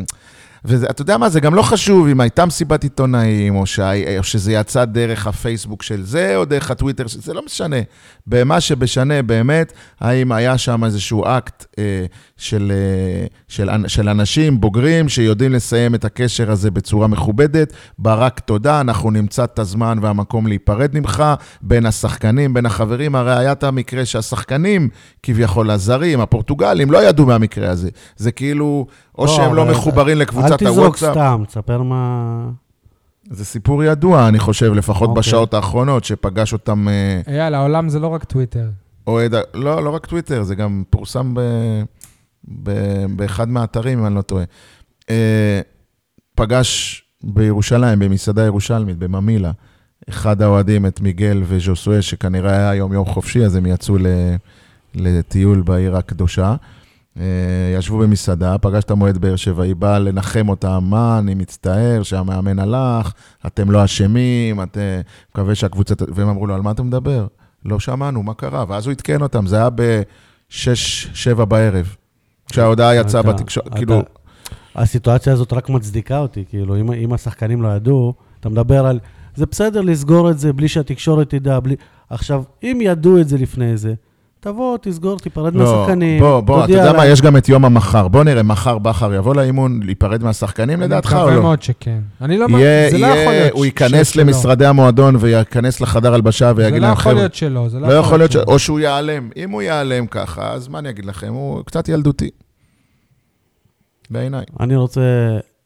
ואתה 0.65 1.03
יודע 1.03 1.19
מה, 1.19 1.29
זה 1.29 1.41
גם 1.41 1.55
לא 1.55 1.63
חשוב 1.63 2.09
אם 2.09 2.21
הייתה 2.21 2.47
מסיבת 2.47 2.83
עיתונאים, 2.83 3.57
או, 3.57 3.67
שהי, 3.67 4.19
או 4.19 4.23
שזה 4.23 4.53
יצא 4.53 4.85
דרך 4.85 5.27
הפייסבוק 5.27 5.83
של 5.83 6.03
זה, 6.03 6.37
או 6.37 6.45
דרך 6.45 6.71
הטוויטר, 6.71 7.05
זה 7.09 7.35
לא 7.35 7.43
משנה. 7.47 7.77
במה 8.27 8.61
שבשנה 8.61 9.23
באמת, 9.23 9.73
האם 10.01 10.33
היה 10.33 10.59
שם 10.59 10.85
איזשהו 10.85 11.25
אקט 11.25 11.65
אה, 11.79 12.05
של, 12.37 12.73
אה, 12.75 13.27
של, 13.49 13.69
של 13.87 14.09
אנשים 14.09 14.61
בוגרים 14.61 15.09
שיודעים 15.09 15.53
לסיים 15.53 15.95
את 15.95 16.05
הקשר 16.05 16.51
הזה 16.51 16.71
בצורה 16.71 17.07
מכובדת. 17.07 17.73
ברק, 17.99 18.41
תודה, 18.41 18.81
אנחנו 18.81 19.11
נמצא 19.11 19.45
את 19.45 19.59
הזמן 19.59 19.99
והמקום 20.03 20.47
להיפרד 20.47 20.91
ממך, 20.95 21.25
בין 21.63 21.87
השחקנים, 21.87 22.55
בין 22.55 22.67
החברים. 22.67 23.15
הרי 23.15 23.37
היה 23.37 23.53
את 23.53 23.65
המקרה 23.65 24.05
שהשחקנים, 24.05 24.89
כביכול 25.23 25.71
הזרים, 25.71 26.21
הפורטוגלים, 26.21 26.91
לא 26.91 27.09
ידעו 27.09 27.27
מהמקרה 27.27 27.71
הזה. 27.71 27.89
זה 28.17 28.33
כאילו, 28.33 28.87
או 29.19 29.25
לא, 29.25 29.31
שהם 29.37 29.55
לא 29.55 29.67
מחוברים 29.67 30.19
לקבוצת 30.19 30.63
אל 30.63 30.69
תזרוק 30.69 30.79
הוואטסאפ. 30.79 31.11
סתם, 31.11 31.43
תספר 31.47 31.83
מה... 31.83 32.64
זה 33.31 33.45
סיפור 33.45 33.85
ידוע, 33.85 34.29
אני 34.29 34.39
חושב, 34.39 34.73
לפחות 34.73 35.09
אוקיי. 35.09 35.21
בשעות 35.21 35.55
האחרונות, 35.55 36.05
שפגש 36.05 36.53
אותם 36.53 36.89
אה, 36.89 37.21
אייל, 37.27 37.55
העולם 37.55 37.89
זה 37.89 37.99
לא 37.99 38.07
רק 38.07 38.25
טוויטר. 38.25 38.69
אוהד, 39.07 39.35
לא, 39.55 39.85
לא 39.85 39.91
רק 39.91 40.07
טוויטר, 40.07 40.43
זה 40.43 40.55
גם 40.55 40.83
פורסם 40.91 41.35
ב, 41.35 41.41
ב, 42.63 42.71
באחד 43.17 43.49
מהאתרים, 43.49 43.99
אם 43.99 44.07
אני 44.07 44.15
לא 44.15 44.23
טועה. 44.23 44.45
אה, 45.11 45.61
פגש 46.35 47.03
בירושלים, 47.23 47.99
במסעדה 47.99 48.45
ירושלמית, 48.45 48.99
בממילה, 48.99 49.53
אחד 50.09 50.43
האוהדים, 50.43 50.87
את 50.87 51.01
מיגל 51.01 51.43
וז'וסואל, 51.45 52.01
שכנראה 52.01 52.57
היה 52.57 52.71
היום 52.71 52.93
יום 52.93 53.05
חופשי, 53.05 53.45
אז 53.45 53.57
הם 53.57 53.67
יצאו 53.67 53.99
ל, 53.99 54.07
לטיול 54.95 55.61
בעיר 55.61 55.97
הקדושה. 55.97 56.49
אה, 56.49 56.57
ישבו 57.79 57.99
במסעדה, 57.99 58.59
פגש 58.59 58.85
את 58.85 58.91
המועד 58.91 59.19
באר 59.19 59.37
שבעי, 59.37 59.75
בא 59.75 59.99
לנחם 59.99 60.49
אותם, 60.49 60.79
מה, 60.83 61.19
אני 61.19 61.35
מצטער 61.35 62.03
שהמאמן 62.03 62.59
הלך, 62.59 63.13
אתם 63.47 63.71
לא 63.71 63.85
אשמים, 63.85 64.63
אתם... 64.63 64.81
מקווה 65.33 65.55
שהקבוצה... 65.55 65.95
והם 66.15 66.29
אמרו 66.29 66.47
לו, 66.47 66.55
על 66.55 66.61
מה 66.61 66.71
אתה 66.71 66.83
מדבר? 66.83 67.27
לא 67.65 67.81
שמענו, 67.81 68.23
מה 68.23 68.35
קרה? 68.35 68.65
ואז 68.69 68.87
הוא 68.87 68.93
עדכן 68.93 69.23
אותם, 69.23 69.47
זה 69.47 69.57
היה 69.57 69.71
ב-6-7 69.71 71.45
בערב, 71.45 71.97
כשההודעה 72.51 72.97
יצאה 72.97 73.23
בתקשורת, 73.23 73.75
כאילו, 73.75 74.03
הסיטואציה 74.75 75.33
הזאת 75.33 75.53
רק 75.53 75.69
מצדיקה 75.69 76.19
אותי, 76.19 76.45
כאילו, 76.49 76.81
אם, 76.81 76.93
אם 76.93 77.13
השחקנים 77.13 77.63
לא 77.63 77.69
ידעו, 77.69 78.15
אתה 78.41 78.49
מדבר 78.49 78.87
על, 78.87 79.01
זה 79.35 79.47
בסדר 79.47 79.81
לסגור 79.81 80.31
את 80.31 80.39
זה 80.39 80.53
בלי 80.53 80.69
שהתקשורת 80.69 81.31
תדע, 81.31 81.61
בלי... 81.61 81.77
עכשיו, 82.11 82.43
אם 82.63 82.79
ידעו 82.83 83.21
את 83.21 83.29
זה 83.29 83.39
לפני 83.39 83.77
זה, 83.77 83.95
תבוא, 84.45 84.79
תסגור, 84.81 85.19
תיפרד 85.19 85.55
לא, 85.55 85.61
מהשחקנים, 85.65 86.21
בוא, 86.23 86.41
בוא, 86.41 86.65
אתה 86.65 86.73
יודע 86.73 86.93
מה. 86.93 87.07
יש 87.07 87.21
גם 87.23 87.37
את 87.37 87.49
יום 87.49 87.65
המחר. 87.65 88.09
בוא 88.09 88.25
נראה, 88.25 88.43
מחר 88.43 88.79
בכר 88.79 89.15
יבוא 89.15 89.35
לאימון, 89.35 89.81
להיפרד 89.83 90.23
מהשחקנים 90.23 90.81
לדעתך 90.81 91.13
אני 91.13 91.21
או 91.21 91.25
מקווה 91.25 91.37
לא? 91.37 91.43
מאוד 91.43 91.63
שכן. 91.63 92.01
אני 92.21 92.39
לא... 92.39 92.47
יהיה, 92.51 92.91
זה 92.91 92.99
לא 92.99 93.07
יהיה- 93.07 93.21
יכול 93.23 93.33
להיות 93.33 93.53
הוא 93.53 93.65
ש- 93.65 93.67
ייכנס 93.67 94.09
שלא. 94.09 94.23
למשרדי 94.23 94.67
המועדון 94.67 95.17
וייכנס 95.21 95.81
לחדר 95.81 96.15
הלבשה 96.15 96.55
זה 96.55 96.63
ויגיד 96.63 96.83
לא 96.83 96.89
להם, 96.89 96.93
יכול 96.93 97.03
חבר'ה, 97.03 97.15
להיות 97.15 97.35
שלא, 97.35 97.69
זה 97.69 97.81
לא 97.81 97.93
יכול 97.93 98.19
להיות, 98.19 98.33
ש- 98.33 98.37
או 98.37 98.59
שהוא 98.59 98.81
ייעלם. 98.81 99.31
אם 99.37 99.51
הוא 99.51 99.63
ייעלם 99.63 100.07
ככה, 100.07 100.53
אז 100.53 100.69
מה 100.69 100.79
אני 100.79 100.91
אגיד 100.91 101.05
לכם? 101.05 101.33
הוא 101.33 101.63
קצת 101.65 101.89
ילדותי. 101.89 102.31
בעיניי. 104.11 104.45
אני 104.61 104.77
רוצה 104.77 105.01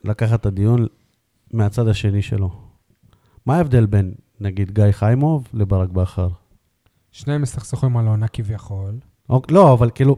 לקחת 0.04 0.40
את 0.40 0.46
הדיון 0.46 0.86
מהצד 1.52 1.88
השני 1.88 2.22
שלו. 2.22 2.50
מה 3.46 3.56
ההבדל 3.56 3.86
בין, 3.86 4.10
נגיד, 4.40 4.70
גיא 4.70 4.84
חיימוב 4.90 5.48
לברק 5.54 5.88
בכר? 5.88 6.28
שניהם 7.18 7.42
הסתכסכו 7.42 7.86
עם 7.86 7.98
אלונה 7.98 8.28
כביכול. 8.28 8.92
אוק, 9.30 9.50
לא, 9.50 9.72
אבל 9.72 9.90
כאילו, 9.94 10.16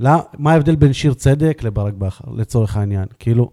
לא, 0.00 0.10
מה 0.38 0.52
ההבדל 0.52 0.76
בין 0.76 0.92
שיר 0.92 1.14
צדק 1.14 1.62
לברק 1.62 1.94
בכר, 1.94 2.24
לצורך 2.36 2.76
העניין? 2.76 3.04
כאילו, 3.18 3.44
מה- 3.44 3.50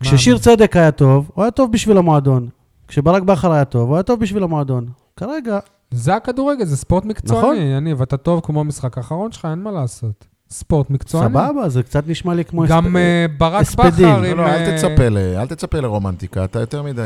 כששיר 0.00 0.38
צדק 0.38 0.76
היה 0.76 0.90
טוב, 0.90 1.30
הוא 1.34 1.44
היה 1.44 1.50
טוב 1.50 1.72
בשביל 1.72 1.98
המועדון. 1.98 2.48
כשברק 2.88 3.22
בכר 3.22 3.52
היה 3.52 3.64
טוב, 3.64 3.88
הוא 3.88 3.96
היה 3.96 4.02
טוב 4.02 4.20
בשביל 4.20 4.42
המועדון. 4.42 4.86
כרגע, 5.16 5.58
זה 5.90 6.14
הכדורגל, 6.14 6.64
זה 6.64 6.76
ספורט 6.76 7.04
מקצועני, 7.04 7.38
נכון. 7.42 7.56
יניב, 7.56 8.02
אתה 8.02 8.16
טוב 8.16 8.40
כמו 8.44 8.60
המשחק 8.60 8.98
האחרון 8.98 9.32
שלך, 9.32 9.44
אין 9.50 9.62
מה 9.62 9.70
לעשות. 9.70 10.26
ספורט 10.50 10.90
מקצועני. 10.90 11.28
סבבה, 11.34 11.68
זה 11.68 11.82
קצת 11.82 12.04
נשמע 12.08 12.34
לי 12.34 12.44
כמו... 12.44 12.64
גם 12.68 12.84
הספ- 12.86 12.98
אה, 12.98 13.26
ברק. 13.38 13.66
בכר 13.74 14.20
לא, 14.20 14.26
עם... 14.26 14.36
לא, 14.38 14.46
אל 14.46 15.16
אה, 15.16 15.42
אל 15.42 15.46
תצפה 15.46 15.80
לרומנטיקה, 15.80 16.44
אתה 16.44 16.60
יותר 16.60 16.82
מדי... 16.82 17.02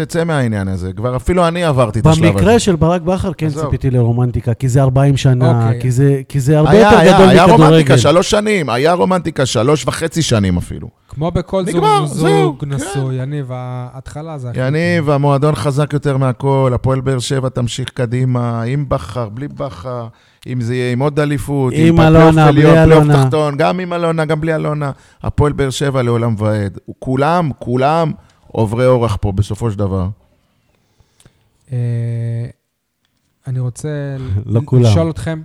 צא, 0.00 0.24
מהעניין 0.24 0.68
הזה. 0.68 0.92
כבר 0.92 1.16
אפילו 1.16 1.48
אני 1.48 1.64
עברתי 1.64 1.98
את 2.00 2.06
השלב 2.06 2.24
הזה. 2.24 2.32
במקרה 2.32 2.58
של 2.58 2.76
ברק 2.76 3.02
בכר 3.02 3.32
כן. 3.32 3.48
ציפיתי 3.48 3.90
לרומנטיקה, 3.90 4.54
כי 4.54 4.68
זה 4.68 4.82
40 4.82 5.16
שנה, 5.16 5.64
אוקיי. 5.66 5.80
כי 5.80 5.90
זה- 5.90 6.20
כי 6.28 6.40
זה 6.40 6.58
הרבה 6.58 6.70
היה, 6.70 6.80
יותר 6.82 6.96
היה, 6.98 7.14
גדול 7.14 7.28
היה 7.28 7.44
רומנטיקה 7.44 7.68
מכדורגל. 7.76 7.96
שלוש 7.96 8.30
שנים, 8.30 8.70
היה 8.70 8.92
רומנטיקה 8.92 9.46
שלוש 9.46 9.84
וחצי 9.86 10.22
שנים 10.22 10.56
אפילו. 10.56 10.88
כמו 11.08 11.30
בכל 11.30 11.64
זוג, 11.66 11.76
נגמר, 11.76 12.06
זוג 12.06 12.60
כן. 12.60 12.72
נשוי, 12.72 13.14
יניב, 13.22 13.46
ההתחלה 13.52 14.38
זה 14.38 14.50
הכי 14.50 14.60
יניב, 14.66 15.10
המועדון 15.10 15.54
חזק 15.54 15.92
יותר 15.92 16.16
מהכל, 16.16 16.70
הפועל 16.74 17.00
באר 17.00 17.18
שבע 17.18 17.48
תמשיך 17.48 17.88
קדימה, 17.88 18.62
עם 18.62 18.84
בכר, 18.88 19.28
בלי 19.28 19.48
בכר, 19.48 20.06
אם 20.46 20.60
זה 20.60 20.74
יהיה 20.74 20.92
עם 20.92 20.98
עוד 21.02 21.20
אליפות, 21.20 21.72
עם 21.76 21.96
פלייאוף 21.96 22.00
אלונה, 22.22 22.52
בלי 22.52 22.62
עליון, 22.66 22.84
פלייאוף 22.84 23.02
אלונה. 23.04 23.24
תחתון, 23.24 23.56
גם 23.56 23.78
עם 23.80 23.92
אלונה, 23.92 24.24
גם 24.24 24.40
בלי 24.40 24.54
אלונה, 24.54 24.90
הפועל 25.22 25.52
באר 25.52 25.70
שבע 25.70 26.02
לעולם 26.02 26.34
ועד. 26.38 26.78
כולם, 26.98 27.50
כולם 27.58 28.12
עוברי 28.56 28.86
אורח 28.86 29.16
פה 29.20 29.32
בסופו 29.32 29.70
של 29.70 29.78
דבר. 29.78 30.08
אה, 31.72 32.46
אני 33.46 33.58
רוצה 33.60 34.16
לא. 34.46 34.60
לשאול 34.80 35.10
אתכם, 35.10 35.42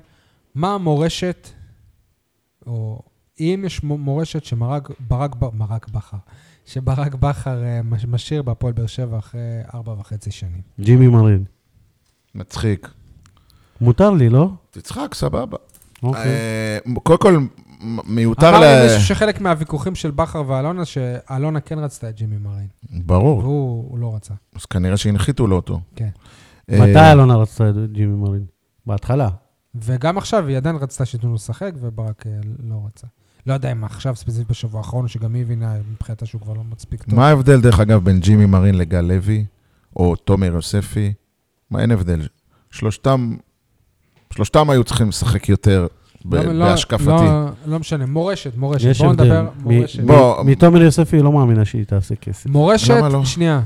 מה 0.55 0.73
המורשת, 0.73 1.49
או 2.67 3.01
אם 3.39 3.63
יש 3.65 3.83
מו- 3.83 3.97
מורשת 3.97 4.43
שמרק 4.45 4.89
ברק, 4.99 5.31
מרק 5.53 5.89
בכר, 5.89 6.17
שברק 6.65 7.15
בכר 7.15 7.63
אה, 7.63 7.81
מש- 7.83 8.05
משאיר 8.05 8.41
בהפועל 8.41 8.73
באר 8.73 8.85
שבע 8.87 9.17
אחרי 9.19 9.41
ארבע 9.73 9.93
וחצי 9.99 10.31
שנים. 10.31 10.61
ג'ימי 10.79 11.07
מרין. 11.07 11.43
מצחיק. 12.35 12.87
מותר 13.81 14.11
לי, 14.11 14.29
לא? 14.29 14.49
תצחק, 14.71 15.13
סבבה. 15.13 15.57
אוקיי. 16.03 16.21
אה, 16.25 16.77
קודם 17.03 17.19
כל, 17.19 17.37
מיותר 18.05 18.49
אמר 18.49 18.59
ל... 18.59 18.63
לי 18.63 18.83
מישהו 18.83 19.01
שחלק 19.01 19.41
מהוויכוחים 19.41 19.95
של 19.95 20.11
בכר 20.11 20.43
ואלונה, 20.47 20.85
שאלונה 20.85 21.59
כן 21.59 21.79
רצתה 21.79 22.09
את 22.09 22.15
ג'ימי 22.15 22.37
מרין, 22.37 22.67
ברור, 22.89 23.39
והוא 23.39 23.89
הוא 23.89 23.99
לא 23.99 24.15
רצה. 24.15 24.33
אז 24.55 24.65
כנראה 24.65 24.97
שהנחיתו 24.97 25.47
לו 25.47 25.55
אותו. 25.55 25.79
כן. 25.95 26.09
אה, 26.71 26.79
מתי 26.81 27.11
אלונה 27.11 27.35
רצתה 27.35 27.69
את 27.69 27.91
ג'ימי 27.91 28.15
מרין? 28.15 28.45
בהתחלה. 28.85 29.29
וגם 29.75 30.17
עכשיו 30.17 30.47
היא 30.47 30.57
עדיין 30.57 30.75
רצתה 30.75 31.05
שייתנו 31.05 31.29
לו 31.29 31.35
לשחק, 31.35 31.71
וברק 31.79 32.27
אה, 32.27 32.31
לא 32.63 32.75
רצה. 32.85 33.07
לא 33.45 33.53
יודע 33.53 33.71
אם 33.71 33.83
עכשיו, 33.83 34.15
ספציפית 34.15 34.47
בשבוע 34.47 34.81
האחרון, 34.81 35.07
שגם 35.07 35.33
היא 35.33 35.41
הבינה 35.41 35.75
מבחינתה 35.91 36.25
שהוא 36.25 36.41
כבר 36.41 36.53
לא 36.53 36.63
מספיק 36.63 37.03
טוב. 37.03 37.15
מה 37.15 37.27
ההבדל, 37.27 37.61
דרך 37.61 37.79
אגב, 37.79 38.03
בין 38.03 38.19
ג'ימי 38.19 38.45
מרין 38.45 38.75
לגל 38.75 39.01
לוי, 39.01 39.45
או 39.95 40.15
תומר 40.15 40.53
יוספי? 40.53 41.13
מה, 41.71 41.81
אין 41.81 41.91
הבדל. 41.91 42.27
שלושתם, 42.71 43.35
שלושתם 44.33 44.69
היו 44.69 44.83
צריכים 44.83 45.09
לשחק 45.09 45.49
יותר 45.49 45.87
בהשקפתי. 46.25 47.05
לא, 47.09 47.45
לא 47.67 47.79
משנה, 47.79 48.05
מורשת, 48.05 48.57
מורשת. 48.57 48.87
יש 48.89 48.99
בואו 49.01 49.09
הבדל. 49.11 49.23
נדבר, 49.23 49.49
מ- 49.65 49.73
מורשת. 49.73 50.03
מ- 50.03 50.07
בוא- 50.07 50.43
מתומר 50.43 50.81
יוספי 50.81 51.15
היא 51.17 51.23
לא 51.23 51.31
מאמינה 51.31 51.65
שהיא 51.65 51.83
תעשה 51.85 52.15
כסף. 52.15 52.49
מורשת, 52.49 52.93
למה 52.97 53.09
לא? 53.09 53.25
שנייה. 53.25 53.61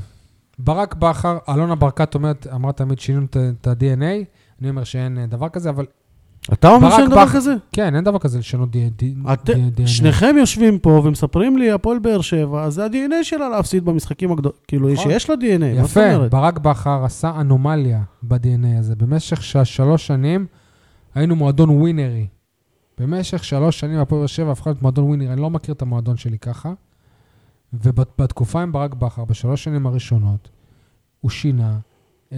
ברק 0.58 0.94
בכר, 0.94 1.38
אלונה 1.48 1.74
ברקת 1.74 2.14
אומרת, 2.14 2.46
אמרה 2.54 2.72
תמיד 2.72 2.98
שינינו 2.98 3.26
את- 3.60 3.66
ה-DNA, 3.66 4.24
אני 4.60 4.70
אומר 4.70 4.84
שאין 4.84 5.18
אה, 5.18 5.26
דבר 5.26 5.48
כזה, 5.48 5.70
אבל 5.70 5.86
אתה 6.52 6.68
אומר 6.68 6.90
שאין 6.96 7.10
דבר 7.10 7.26
כזה? 7.28 7.54
כן, 7.72 7.94
אין 7.96 8.04
דבר 8.04 8.18
כזה 8.18 8.38
לשנות 8.38 8.68
DNA. 8.76 9.86
שניכם 9.86 10.34
יושבים 10.38 10.78
פה 10.78 11.02
ומספרים 11.04 11.58
לי, 11.58 11.70
הפועל 11.70 11.98
באר 11.98 12.20
שבע, 12.20 12.62
אז 12.64 12.74
זה 12.74 12.84
ה-DNA 12.84 13.14
שלה 13.22 13.48
להפסיד 13.48 13.84
במשחקים 13.84 14.32
הגדולים. 14.32 14.58
כאילו, 14.68 14.88
נכון. 14.92 15.04
שיש 15.10 15.28
לו 15.30 15.34
DNA, 15.34 15.38
מה 15.76 15.82
זאת 15.82 15.90
יפה, 15.90 16.14
אומרת? 16.14 16.30
ברק 16.30 16.58
בכר 16.58 17.04
עשה 17.04 17.32
אנומליה 17.40 18.00
ב-DNA 18.22 18.78
הזה. 18.78 18.96
במשך 18.96 19.42
שלוש 19.64 20.06
שנים 20.06 20.46
היינו 21.14 21.36
מועדון 21.36 21.70
ווינרי. 21.70 22.26
במשך 22.98 23.44
שלוש 23.44 23.80
שנים 23.80 23.98
הפועל 23.98 24.20
באר 24.20 24.26
שבע 24.26 24.52
הפכה 24.52 24.70
להיות 24.70 24.82
מועדון 24.82 25.04
ווינרי. 25.04 25.32
אני 25.32 25.40
לא 25.40 25.50
מכיר 25.50 25.74
את 25.74 25.82
המועדון 25.82 26.16
שלי 26.16 26.38
ככה. 26.38 26.72
ובתקופה 27.72 28.62
עם 28.62 28.72
ברק 28.72 28.94
בכר, 28.94 29.24
בשלוש 29.24 29.64
שנים 29.64 29.86
הראשונות, 29.86 30.48
הוא 31.20 31.30
שינה 31.30 31.78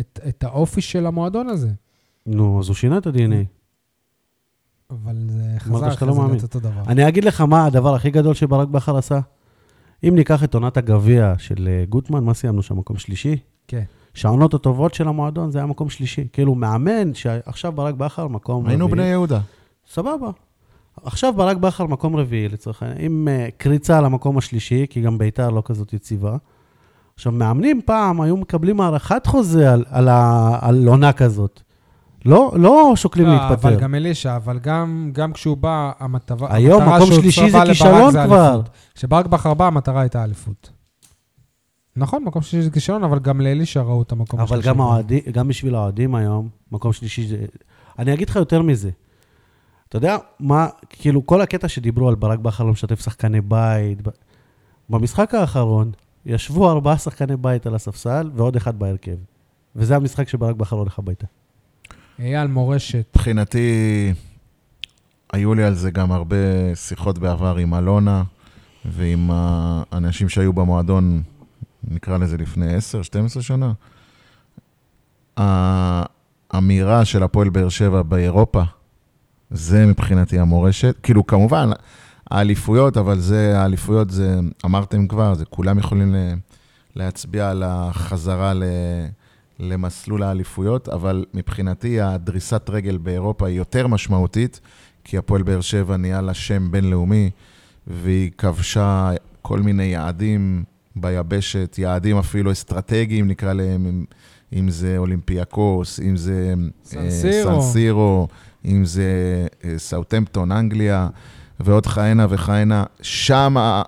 את, 0.00 0.20
את 0.28 0.44
האופי 0.44 0.80
של 0.80 1.06
המועדון 1.06 1.48
הזה. 1.48 1.70
נו, 2.26 2.60
אז 2.60 2.68
הוא 2.68 2.74
שינה 2.74 2.98
את 2.98 3.06
ה-DNA. 3.06 3.44
אבל 4.90 5.26
זה 5.28 5.44
חזר 5.58 5.92
אחרי 5.92 6.08
לא 6.08 6.14
זה. 6.14 6.20
להיות 6.20 6.42
אותו 6.42 6.60
דבר. 6.60 6.82
אני 6.86 7.08
אגיד 7.08 7.24
לך 7.24 7.40
מה 7.40 7.66
הדבר 7.66 7.94
הכי 7.94 8.10
גדול 8.10 8.34
שברק 8.34 8.68
בכר 8.68 8.96
עשה. 8.96 9.20
אם 10.04 10.14
ניקח 10.14 10.44
את 10.44 10.54
עונת 10.54 10.76
הגביע 10.76 11.34
של 11.38 11.68
אה, 11.68 11.84
גוטמן, 11.88 12.24
מה 12.24 12.34
סיימנו 12.34 12.62
שם? 12.62 12.78
מקום 12.78 12.96
שלישי? 12.96 13.36
כן. 13.68 13.82
שהעונות 14.14 14.54
הטובות 14.54 14.94
של 14.94 15.08
המועדון 15.08 15.50
זה 15.50 15.58
היה 15.58 15.66
מקום 15.66 15.90
שלישי. 15.90 16.28
כאילו, 16.32 16.54
מאמן 16.54 17.14
שעכשיו 17.14 17.72
ברק 17.72 17.94
בכר 17.94 18.28
מקום 18.28 18.56
רביעי. 18.56 18.72
היינו 18.72 18.88
בני 18.88 19.06
יהודה. 19.06 19.40
סבבה. 19.88 20.30
עכשיו 21.04 21.32
ברק 21.32 21.56
בכר 21.56 21.86
מקום 21.86 22.16
רביעי 22.16 22.48
לצורך 22.48 22.82
העניין, 22.82 23.00
עם 23.04 23.28
uh, 23.28 23.50
קריצה 23.56 24.00
למקום 24.00 24.38
השלישי, 24.38 24.86
כי 24.90 25.00
גם 25.00 25.18
ביתר 25.18 25.50
לא 25.50 25.62
כזאת 25.64 25.92
יציבה. 25.92 26.36
עכשיו, 27.14 27.32
מאמנים 27.32 27.80
פעם 27.84 28.20
היו 28.20 28.36
מקבלים 28.36 28.80
הארכת 28.80 29.26
חוזה 29.26 29.72
על, 29.72 29.84
על, 29.90 30.08
ה, 30.08 30.58
על 30.60 30.88
עונה 30.88 31.12
כזאת. 31.12 31.62
לא, 32.24 32.52
לא 32.56 32.92
שוקלים 32.96 33.26
לא, 33.26 33.32
להתפטר. 33.32 33.68
אבל 33.68 33.80
גם 33.80 33.94
אלישע, 33.94 34.36
אבל 34.36 34.58
גם, 34.58 35.10
גם 35.12 35.32
כשהוא 35.32 35.56
בא, 35.56 35.92
המטרה... 35.98 36.54
היום 36.54 36.82
המטרה 36.82 36.98
מקום 36.98 37.12
שלישי 37.12 37.50
זה 37.50 37.58
כישלון 37.66 38.10
כבר. 38.10 38.54
אליפות. 38.54 38.68
כשברק 38.94 39.26
בכר 39.26 39.54
בא, 39.54 39.66
המטרה 39.66 40.00
הייתה 40.00 40.24
אליפות. 40.24 40.70
נכון, 41.96 42.24
מקום 42.24 42.42
שלישי 42.42 42.64
זה 42.64 42.70
כישלון, 42.70 43.04
אבל 43.04 43.18
גם 43.18 43.40
לאלישע 43.40 43.82
ראו 43.82 44.02
את 44.02 44.12
המקום 44.12 44.40
אבל 44.40 44.58
השלישי. 44.58 44.68
גם, 44.68 44.80
האוהדים, 44.80 45.20
גם 45.32 45.48
בשביל 45.48 45.74
האוהדים 45.74 46.14
היום, 46.14 46.48
מקום 46.72 46.92
שלישי 46.92 47.26
זה... 47.26 47.44
אני 47.98 48.14
אגיד 48.14 48.30
לך 48.30 48.36
יותר 48.36 48.62
מזה. 48.62 48.90
אתה 49.88 49.96
יודע 49.96 50.16
מה, 50.40 50.68
כאילו, 50.88 51.26
כל 51.26 51.40
הקטע 51.40 51.68
שדיברו 51.68 52.08
על 52.08 52.14
ברק 52.14 52.38
בכר 52.38 52.64
לא 52.64 52.72
משתף 52.72 53.00
שחקני 53.00 53.40
בית, 53.40 54.08
ב- 54.08 54.10
במשחק 54.90 55.34
האחרון 55.34 55.92
ישבו 56.26 56.70
ארבעה 56.70 56.98
שחקני 56.98 57.36
בית 57.36 57.66
על 57.66 57.74
הספסל 57.74 58.30
ועוד 58.34 58.56
אחד 58.56 58.78
בהרכב. 58.78 59.16
וזה 59.76 59.96
המשחק 59.96 60.28
שברק 60.28 60.56
בכר 60.56 60.76
הולך 60.76 60.98
הביתה. 60.98 61.26
אייל 62.18 62.46
מורשת. 62.46 63.06
מבחינתי, 63.16 64.12
היו 65.32 65.54
לי 65.54 65.64
על 65.64 65.74
זה 65.74 65.90
גם 65.90 66.12
הרבה 66.12 66.36
שיחות 66.74 67.18
בעבר 67.18 67.56
עם 67.56 67.74
אלונה 67.74 68.22
ועם 68.84 69.30
האנשים 69.32 70.28
שהיו 70.28 70.52
במועדון, 70.52 71.22
נקרא 71.90 72.18
לזה 72.18 72.36
לפני 72.36 72.76
10-12 73.36 73.40
שנה. 73.40 73.72
האמירה 75.36 77.04
של 77.04 77.22
הפועל 77.22 77.48
באר 77.48 77.68
שבע 77.68 78.02
באירופה, 78.02 78.62
זה 79.50 79.86
מבחינתי 79.86 80.38
המורשת. 80.38 80.96
כאילו, 81.02 81.26
כמובן, 81.26 81.70
האליפויות, 82.30 82.96
אבל 82.96 83.18
זה, 83.18 83.60
האליפויות 83.60 84.10
זה, 84.10 84.40
אמרתם 84.64 85.06
כבר, 85.06 85.34
זה 85.34 85.44
כולם 85.44 85.78
יכולים 85.78 86.14
להצביע 86.96 87.50
על 87.50 87.62
החזרה 87.66 88.54
ל... 88.54 88.62
למסלול 89.60 90.22
האליפויות, 90.22 90.88
אבל 90.88 91.24
מבחינתי 91.34 92.00
הדריסת 92.00 92.70
רגל 92.70 92.96
באירופה 92.96 93.46
היא 93.46 93.56
יותר 93.56 93.86
משמעותית, 93.86 94.60
כי 95.04 95.18
הפועל 95.18 95.42
באר 95.42 95.60
שבע 95.60 95.96
נהיה 95.96 96.20
לה 96.20 96.34
שם 96.34 96.70
בינלאומי, 96.70 97.30
והיא 97.86 98.30
כבשה 98.38 99.10
כל 99.42 99.60
מיני 99.60 99.84
יעדים 99.84 100.64
ביבשת, 100.96 101.78
יעדים 101.78 102.18
אפילו 102.18 102.52
אסטרטגיים, 102.52 103.28
נקרא 103.28 103.52
להם, 103.52 104.04
אם, 104.52 104.70
זה 104.70 104.98
אולימפיאקוס, 104.98 106.00
אם 106.00 106.16
זה 106.16 106.54
אה, 106.96 107.10
סירו. 107.10 107.62
סן 107.62 107.72
סירו, 107.72 108.28
אם 108.66 108.84
זה 108.84 109.02
אה, 109.64 109.78
סאוטמפטון, 109.78 110.52
אנגליה, 110.52 111.08
ועוד 111.60 111.86
כהנה 111.86 112.26
וכהנה. 112.30 112.84
שמה, 113.02 113.82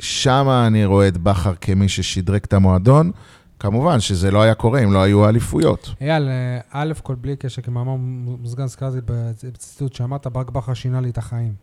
שמה 0.00 0.66
אני 0.66 0.84
רואה 0.84 1.08
את 1.08 1.18
בכר 1.18 1.54
כמי 1.54 1.88
ששדרג 1.88 2.40
את 2.44 2.52
המועדון. 2.52 3.10
כמובן 3.58 4.00
שזה 4.00 4.30
לא 4.30 4.42
היה 4.42 4.54
קורה 4.54 4.80
אם 4.84 4.92
לא 4.92 5.02
היו 5.02 5.28
אליפויות. 5.28 5.94
אייל, 6.00 6.28
אה, 6.28 6.60
א' 6.70 6.92
כל 7.02 7.14
בלי 7.14 7.36
קשר, 7.36 7.62
כמאמר 7.62 7.94
מוסגן 7.96 8.62
הזכרתי 8.62 8.98
בציטוט 9.04 9.92
שאמרת, 9.92 10.26
ברק 10.26 10.50
בכר 10.50 10.74
שינה 10.74 11.00
לי 11.00 11.10
את 11.10 11.18
החיים. 11.18 11.54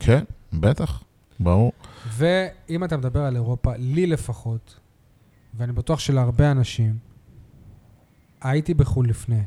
כן, 0.00 0.24
בטח, 0.52 1.02
ברור. 1.40 1.72
ואם 2.08 2.84
אתה 2.84 2.96
מדבר 2.96 3.20
על 3.20 3.34
אירופה, 3.34 3.72
לי 3.76 4.06
לפחות, 4.06 4.80
ואני 5.54 5.72
בטוח 5.72 5.98
שלהרבה 5.98 6.50
אנשים, 6.50 6.98
הייתי 8.42 8.74
בחו"ל 8.74 9.08
לפני, 9.08 9.42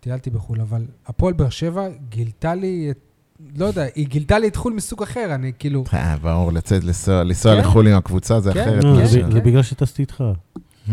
טיילתי 0.00 0.30
בחו"ל, 0.30 0.60
אבל 0.60 0.84
הפועל 1.06 1.34
באר 1.34 1.48
שבע 1.48 1.86
גילתה 2.08 2.54
לי 2.54 2.90
את... 2.90 2.98
לא 3.56 3.66
יודע, 3.66 3.84
היא 3.94 4.06
גילתה 4.06 4.38
לי 4.38 4.48
את 4.48 4.56
חו"ל 4.56 4.72
מסוג 4.72 5.02
אחר, 5.02 5.34
אני 5.34 5.52
כאילו... 5.58 5.84
אה, 5.94 6.16
ברור, 6.16 6.52
לצאת, 6.52 6.84
לנסוע, 6.84 7.54
כן. 7.54 7.60
לחו"ל 7.60 7.88
עם 7.88 7.96
הקבוצה 7.96 8.40
זה 8.40 8.52
כן. 8.52 8.60
אחרת. 8.60 9.08
זה, 9.08 9.20
כן. 9.20 9.44
בגלל 9.44 9.62
שטסתי 9.62 10.02
איתך. 10.02 10.24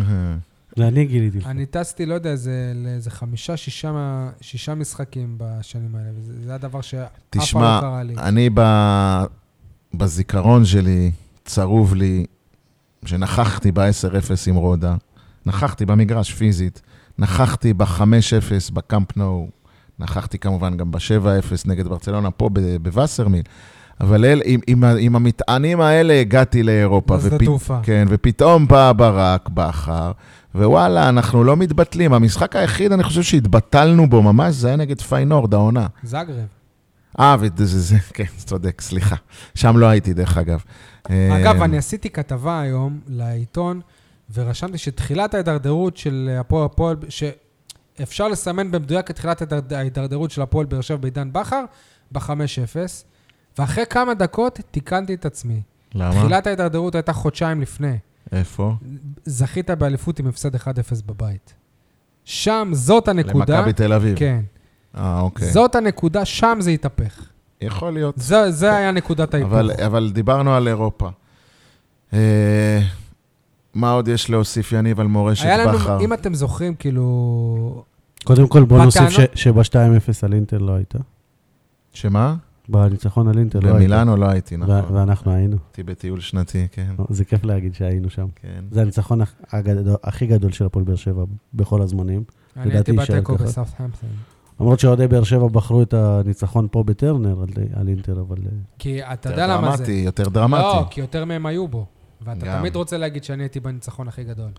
זה 0.77 0.87
אני 0.87 1.05
גיליתי 1.05 1.37
לך. 1.37 1.47
אני 1.47 1.65
טסתי, 1.65 2.05
לא 2.05 2.13
יודע, 2.13 2.31
איזה, 2.31 2.71
לאיזה 2.75 3.11
חמישה, 3.11 3.57
שישה, 3.57 4.27
שישה 4.41 4.75
משחקים 4.75 5.35
בשנים 5.37 5.95
האלה, 5.95 6.09
וזה 6.15 6.33
זה 6.45 6.55
הדבר 6.55 6.81
שאף 6.81 7.09
פעם 7.29 7.41
תשמע, 7.41 7.75
לא 7.75 7.81
קרה 7.81 8.03
לי. 8.03 8.15
אני 8.17 8.49
ב... 8.53 8.61
בזיכרון 9.93 10.65
שלי, 10.65 11.11
צרוב 11.45 11.95
לי, 11.95 12.25
שנכחתי 13.05 13.71
ב-10-0 13.71 14.31
עם 14.47 14.55
רודה, 14.55 14.95
נכחתי 15.45 15.85
במגרש 15.85 16.33
פיזית, 16.33 16.81
נכחתי 17.19 17.73
ב-5-0 17.73 18.01
בקאמפ 18.73 19.17
נו, 19.17 19.49
נכחתי 19.99 20.39
כמובן 20.39 20.77
גם 20.77 20.91
ב-7-0 20.91 20.99
נגד 21.65 21.87
ברצלונה 21.87 22.31
פה 22.31 22.49
בווסרמיל, 22.81 23.43
אבל 24.01 24.25
אל, 24.25 24.41
עם, 24.45 24.59
עם, 24.67 24.83
עם 24.99 25.15
המטענים 25.15 25.81
האלה 25.81 26.19
הגעתי 26.21 26.63
לאירופה. 26.63 27.17
בשדה 27.17 27.35
ופ- 27.35 27.43
תעופה. 27.45 27.79
כן, 27.83 28.05
ופתאום 28.09 28.67
בא 28.67 28.91
ברק 28.91 29.49
בכר, 29.49 30.11
ווואלה, 30.55 31.09
אנחנו 31.09 31.43
לא 31.43 31.57
מתבטלים. 31.57 32.13
המשחק 32.13 32.55
היחיד, 32.55 32.91
אני 32.91 33.03
חושב 33.03 33.21
שהתבטלנו 33.23 34.09
בו 34.09 34.21
ממש, 34.21 34.55
זה 34.55 34.67
היה 34.67 34.75
נגד 34.77 35.01
פיינורד, 35.01 35.53
העונה. 35.53 35.87
זאגרב. 36.03 36.45
אה, 37.19 37.35
וזה, 37.39 37.65
זה, 37.65 37.79
זה, 37.79 37.95
כן, 38.13 38.23
צודק, 38.37 38.81
סליחה. 38.81 39.15
שם 39.55 39.77
לא 39.77 39.85
הייתי, 39.85 40.13
דרך 40.13 40.37
אגב. 40.37 40.63
אגב, 41.07 41.55
אה, 41.59 41.65
אני 41.65 41.77
עשיתי 41.77 42.09
כתבה 42.09 42.61
היום 42.61 42.99
לעיתון, 43.07 43.81
ורשמתי 44.33 44.77
שתחילת 44.77 45.33
ההידרדרות 45.33 45.97
של 45.97 46.37
הפועל, 46.39 46.65
הפועל, 46.65 46.95
שאפשר 47.09 48.27
לסמן 48.27 48.71
במדויק 48.71 49.11
את 49.11 49.15
תחילת 49.15 49.41
ההידרד- 49.41 49.73
ההידרדרות 49.73 50.31
של 50.31 50.41
הפועל 50.41 50.65
באר 50.65 50.81
שבע 50.81 50.97
בעידן 50.97 51.33
בכר, 51.33 51.63
ב-5-0, 52.11 52.75
ואחרי 53.57 53.83
כמה 53.89 54.13
דקות 54.13 54.59
תיקנתי 54.71 55.13
את 55.13 55.25
עצמי. 55.25 55.61
למה? 55.95 56.21
תחילת 56.21 56.47
ההידרדרות 56.47 56.95
הייתה 56.95 57.13
חודשיים 57.13 57.61
לפני. 57.61 57.97
איפה? 58.31 58.73
זכית 59.25 59.71
באליפות 59.71 60.19
עם 60.19 60.27
הפסד 60.27 60.55
1-0 60.55 60.59
בבית. 61.05 61.53
שם, 62.25 62.69
זאת 62.73 63.07
הנקודה. 63.07 63.57
למכבי 63.57 63.73
תל 63.73 63.93
אביב. 63.93 64.17
כן. 64.17 64.41
אה, 64.97 65.19
אוקיי. 65.19 65.51
זאת 65.51 65.75
הנקודה, 65.75 66.25
שם 66.25 66.57
זה 66.61 66.69
התהפך. 66.71 67.29
יכול 67.61 67.93
להיות. 67.93 68.15
זה, 68.17 68.51
זה 68.51 68.75
היה 68.75 68.91
נקודת 68.91 69.33
ההיפוך. 69.33 69.51
אבל, 69.53 69.71
אבל 69.85 70.11
דיברנו 70.13 70.53
על 70.55 70.67
אירופה. 70.67 71.09
אה, 72.13 72.81
מה 73.75 73.91
עוד 73.91 74.07
יש 74.07 74.29
להוסיף, 74.29 74.71
יניב, 74.71 74.99
על 74.99 75.07
מורשת 75.07 75.45
היה 75.45 75.57
לנו, 75.57 75.77
בכר? 75.77 75.99
אם 75.99 76.13
אתם 76.13 76.33
זוכרים, 76.33 76.75
כאילו... 76.75 77.83
קודם 78.23 78.47
כל, 78.47 78.63
בוא 78.63 78.83
נוסיף 78.83 79.01
בטענות- 79.01 79.37
שב-2-0 79.37 79.75
על 80.23 80.33
אינטר 80.33 80.57
לא 80.57 80.71
הייתה. 80.75 80.99
שמה? 81.93 82.35
בניצחון 82.69 83.27
על 83.27 83.37
אינטר 83.37 83.59
לא 83.59 83.65
הייתה. 83.65 83.79
במילאנו 83.79 84.15
לא 84.17 84.25
הייתי, 84.25 84.55
ו- 84.55 84.57
נכון. 84.57 84.95
ואנחנו 84.95 85.31
היינו. 85.31 85.57
הייתי 85.67 85.83
בטיול 85.83 86.19
שנתי, 86.19 86.67
כן. 86.71 86.93
זה 87.09 87.25
כיף 87.25 87.43
להגיד 87.45 87.75
שהיינו 87.75 88.09
שם. 88.09 88.25
כן. 88.35 88.63
זה 88.71 88.81
הניצחון 88.81 89.19
הגדול- 89.51 89.95
הכי 90.03 90.27
גדול 90.27 90.51
של 90.51 90.65
הפועל 90.65 90.85
באר 90.85 90.95
שבע 90.95 91.23
בכל 91.53 91.81
הזמנים. 91.81 92.23
אני 92.57 92.73
הייתי 92.73 92.91
בתיקו 92.91 93.35
ככה. 93.35 93.43
בסאות'המפטון. 93.43 94.09
למרות 94.59 94.79
שאוהדי 94.79 95.07
באר 95.07 95.23
שבע 95.23 95.47
בחרו 95.47 95.81
את 95.81 95.93
הניצחון 95.93 96.67
פה 96.71 96.83
בטרנר 96.83 97.41
על, 97.41 97.47
על 97.73 97.87
אינטר, 97.87 98.19
אבל... 98.21 98.37
אה, 98.45 98.51
כי 98.79 99.03
אתה 99.03 99.29
יותר 99.29 99.29
יודע 99.41 99.47
למה 99.57 99.71
זה. 99.71 99.77
דרמטי, 99.77 99.91
יותר 100.05 100.29
דרמטי. 100.29 100.61
לא, 100.63 100.85
כי 100.89 101.01
יותר 101.01 101.25
מהם 101.25 101.45
היו 101.45 101.67
בו. 101.67 101.85
ואתה 102.25 102.45
גם. 102.45 102.59
תמיד 102.59 102.75
רוצה 102.75 102.97
להגיד 102.97 103.23
שאני 103.23 103.43
הייתי 103.43 103.59
בניצחון 103.59 104.07
הכי 104.07 104.23
גדול. 104.23 104.49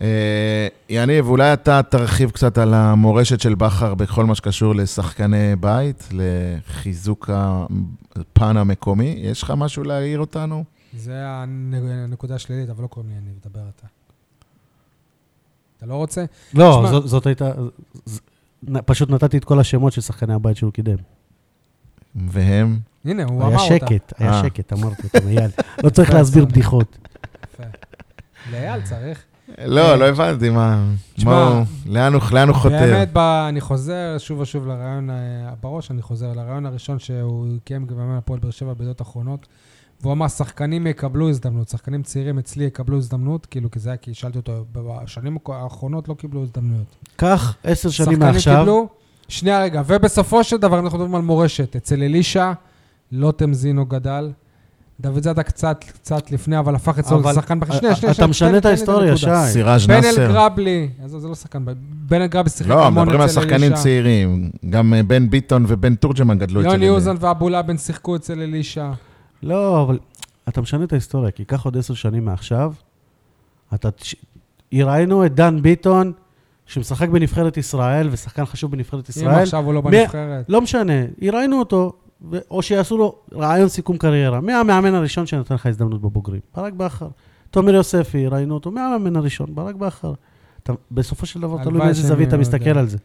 אה, 0.00 0.68
יניב, 0.88 1.26
אולי 1.28 1.52
אתה 1.52 1.82
תרחיב 1.82 2.30
קצת 2.30 2.58
על 2.58 2.74
המורשת 2.74 3.40
של 3.40 3.54
בכר 3.54 3.94
בכל 3.94 4.24
מה 4.24 4.34
שקשור 4.34 4.74
לשחקני 4.74 5.56
בית, 5.60 6.08
לחיזוק 6.12 7.30
הפן 8.16 8.56
המקומי. 8.56 9.14
יש 9.18 9.42
לך 9.42 9.50
משהו 9.56 9.84
להעיר 9.84 10.18
אותנו? 10.20 10.64
זה 10.96 11.22
הנ- 11.26 11.74
הנקודה 12.04 12.34
השלילית, 12.34 12.70
אבל 12.70 12.82
לא 12.82 12.88
קוראים 12.88 13.10
לי 13.10 13.18
אני, 13.18 13.30
תדבר 13.40 13.60
אתה. 13.76 13.86
אתה 15.78 15.86
לא 15.86 15.94
רוצה? 15.94 16.24
לא, 16.54 16.86
זאת, 16.90 17.08
זאת 17.08 17.26
הייתה... 17.26 17.52
פשוט 18.86 19.10
נתתי 19.10 19.38
את 19.38 19.44
כל 19.44 19.60
השמות 19.60 19.92
של 19.92 20.00
שחקני 20.00 20.34
הבית 20.34 20.56
שהוא 20.56 20.72
קידם. 20.72 20.96
והם? 22.16 22.78
הנה, 23.04 23.24
הוא 23.24 23.42
היה 23.42 23.54
אמר 23.54 23.62
אותה. 23.62 23.86
שקט, 23.86 24.12
היה 24.18 24.32
אה. 24.32 24.42
שקט, 24.42 24.72
אמרתי 24.72 25.02
אותם, 25.04 25.28
אייל. 25.28 25.50
לא 25.84 25.90
צריך 25.90 26.10
להסביר. 26.10 26.44
בדיחות. 26.44 26.98
לאייל 28.52 28.82
צריך. 28.82 29.24
לא, 29.64 29.92
כן. 29.92 29.98
לא 29.98 30.04
הבנתי 30.08 30.50
מה... 30.50 30.84
תשמע, 31.14 31.62
לאן 31.86 32.14
הוא 32.14 32.54
חותר? 32.54 32.68
באמת, 32.68 33.16
אני 33.48 33.60
חוזר 33.60 34.16
שוב 34.18 34.40
ושוב 34.40 34.66
לרעיון, 34.66 35.10
אה, 35.10 35.14
בראש 35.60 35.90
אני 35.90 36.02
חוזר, 36.02 36.32
לרעיון 36.32 36.66
הראשון 36.66 36.98
שהוא 36.98 37.46
קיים 37.64 37.86
במאמן 37.86 38.16
הפועל 38.16 38.40
באר 38.40 38.50
שבע 38.50 38.72
בידיעות 38.72 39.02
אחרונות, 39.02 39.46
והוא 40.00 40.12
אמר, 40.12 40.28
שחקנים 40.28 40.86
יקבלו 40.86 41.28
הזדמנות, 41.28 41.68
שחקנים 41.68 42.02
צעירים 42.02 42.38
אצלי 42.38 42.64
יקבלו 42.64 42.96
הזדמנות, 42.96 43.46
כאילו, 43.46 43.70
כי 43.70 43.78
זה 43.78 43.90
היה 43.90 43.96
כי 43.96 44.14
שאלתי 44.14 44.38
אותו, 44.38 44.64
בשנים 44.72 45.38
האחרונות 45.48 46.08
לא 46.08 46.14
קיבלו 46.14 46.42
הזדמנויות. 46.42 46.96
קח 47.16 47.56
עשר 47.64 47.90
שנים 47.90 48.10
שחקנים 48.10 48.32
מעכשיו, 48.32 48.56
קיבלו, 48.58 48.88
שנייה 49.28 49.62
רגע, 49.62 49.82
ובסופו 49.86 50.44
של 50.44 50.56
דבר 50.56 50.78
אנחנו 50.78 50.98
מדברים 50.98 51.14
על 51.14 51.22
מורשת. 51.22 51.76
אצל 51.76 52.02
אלישע, 52.02 52.52
לוטם 53.12 53.52
זינו 53.54 53.86
גדל. 53.86 54.30
דוד 55.00 55.22
זאדה 55.22 55.42
קצת, 55.42 55.84
קצת 55.88 56.30
לפני, 56.30 56.58
אבל 56.58 56.74
הפך 56.74 56.98
אצלו 56.98 57.18
אבל- 57.20 57.30
לשחקן 57.30 57.60
בכיר. 57.60 57.74
אתה- 57.74 57.78
שנייה, 57.80 57.94
שנייה, 57.96 58.10
אתה 58.12 58.16
שנייה, 58.16 58.28
משנה 58.30 58.58
את 58.58 58.64
ההיסטוריה. 58.66 59.16
שי. 59.16 59.26
סיראז' 59.46 59.86
בן 59.86 59.94
נאסר. 59.94 60.26
אל-גרבלי, 60.26 60.88
עזוב, 61.04 61.20
זה 61.20 61.28
לא 61.28 61.34
שחקן, 61.34 61.64
בן 62.08 62.20
אל-גרבלי 62.22 62.50
שיחק 62.50 62.70
לא, 62.70 62.86
המון 62.86 63.02
מדברים 63.02 63.20
על 63.20 63.26
אצל 63.26 63.34
שחקנים 63.40 63.54
אלישע. 63.72 63.82
צעירים. 63.82 64.50
גם 64.70 64.94
אה, 64.94 65.02
בן 65.02 65.30
ביטון 65.30 65.64
ובן 65.68 65.94
תורג'מן 65.94 66.38
גדלו 66.38 66.60
אצל... 66.60 66.68
יוני 66.70 66.88
אוזן 66.88 67.14
ואבו 67.20 67.48
לאבן 67.48 67.76
שיחקו 67.78 68.16
אצל 68.16 68.40
אלישע. 68.40 68.90
לא, 69.42 69.82
אבל 69.82 69.98
אתה 70.48 70.60
משנה 70.60 70.84
את 70.84 70.92
ההיסטוריה, 70.92 71.30
כי 71.30 71.44
קח 71.44 71.64
עוד 71.64 71.76
עשר 71.76 71.94
שנים 71.94 72.24
מעכשיו, 72.24 72.72
אתה... 73.74 73.88
ראינו 74.74 75.26
את 75.26 75.34
דן 75.34 75.62
ביטון, 75.62 76.12
שמשחק 76.66 77.08
בנבחרת 77.08 77.56
ישראל, 77.56 78.08
ושחקן 78.12 78.44
חשוב 78.44 78.72
בנבחרת 78.72 79.04
אם 79.08 79.22
ישראל. 79.22 79.42
עכשיו 79.42 79.64
הוא 79.64 79.74
לא 79.74 79.80
בנבחרת. 79.80 80.44
לא 80.48 80.60
משנה, 80.60 80.92
ראינו 81.32 81.58
אותו, 81.58 81.92
ו- 82.30 82.38
או 82.50 82.62
שיעשו 82.62 82.98
לו 82.98 83.14
רעיון 83.34 83.68
סיכום 83.68 83.96
קריירה. 83.96 84.40
מי 84.40 84.52
המאמן 84.52 84.94
הראשון 84.94 85.26
שנתן 85.26 85.54
לך 85.54 85.66
הזדמנות 85.66 86.00
בבוגרים? 86.02 86.40
ברק 86.56 86.72
בכר. 86.72 87.08
תומר 87.50 87.74
יוספי, 87.74 88.26
ראינו 88.26 88.54
אותו, 88.54 88.70
מי 88.70 88.80
המאמן 88.80 89.16
הראשון? 89.16 89.54
ברק 89.54 89.74
בכר. 89.74 90.12
אתה, 90.62 90.72
בסופו 90.90 91.26
של 91.26 91.40
דבר, 91.40 91.62
תלוי 91.64 91.78
באיזה 91.80 92.02
זווית 92.08 92.28
אתה 92.28 92.36
לא 92.36 92.40
מסתכל. 92.42 92.78
על 92.78 92.88
זה. 92.88 92.98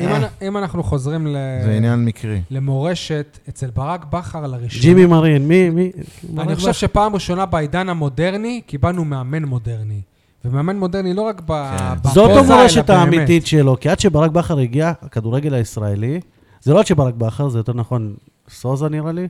אם 0.00 0.08
אנ- 0.08 0.44
אם 0.46 0.56
אנחנו 0.56 0.82
חוזרים 0.82 1.26
ל- 1.26 1.36
זה 1.64 1.72
עניין 1.76 2.04
מקרי. 2.04 2.40
למורשת, 2.50 3.38
אצל 3.48 3.70
ברק 3.70 4.04
בכר 4.10 4.46
לראשונה. 4.46 4.82
ג'ימי 4.82 5.06
מרין, 5.06 5.48
מי? 5.48 5.90
אני 6.38 6.54
חושב. 6.56 6.72
שפעם 6.72 7.14
ראשונה 7.14 7.46
בעידן 7.46 7.88
המודרני, 7.88 8.60
קיבלנו 8.66 9.04
מאמן 9.04 9.44
מודרני. 9.44 10.00
ומאמן 10.44 10.76
מודרני 10.78 11.14
לא 11.14 11.22
רק 11.22 11.42
ב- 11.46 11.76
כן. 12.02 12.08
זאת 12.14 12.30
המורשת. 12.36 12.90
האמיתית 12.90 13.46
שלו, 13.46 13.76
כי 13.80 13.88
עד 13.88 13.98
שברק 14.00 14.30
בכר 14.30 14.58
הגיע, 14.58 14.92
הכדורגל 15.02 15.54
הישראלי, 15.54 16.20
זה 16.60 16.74
לא 16.74 16.78
עד 16.78 16.86
שברק 16.86 17.14
בכר, 17.14 17.48
זה 17.48 17.58
יותר 17.58 17.72
נכון 17.72 18.14
סוזה 18.50 18.88
נראה 18.88 19.12
לי, 19.12 19.28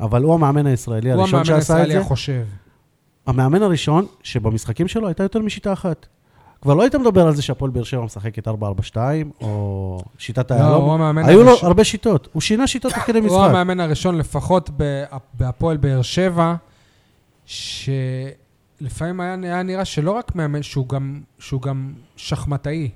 אבל 0.00 0.22
הוא 0.22 0.34
המאמן 0.34 0.66
הישראלי 0.66 1.12
הוא 1.12 1.20
הראשון 1.20 1.40
המאמן 1.40 1.44
שעשה 1.60 1.72
את 1.74 1.78
הישראלי 1.78 1.94
זה. 1.94 2.00
החושב. 2.00 2.42
המאמן 3.26 3.62
הראשון 3.62 4.06
שבמשחקים 4.22 4.88
שלו 4.88 5.06
הייתה 5.06 5.22
יותר 5.22 5.38
משיטה 5.38 5.72
אחת. 5.72 6.06
כבר 6.62 6.74
לא 6.74 6.82
היית 6.82 6.94
מדבר 6.94 7.26
על 7.26 7.34
זה 7.34 7.42
שהפועל 7.42 7.70
באר 7.70 7.82
שבע 7.82 8.04
משחקת 8.04 8.48
4-4-2, 8.48 8.52
או 9.40 9.98
שיטת 10.18 10.50
לא, 10.50 10.56
הוא 10.56 10.62
היהלום. 10.64 10.90
המאמן 10.90 11.24
היו 11.24 11.42
לו 11.42 11.50
הראשון- 11.50 11.66
הרבה 11.68 11.84
שיטות, 11.84 12.28
הוא 12.32 12.40
שינה 12.42 12.66
שיטות 12.66 12.92
תוך 12.92 13.02
כדי 13.02 13.18
הוא 13.18 13.26
משחק. 13.26 13.38
המאמן 13.50 13.80
הראשון, 13.80 14.18
לפחות 14.18 14.70
ב- 14.76 15.04
בהפועל 15.34 15.76
באר 15.76 16.02
שבע, 16.02 16.54
שלפעמים 18.82 19.20
היה, 19.20 19.36
היה 19.42 19.62
נראה 19.62 19.84
שלא 19.84 20.10
רק 20.10 20.34
מאמן, 20.34 20.62
שהוא 20.62 20.88
גם, 20.88 21.20
שהוא 21.38 21.62
גם 21.62 21.92
שחמטאי. 22.16 22.90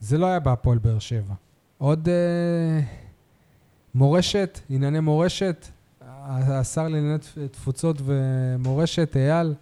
זה 0.00 0.18
לא 0.18 0.26
היה 0.26 0.40
בהפועל 0.40 0.78
באר 0.78 0.98
שבע. 0.98 1.34
עוד 1.78 2.08
אה, 2.08 2.80
מורשת, 3.94 4.60
ענייני 4.70 5.00
מורשת, 5.00 5.66
השר 6.26 6.88
לענייני 6.88 7.18
תפ- 7.18 7.48
תפוצות 7.52 7.96
ומורשת, 8.04 9.16
אייל. 9.16 9.54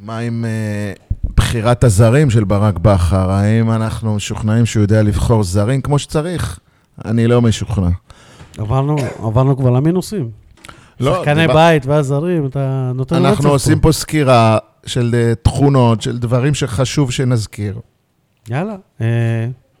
מה 0.00 0.18
עם 0.18 0.44
אה, 0.44 0.92
בחירת 1.36 1.84
הזרים 1.84 2.30
של 2.30 2.44
ברק 2.44 2.78
בכר? 2.78 3.30
האם 3.30 3.70
אנחנו 3.70 4.14
משוכנעים 4.14 4.66
שהוא 4.66 4.82
יודע 4.82 5.02
לבחור 5.02 5.42
זרים 5.42 5.80
כמו 5.80 5.98
שצריך? 5.98 6.58
אני 7.04 7.26
לא 7.26 7.42
משוכנע. 7.42 7.88
עברנו, 8.58 8.96
עברנו 9.22 9.56
כבר 9.56 9.70
למינוסים. 9.70 10.30
לא, 11.00 11.14
שחקני 11.18 11.40
דיבר- 11.46 11.54
בית 11.54 11.86
והזרים, 11.86 12.46
אתה 12.46 12.92
נותן 12.94 13.16
רצף 13.16 13.26
אנחנו 13.26 13.50
עושים 13.50 13.80
פה 13.80 13.92
סקירה 13.92 14.58
של 14.86 15.14
אה, 15.14 15.34
תכונות, 15.42 16.02
של 16.02 16.18
דברים 16.18 16.54
שחשוב 16.54 17.10
שנזכיר. 17.12 17.78
יאללה. 18.50 18.76
אה, 19.00 19.06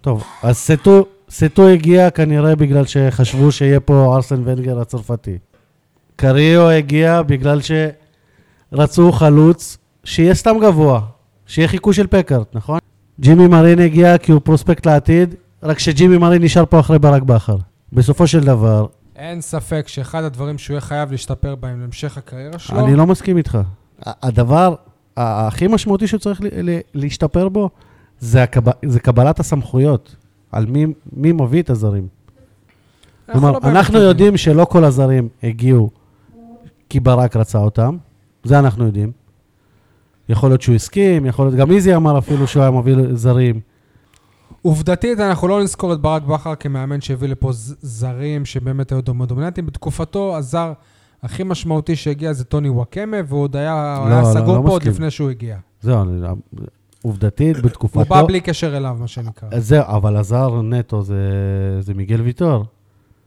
טוב, 0.00 0.24
אז 0.42 0.56
סטו, 0.56 1.06
סטו 1.30 1.68
הגיע 1.68 2.10
כנראה 2.10 2.56
בגלל 2.56 2.84
שחשבו 2.86 3.52
שיהיה 3.52 3.80
פה 3.80 4.14
ארסן 4.16 4.42
ונגר 4.44 4.80
הצרפתי. 4.80 5.38
קריו 6.16 6.68
הגיע 6.70 7.22
בגלל 7.22 7.60
שרצו 8.72 9.12
חלוץ 9.12 9.78
שיהיה 10.04 10.34
סתם 10.34 10.56
גבוה, 10.62 11.00
שיהיה 11.46 11.68
חיקוי 11.68 11.94
של 11.94 12.06
פקארט, 12.06 12.46
נכון? 12.56 12.78
ג'ימי 13.20 13.46
מרין 13.46 13.78
הגיע 13.78 14.18
כי 14.18 14.32
הוא 14.32 14.40
פרוספקט 14.44 14.86
לעתיד, 14.86 15.34
רק 15.62 15.78
שג'ימי 15.78 16.18
מרין 16.18 16.42
נשאר 16.42 16.64
פה 16.66 16.80
אחרי 16.80 16.98
ברק 16.98 17.22
בכר. 17.22 17.56
בסופו 17.92 18.26
של 18.26 18.40
דבר, 18.40 18.86
אין 19.20 19.40
ספק 19.40 19.88
שאחד 19.88 20.24
הדברים 20.24 20.58
שהוא 20.58 20.74
יהיה 20.74 20.80
חייב 20.80 21.10
להשתפר 21.10 21.54
בהם 21.54 21.80
להמשך 21.80 22.18
הקריירה 22.18 22.58
שלו, 22.58 22.86
אני 22.86 22.96
לא 22.96 23.06
מסכים 23.06 23.36
איתך. 23.36 23.58
הדבר 24.02 24.74
הכי 25.16 25.66
משמעותי 25.66 26.06
שצריך 26.06 26.40
להשתפר 26.94 27.48
בו, 27.48 27.70
זה, 28.20 28.42
הקב... 28.42 28.62
זה 28.84 29.00
קבלת 29.00 29.40
הסמכויות. 29.40 30.16
על 30.52 30.66
מי, 30.66 30.86
מי 31.12 31.32
מביא 31.32 31.62
את 31.62 31.70
הזרים. 31.70 32.08
אנחנו 33.28 33.40
כלומר, 33.40 33.58
לא 33.58 33.78
אנחנו 33.78 33.94
יודעים. 33.94 34.08
יודעים 34.08 34.36
שלא 34.36 34.64
כל 34.64 34.84
הזרים 34.84 35.28
הגיעו 35.42 35.90
כי 36.88 37.00
ברק 37.00 37.36
רצה 37.36 37.58
אותם, 37.58 37.96
זה 38.44 38.58
אנחנו 38.58 38.86
יודעים. 38.86 39.12
יכול 40.28 40.50
להיות 40.50 40.62
שהוא 40.62 40.74
הסכים, 40.74 41.26
יכול 41.26 41.46
להיות, 41.46 41.56
גם 41.56 41.70
איזי 41.70 41.96
אמר 41.96 42.18
אפילו 42.18 42.46
שהוא 42.46 42.62
היה 42.62 42.70
מביא 42.70 42.96
זרים. 43.12 43.60
עובדתית, 44.62 45.20
אנחנו 45.20 45.48
לא 45.48 45.62
נזכור 45.62 45.92
את 45.92 46.00
ברק 46.00 46.22
בכר 46.22 46.54
כמאמן 46.54 47.00
שהביא 47.00 47.28
לפה 47.28 47.50
זרים 47.82 48.44
שבאמת 48.44 48.92
היו 48.92 49.00
דומ- 49.02 49.26
דומיננטיים. 49.26 49.66
בתקופתו, 49.66 50.36
הזר 50.36 50.72
הכי 51.22 51.42
משמעותי 51.44 51.96
שהגיע 51.96 52.32
זה 52.32 52.44
טוני 52.44 52.68
וואקמה, 52.68 53.16
והוא 53.26 53.42
עוד 53.42 53.56
היה, 53.56 53.98
לא, 54.08 54.12
היה 54.14 54.20
לא, 54.22 54.26
סגור 54.34 54.56
לא 54.56 54.62
פה 54.62 54.68
עוד. 54.68 54.82
לפני 54.84 55.10
שהוא 55.10 55.30
הגיע. 55.30 55.56
זהו, 55.82 56.02
אני- 56.02 56.26
עובדתית, 57.02 57.56
בתקופתו... 57.62 57.98
הוא 58.00 58.08
בא 58.08 58.22
בלי 58.26 58.40
קשר 58.40 58.76
אליו, 58.76 58.96
מה 59.00 59.06
שנקרא. 59.08 59.48
זהו, 59.58 59.84
אבל 59.86 60.16
הזר 60.16 60.62
נטו 60.62 61.02
זה, 61.02 61.16
זה 61.80 61.94
מיגל 61.94 62.20
ויטור. 62.20 62.64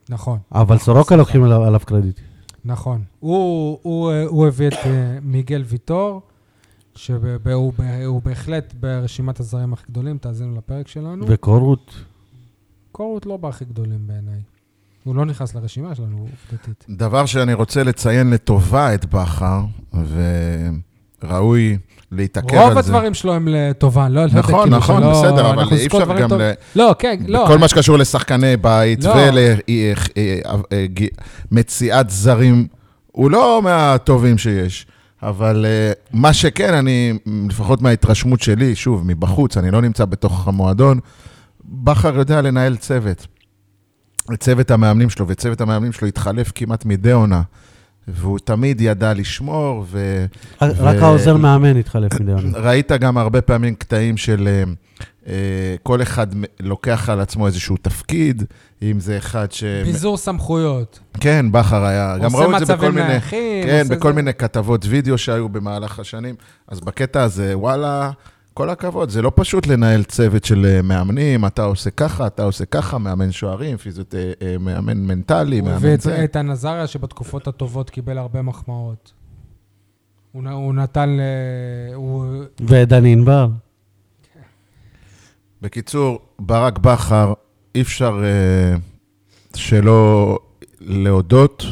נכון, 0.10 0.38
אבל 0.52 0.78
סורוקה 0.78 1.16
לוקחים 1.16 1.44
עליו, 1.44 1.64
עליו 1.64 1.80
קרדיט. 1.86 2.20
נכון. 2.66 3.02
הוא, 3.20 3.78
הוא, 3.82 4.12
אה, 4.12 4.24
הוא 4.26 4.48
הביא 4.48 4.68
את 4.68 4.74
אה, 4.74 5.18
מיגל 5.22 5.64
ויטור, 5.68 6.22
שהוא 6.96 7.18
הוא 8.06 8.22
בהחלט 8.26 8.74
ברשימת 8.80 9.40
הזרים 9.40 9.74
הכי 9.74 9.84
גדולים, 9.92 10.18
תאזינו 10.18 10.56
לפרק 10.58 10.88
שלנו. 10.88 11.26
וקורות, 11.28 11.92
קורות 12.92 13.26
לא 13.26 13.38
בהכי 13.38 13.66
גדולים 13.66 14.00
בעיניי. 14.08 14.40
הוא 15.04 15.16
לא 15.16 15.26
נכנס 15.26 15.56
לרשימה 15.56 15.96
שלנו, 15.96 16.18
עובדתית. 16.52 16.86
דבר 16.90 17.26
שאני 17.26 17.54
רוצה 17.54 17.84
לציין 17.84 18.30
לטובה 18.30 18.94
את 18.94 19.06
בכר, 19.06 19.62
וראוי 21.24 21.78
להתעכב 22.12 22.56
על 22.56 22.60
זה. 22.64 22.68
רוב 22.70 22.78
הדברים 22.78 23.14
שלו 23.14 23.34
הם 23.34 23.48
לטובה, 23.48 24.10
לא, 24.10 24.22
לא 24.26 24.28
נכון, 24.34 24.64
כאילו, 24.64 24.78
נכון, 24.78 25.02
שלא- 25.02 25.12
בסדר, 25.12 25.50
אבל 25.54 25.64
אי 25.78 25.86
אפשר 25.88 26.20
גם 26.22 26.30
טוב- 26.30 26.42
ל... 26.42 26.52
לא, 26.76 26.96
כן, 27.00 27.20
לא. 27.28 27.44
כל 27.48 27.58
מה 27.58 27.68
שקשור 27.68 27.98
לשחקני 27.98 28.58
בית 28.58 29.04
לא. 29.04 29.14
ולמציאת 31.52 32.10
זרים, 32.10 32.68
הוא 33.12 33.32
לא 33.32 33.62
מהטובים 33.64 34.38
שיש. 34.38 34.88
אבל 35.30 35.66
אה, 35.66 35.92
מה 36.14 36.34
שכן, 36.34 36.74
אני, 36.74 37.14
לפחות 37.50 37.82
מההתרשמות 37.82 38.42
שלי, 38.42 38.76
שוב, 38.76 39.04
מבחוץ, 39.06 39.58
אני 39.58 39.72
לא 39.72 39.82
נמצא 39.82 40.06
בתוך 40.06 40.48
המועדון, 40.48 41.00
בכר 41.66 42.18
יודע 42.18 42.42
לנהל 42.42 42.76
צוות. 42.76 43.28
צוות 44.40 44.72
המאמנים 44.72 45.10
שלו, 45.10 45.28
וצוות 45.28 45.62
המאמנים 45.62 45.92
שלו 45.92 46.08
התחלף 46.08 46.52
כמעט 46.56 46.86
מדי 46.86 47.12
עונה. 47.12 47.42
והוא 48.08 48.40
תמיד 48.40 48.82
ידע 48.82 49.14
לשמור, 49.14 49.86
ו... 49.88 50.26
רק 50.62 50.98
העוזר 51.02 51.38
מאמן 51.38 51.78
התחלף 51.78 52.20
מדי 52.20 52.32
עונה. 52.32 52.58
ראית 52.58 52.92
גם 52.92 53.18
הרבה 53.18 53.42
פעמים 53.42 53.76
קטעים 53.76 54.18
של 54.18 54.48
אה, 55.28 55.76
כל 55.84 56.02
אחד 56.02 56.28
לוקח 56.60 57.10
על 57.10 57.20
עצמו 57.20 57.48
איזשהו 57.48 57.78
תפקיד, 57.78 58.44
אם 58.82 59.00
זה 59.00 59.18
אחד 59.18 59.52
ש... 59.52 59.64
ביזור 59.64 60.18
סמכויות. 60.18 61.00
כן, 61.20 61.52
בכר 61.52 61.86
היה, 61.86 62.18
גם 62.18 62.36
ראו 62.36 62.58
את 62.58 62.60
זה 62.60 62.66
בכל 62.66 62.74
עושה 62.74 62.76
מצבים 62.76 62.96
מיני... 62.96 63.08
נייחים. 63.08 63.64
כן, 63.66 63.82
עושה 63.82 63.96
בכל 63.96 64.10
זה. 64.10 64.16
מיני 64.16 64.34
כתבות 64.34 64.86
וידאו 64.90 65.18
שהיו 65.18 65.50
במהלך 65.50 66.00
השנים. 66.00 66.36
אז 66.68 66.80
בקטע 66.80 67.24
הזה, 67.24 67.58
וואלה, 67.58 68.12
כל 68.54 68.70
הכבוד, 68.70 69.10
זה 69.10 69.22
לא 69.22 69.32
פשוט 69.36 69.68
לנהל 69.68 70.04
צוות 70.04 70.46
של 70.46 70.66
אה, 70.66 70.82
מאמנים, 70.82 71.46
אתה 71.46 71.64
עושה 71.64 71.90
ככה, 71.92 72.28
אתה 72.28 72.44
עושה 72.44 72.66
ככה, 72.66 72.98
מאמן 72.98 73.32
שוערים, 73.32 73.78
פיזיות, 73.78 74.16
אה, 74.16 74.32
אה, 74.42 74.58
מאמן 74.60 74.98
מנטלי, 74.98 75.62
מאמן 75.62 75.94
את 75.94 76.02
זה. 76.02 76.22
איתן 76.22 76.50
עזריה, 76.50 76.88
שבתקופות 76.88 77.48
הטובות 77.48 77.90
קיבל 77.90 78.18
הרבה 78.18 78.42
מחמאות. 78.42 79.12
הוא 80.32 80.44
נ- 80.44 80.48
הוא 80.48 80.74
נתן 80.74 81.10
ל... 81.10 81.22
הוא... 81.96 82.26
ודני 82.62 83.14
ענבר. 83.14 83.48
בקיצור, 85.62 86.20
ברק 86.40 86.78
בכר, 86.80 87.34
אי 87.76 87.82
אפשר 87.82 88.22
אה, 88.24 88.76
שלא 89.56 90.40
להודות. 90.82 91.66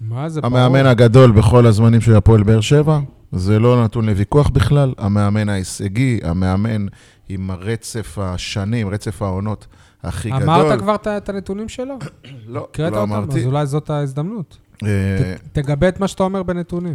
מה 0.00 0.28
זה, 0.28 0.40
ברור. 0.40 0.58
המאמן 0.58 0.86
הגדול 0.86 1.30
בכל 1.32 1.66
הזמנים 1.66 2.00
של 2.00 2.16
הפועל 2.16 2.42
באר 2.42 2.60
שבע, 2.60 2.98
זה 3.32 3.58
לא 3.58 3.84
נתון 3.84 4.06
לוויכוח 4.06 4.48
בכלל. 4.48 4.94
המאמן 4.98 5.48
ההישגי, 5.48 6.20
המאמן 6.22 6.86
עם 7.28 7.50
רצף 7.50 8.18
השנים, 8.20 8.88
רצף 8.88 9.22
העונות 9.22 9.66
הכי 10.02 10.30
גדול. 10.30 10.42
אמרת 10.42 10.78
כבר 10.80 10.94
את- 10.94 11.06
את 11.06 11.28
הנתונים 11.28 11.68
שלו? 11.68 11.94
לא, 12.46 12.68
לא 12.78 12.84
אותם? 12.86 12.96
אמרתי. 12.98 13.40
אז 13.40 13.46
אולי 13.46 13.66
זאת 13.66 13.90
ההזדמנות. 13.90 14.58
אה, 14.84 15.34
תגבה 15.52 15.88
את 15.88 16.00
מה 16.00 16.08
שאתה 16.08 16.22
אומר 16.22 16.42
בנתונים. 16.42 16.94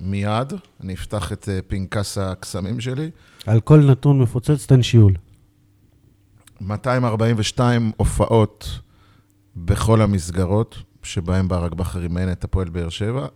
מיד, 0.00 0.52
אני 0.82 0.94
אפתח 0.94 1.32
את 1.32 1.48
אה, 1.48 1.58
פנקס 1.66 2.18
הקסמים 2.18 2.80
שלי. 2.80 3.10
על 3.46 3.60
כל 3.60 3.78
נתון 3.90 4.18
מפוצץ 4.18 4.66
תן 4.66 4.82
שיעול. 4.82 5.12
242 6.60 7.92
הופעות 7.96 8.78
בכל 9.56 10.00
המסגרות 10.00 10.78
שבהן 11.02 11.48
ברק 11.48 11.72
בכר 11.74 12.02
אימן 12.02 12.32
את 12.32 12.44
הפועל 12.44 12.68
באר 12.68 12.88
שבע. 12.88 13.26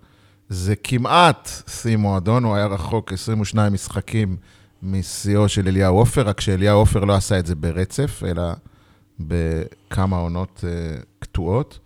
זה 0.49 0.77
כמעט 0.77 1.51
שיא 1.69 1.97
מועדון, 1.97 2.45
הוא 2.45 2.55
היה 2.55 2.67
רחוק 2.67 3.13
22 3.13 3.73
משחקים 3.73 4.37
משיאו 4.83 5.49
של 5.49 5.69
אליהו 5.69 5.97
עופר, 5.97 6.29
רק 6.29 6.41
שאליהו 6.41 6.79
עופר 6.79 7.05
לא 7.05 7.15
עשה 7.15 7.39
את 7.39 7.47
זה 7.47 7.55
ברצף, 7.55 8.23
אלא 8.27 8.43
בכמה 9.21 10.17
עונות 10.17 10.65
uh, 10.65 11.05
קטועות. 11.19 11.79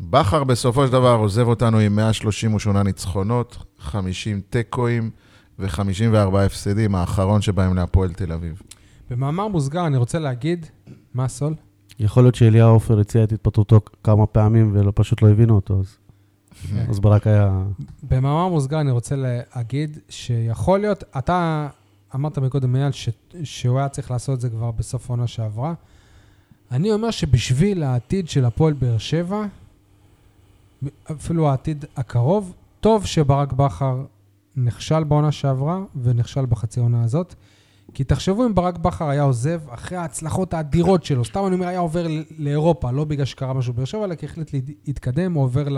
בכר 0.00 0.44
בסופו 0.44 0.86
של 0.86 0.92
דבר 0.92 1.16
עוזב 1.20 1.48
אותנו 1.48 1.78
עם 1.78 1.96
138 1.96 2.82
ניצחונות, 2.82 3.58
50 3.78 4.40
תיקואים 4.50 5.10
ו-54 5.58 6.38
הפסדים, 6.38 6.94
האחרון 6.94 7.42
שבהם 7.42 7.74
להפועל 7.74 8.12
תל 8.12 8.32
אביב. 8.32 8.62
במאמר 9.10 9.48
מוסגר 9.48 9.86
אני 9.86 9.96
רוצה 9.96 10.18
להגיד, 10.18 10.66
מה 11.14 11.28
סול? 11.28 11.54
יכול 11.98 12.22
להיות 12.22 12.34
שאליהו 12.34 12.70
עופר 12.70 13.00
הציע 13.00 13.24
את 13.24 13.32
התפטרותו 13.32 13.80
כמה 14.04 14.26
פעמים 14.26 14.72
ופשוט 14.74 15.22
לא 15.22 15.28
הבינו 15.28 15.54
אותו, 15.54 15.80
אז. 15.80 15.97
אז 16.88 17.00
ברק 17.00 17.26
היה... 17.26 17.62
במאמר 18.02 18.48
מוסגר 18.48 18.80
אני 18.80 18.90
רוצה 18.90 19.14
להגיד 19.16 19.98
שיכול 20.08 20.80
להיות, 20.80 21.04
אתה 21.18 21.68
אמרת 22.14 22.38
מקודם, 22.38 22.76
אייל, 22.76 22.92
ש- 22.92 23.08
שהוא 23.44 23.78
היה 23.78 23.88
צריך 23.88 24.10
לעשות 24.10 24.34
את 24.34 24.40
זה 24.40 24.50
כבר 24.50 24.70
בסוף 24.70 25.10
העונה 25.10 25.26
שעברה. 25.26 25.74
אני 26.70 26.92
אומר 26.92 27.10
שבשביל 27.10 27.82
העתיד 27.82 28.28
של 28.28 28.44
הפועל 28.44 28.72
באר 28.72 28.98
שבע, 28.98 29.44
אפילו 31.12 31.48
העתיד 31.48 31.84
הקרוב, 31.96 32.52
טוב 32.80 33.06
שברק 33.06 33.52
בכר 33.52 34.04
נכשל 34.56 35.04
בעונה 35.04 35.32
שעברה 35.32 35.78
ונכשל 36.02 36.46
בחצי 36.46 36.80
העונה 36.80 37.04
הזאת. 37.04 37.34
כי 37.94 38.04
תחשבו 38.04 38.46
אם 38.46 38.54
ברק 38.54 38.78
בכר 38.78 39.08
היה 39.08 39.22
עוזב 39.22 39.60
אחרי 39.70 39.98
ההצלחות 39.98 40.54
האדירות 40.54 41.04
שלו, 41.04 41.24
סתם 41.24 41.46
אני 41.46 41.54
אומר, 41.54 41.66
היה 41.68 41.78
עובר 41.78 42.06
לאירופה, 42.38 42.90
לא 42.90 43.04
בגלל 43.04 43.24
שקרה 43.24 43.52
משהו 43.52 43.72
בבאר 43.72 43.84
שבע, 43.84 44.04
אלא 44.04 44.14
כי 44.14 44.26
החליט 44.26 44.50
להתקדם, 44.86 45.32
הוא 45.32 45.44
עובר 45.44 45.68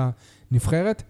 לנבחרת. 0.50 1.02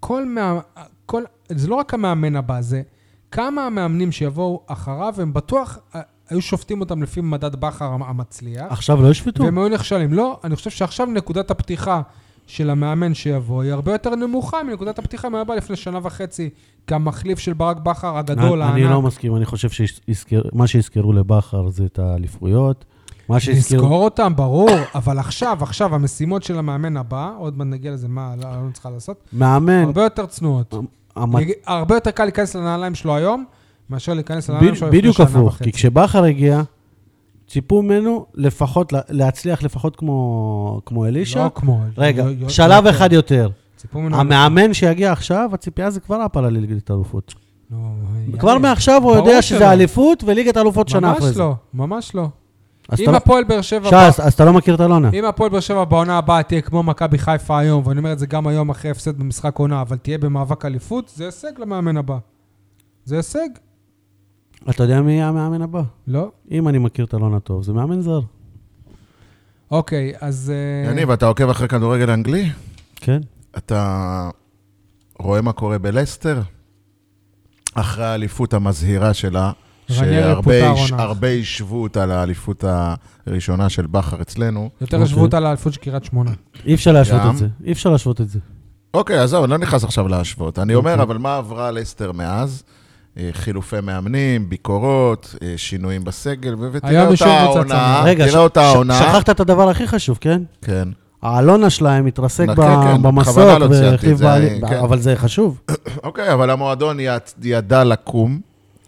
כל 0.00 0.24
מה... 0.26 0.60
כל... 1.06 1.22
זה 1.48 1.68
לא 1.68 1.74
רק 1.74 1.94
המאמן 1.94 2.36
הבא, 2.36 2.60
זה 2.60 2.82
כמה 3.30 3.66
המאמנים 3.66 4.12
שיבואו 4.12 4.62
אחריו, 4.66 5.14
הם 5.18 5.32
בטוח 5.32 5.78
אה, 5.94 6.00
היו 6.30 6.42
שופטים 6.42 6.80
אותם 6.80 7.02
לפי 7.02 7.20
מדד 7.20 7.56
בכר 7.56 7.84
המ- 7.84 8.02
המצליח, 8.02 8.66
עכשיו 8.72 9.02
לא 9.02 9.08
ישפטו? 9.10 9.44
והם 9.44 9.58
היו 9.58 9.68
נכשלים. 9.68 10.12
לא, 10.12 10.40
אני 10.44 10.56
חושב 10.56 10.70
שעכשיו 10.70 11.06
נקודת 11.06 11.50
הפתיחה 11.50 12.02
של 12.46 12.70
המאמן 12.70 13.14
שיבוא 13.14 13.62
היא 13.62 13.72
הרבה 13.72 13.92
יותר 13.92 14.14
נמוכה 14.14 14.62
מנקודת 14.62 14.98
הפתיחה 14.98 15.28
מה 15.28 15.44
בא 15.44 15.54
לפני 15.54 15.76
שנה 15.76 15.98
וחצי, 16.02 16.50
כמחליף 16.86 17.38
של 17.38 17.52
ברק 17.52 17.76
בכר 17.76 18.18
הגדול, 18.18 18.62
אני 18.62 18.80
הענק. 18.82 18.92
לא 18.92 19.02
מסכים, 19.02 19.36
אני 19.36 19.44
חושב 19.44 19.68
שמה 19.70 20.66
שיזכרו 20.66 21.12
לבכר 21.12 21.68
זה 21.68 21.84
את 21.84 21.98
האליפויות. 21.98 22.84
מה 23.28 23.40
שיזכרו... 23.40 23.78
נזכור 23.78 24.04
אותם, 24.04 24.32
ברור, 24.36 24.70
אבל 24.94 25.18
עכשיו, 25.18 25.58
עכשיו, 25.60 25.94
המשימות 25.94 26.42
של 26.42 26.58
המאמן 26.58 26.96
הבא, 26.96 27.32
עוד 27.38 27.58
מעט 27.58 27.66
נגיע 27.66 27.92
לזה, 27.92 28.08
מה 28.08 28.34
לא 28.42 28.48
לא 28.48 28.70
צריכה 28.72 28.90
לעשות, 28.90 29.24
מאמן, 29.32 29.82
הרבה 29.82 30.02
יותר 30.02 30.26
צנועות. 30.26 30.74
הרבה 31.66 31.94
יותר 31.94 32.10
קל 32.10 32.24
להיכנס 32.24 32.56
לנעליים 32.56 32.94
שלו 32.94 33.16
היום, 33.16 33.44
מאשר 33.90 34.14
להיכנס 34.14 34.50
לנעליים 34.50 34.74
שלו 34.74 34.86
לפני 34.88 34.98
בדיוק 34.98 35.16
שנה 35.16 35.26
הפוך, 35.26 35.46
וחצי. 35.46 35.64
כי 35.64 35.72
כשבכר 35.72 36.24
הגיע, 36.24 36.62
ציפו 37.48 37.82
ממנו 37.82 38.26
לפחות, 38.34 38.92
לה- 38.92 39.00
להצליח 39.08 39.62
לפחות 39.62 39.96
כמו 39.96 40.80
כמו 40.86 41.06
אלישע. 41.06 41.44
לא 41.44 41.50
כמו... 41.54 41.80
רגע, 41.98 42.22
יו- 42.22 42.30
יו- 42.30 42.50
שלב 42.50 42.84
יותר. 42.86 42.90
אחד 42.90 43.12
יותר. 43.12 43.50
ציפו 43.76 44.00
ממנו... 44.00 44.16
המאמן 44.16 44.74
שיגיע 44.74 45.12
עכשיו, 45.12 45.50
הציפייה 45.52 45.90
זה 45.90 46.00
כבר 46.00 46.16
הפלה 46.20 46.50
לליגת 46.50 46.90
האלופות. 46.90 47.34
לא, 47.70 47.78
כבר. 48.38 48.58
מעכשיו 48.58 49.02
הוא 49.02 49.16
יודע. 49.16 49.42
שזה 49.42 49.72
אליפות 49.72 50.24
וליגת 50.26 50.56
האלופות 50.56 50.88
שנה 50.88 51.12
אחרי 51.12 51.24
ממש 51.26 51.34
זה. 51.34 51.40
לא, 51.42 51.54
ממש 51.74 52.14
לא. 52.14 52.28
אם 53.00 53.10
לא- 53.10 53.16
הפועל 53.16 53.44
באר 53.44 53.60
שבע... 53.60 53.90
ש"ס, 54.10 54.20
אז 54.20 54.32
אתה 54.32 54.44
לא 54.44 54.52
מכיר 54.52 54.74
את 54.74 54.80
אלונה. 54.80 55.10
אם 55.14 55.24
הפועל 55.24 55.50
באר 55.50 55.60
שבע 55.60 55.84
בעונה 55.84 56.18
הבאה 56.18 56.42
תהיה 56.42 56.60
כמו 56.60 56.82
מכבי 56.82 57.18
חיפה 57.18 57.58
היום, 57.58 57.86
ואני 57.86 57.98
אומר 57.98 58.12
את 58.12 58.18
זה 58.18 58.26
גם 58.26 58.46
היום 58.46 58.70
אחרי 58.70 58.90
הפסד 58.90 59.18
במשחק 59.18 59.58
עונה, 59.58 59.80
אבל 59.80 59.96
תהיה 59.96 60.18
במאבק 60.18 60.64
אליפות, 60.64 61.12
זה 61.16 61.24
הישג 61.24 61.52
למאמן 61.58 61.96
הבא. 61.96 62.18
זה 63.04 63.16
הישג? 63.16 63.48
אתה 64.70 64.82
יודע 64.82 65.02
מי 65.02 65.12
יהיה 65.12 65.28
המאמן 65.28 65.62
הבא? 65.62 65.82
לא? 66.06 66.30
אם 66.50 66.68
אני 66.68 66.78
מכיר 66.78 67.04
את 67.04 67.14
אלונה 67.14 67.40
טוב, 67.40 67.62
זה 67.62 67.72
מאמן 67.72 68.00
זר. 68.00 68.20
אוקיי, 69.70 70.12
אז... 70.20 70.52
אה, 70.54 70.90
יניב, 70.90 71.10
אתה 71.10 71.26
עוקב 71.26 71.48
אחרי 71.48 71.68
כדורגל 71.68 72.10
אנגלי? 72.10 72.50
כן? 72.96 73.20
אתה 73.56 74.30
רואה 75.18 75.40
מה 75.40 75.52
קורה 75.52 75.78
בלסטר? 75.78 76.40
אחרי 77.74 78.04
האליפות 78.04 78.54
המזהירה 78.54 79.14
שלה, 79.14 79.52
שהרבה 79.88 81.40
השוו 81.40 81.82
אותה 81.82 82.06
לאליפות 82.06 82.64
הראשונה 83.26 83.68
של 83.68 83.86
בכר 83.86 84.22
אצלנו. 84.22 84.70
יותר 84.80 84.96
אוקיי. 84.96 85.04
השוו 85.04 85.22
אותה 85.22 85.40
לאליפות 85.40 85.72
של 85.72 85.80
קריית 85.80 86.04
שמונה. 86.04 86.30
אי 86.66 86.74
אפשר 86.74 86.92
להשוות. 86.92 87.20
את 87.32 87.36
זה. 87.36 87.48
אי 87.64 87.72
אפשר 87.72 87.90
להשוות 87.90 88.20
את 88.20 88.28
זה. 88.28 88.38
אוקיי, 88.94 89.18
עזוב, 89.18 89.42
אני 89.44 89.50
לא 89.50 89.58
נכנס 89.58 89.84
עכשיו 89.84 90.08
להשוות. 90.08 90.58
אני 90.58 90.74
אומר, 90.74 90.90
אוקיי. 90.90 91.02
אבל 91.02 91.18
מה 91.18 91.36
עברה 91.36 91.70
לסטר 91.70 92.12
מאז? 92.12 92.62
אה, 93.18 93.28
חילופי 93.32 93.76
מאמנים, 93.82 94.48
ביקורות, 94.48 95.34
אה, 95.42 95.54
שינויים 95.56 96.04
בסגל, 96.04 96.54
ותראה 96.72 97.06
אותה 97.06 97.26
העונה, 97.26 97.64
צמרת. 97.74 98.04
רגע, 98.06 98.26
ש- 98.26 98.30
תראה 98.30 98.42
אותה 98.42 98.60
ש- 98.60 98.74
העונה. 98.74 98.98
שכחת 98.98 99.30
את 99.30 99.40
הדבר 99.40 99.68
הכי 99.70 99.86
חשוב, 99.86 100.18
כן? 100.20 100.42
כן. 100.62 100.88
האלונה 101.22 101.70
שלהם 101.70 102.06
התרסק 102.06 102.46
כן, 102.46 102.54
ב- 102.54 102.84
כן, 102.84 103.02
במסוק 103.02 103.38
לא 103.38 103.66
והחליף 103.70 104.16
זה, 104.18 104.24
בעלי... 104.24 104.50
אני- 104.50 104.60
כן. 104.68 104.76
אבל 104.78 104.98
זה 105.00 105.16
חשוב. 105.16 105.60
אוקיי, 106.04 106.32
אבל 106.32 106.50
המועדון 106.50 107.00
יד- 107.00 107.20
ידע 107.44 107.84
לקום, 107.84 108.40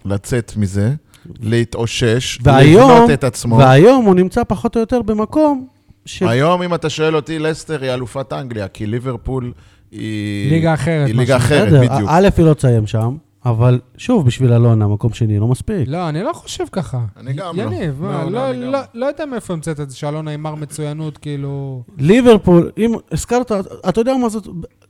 לצאת 0.05 0.53
מזה, 0.57 0.93
להתאושש, 1.41 2.39
והיום- 2.43 2.91
לבנות 2.91 3.09
את 3.11 3.23
עצמו. 3.23 3.57
והיום 3.57 4.05
הוא 4.05 4.15
נמצא 4.15 4.41
פחות 4.47 4.75
או 4.75 4.81
יותר 4.81 5.01
במקום 5.01 5.67
ש... 6.05 6.23
היום, 6.23 6.61
אם 6.61 6.73
אתה 6.73 6.89
שואל 6.89 7.15
אותי, 7.15 7.39
לסטר 7.39 7.81
היא 7.81 7.93
אלופת 7.93 8.33
אנגליה, 8.33 8.67
כי 8.67 8.85
ליברפול 8.85 9.51
היא... 9.91 10.51
ליגה 10.51 10.73
אחרת, 10.73 11.07
היא 11.07 11.15
ליגה. 11.15 11.37
אחרת, 11.37 11.73
בדיוק. 11.73 12.09
א', 12.09 12.27
היא 12.37 12.45
לא 12.45 12.53
תסיים 12.53 12.87
שם, 12.87 13.15
אבל 13.45 13.79
שוב, 13.97 14.25
בשביל 14.25 14.53
אלונה, 14.53 14.87
מקום 14.87 15.13
שני 15.13 15.39
לא 15.39 15.47
מספיק. 15.47 15.87
לא, 15.87 16.09
אני 16.09 16.23
לא 16.23 16.33
חושב 16.33 16.63
ככה. 16.71 17.05
אני 17.17 17.33
גם 17.33 17.55
לא. 17.55 17.61
יניב, 17.61 18.03
לא, 18.03 18.09
מה, 18.11 18.23
לא, 18.23 18.31
לא- 18.31 18.51
לא- 18.51 18.71
לא. 18.71 18.79
לא 18.93 19.05
יודע 19.05 19.25
מאיפה 19.25 19.53
המצאת 19.53 19.79
את 19.79 19.89
זה, 19.89 19.97
שאלונה 19.97 20.31
עם 20.31 20.43
מר 20.43 20.55
מצוינות, 20.55 21.17
כאילו... 21.17 21.83
ליברפול, 21.97 22.71
אם 22.77 22.93
הזכרת, 23.11 23.51
אתה 23.89 24.01
יודע 24.01 24.13
מה 24.21 24.29
זאת, 24.29 24.47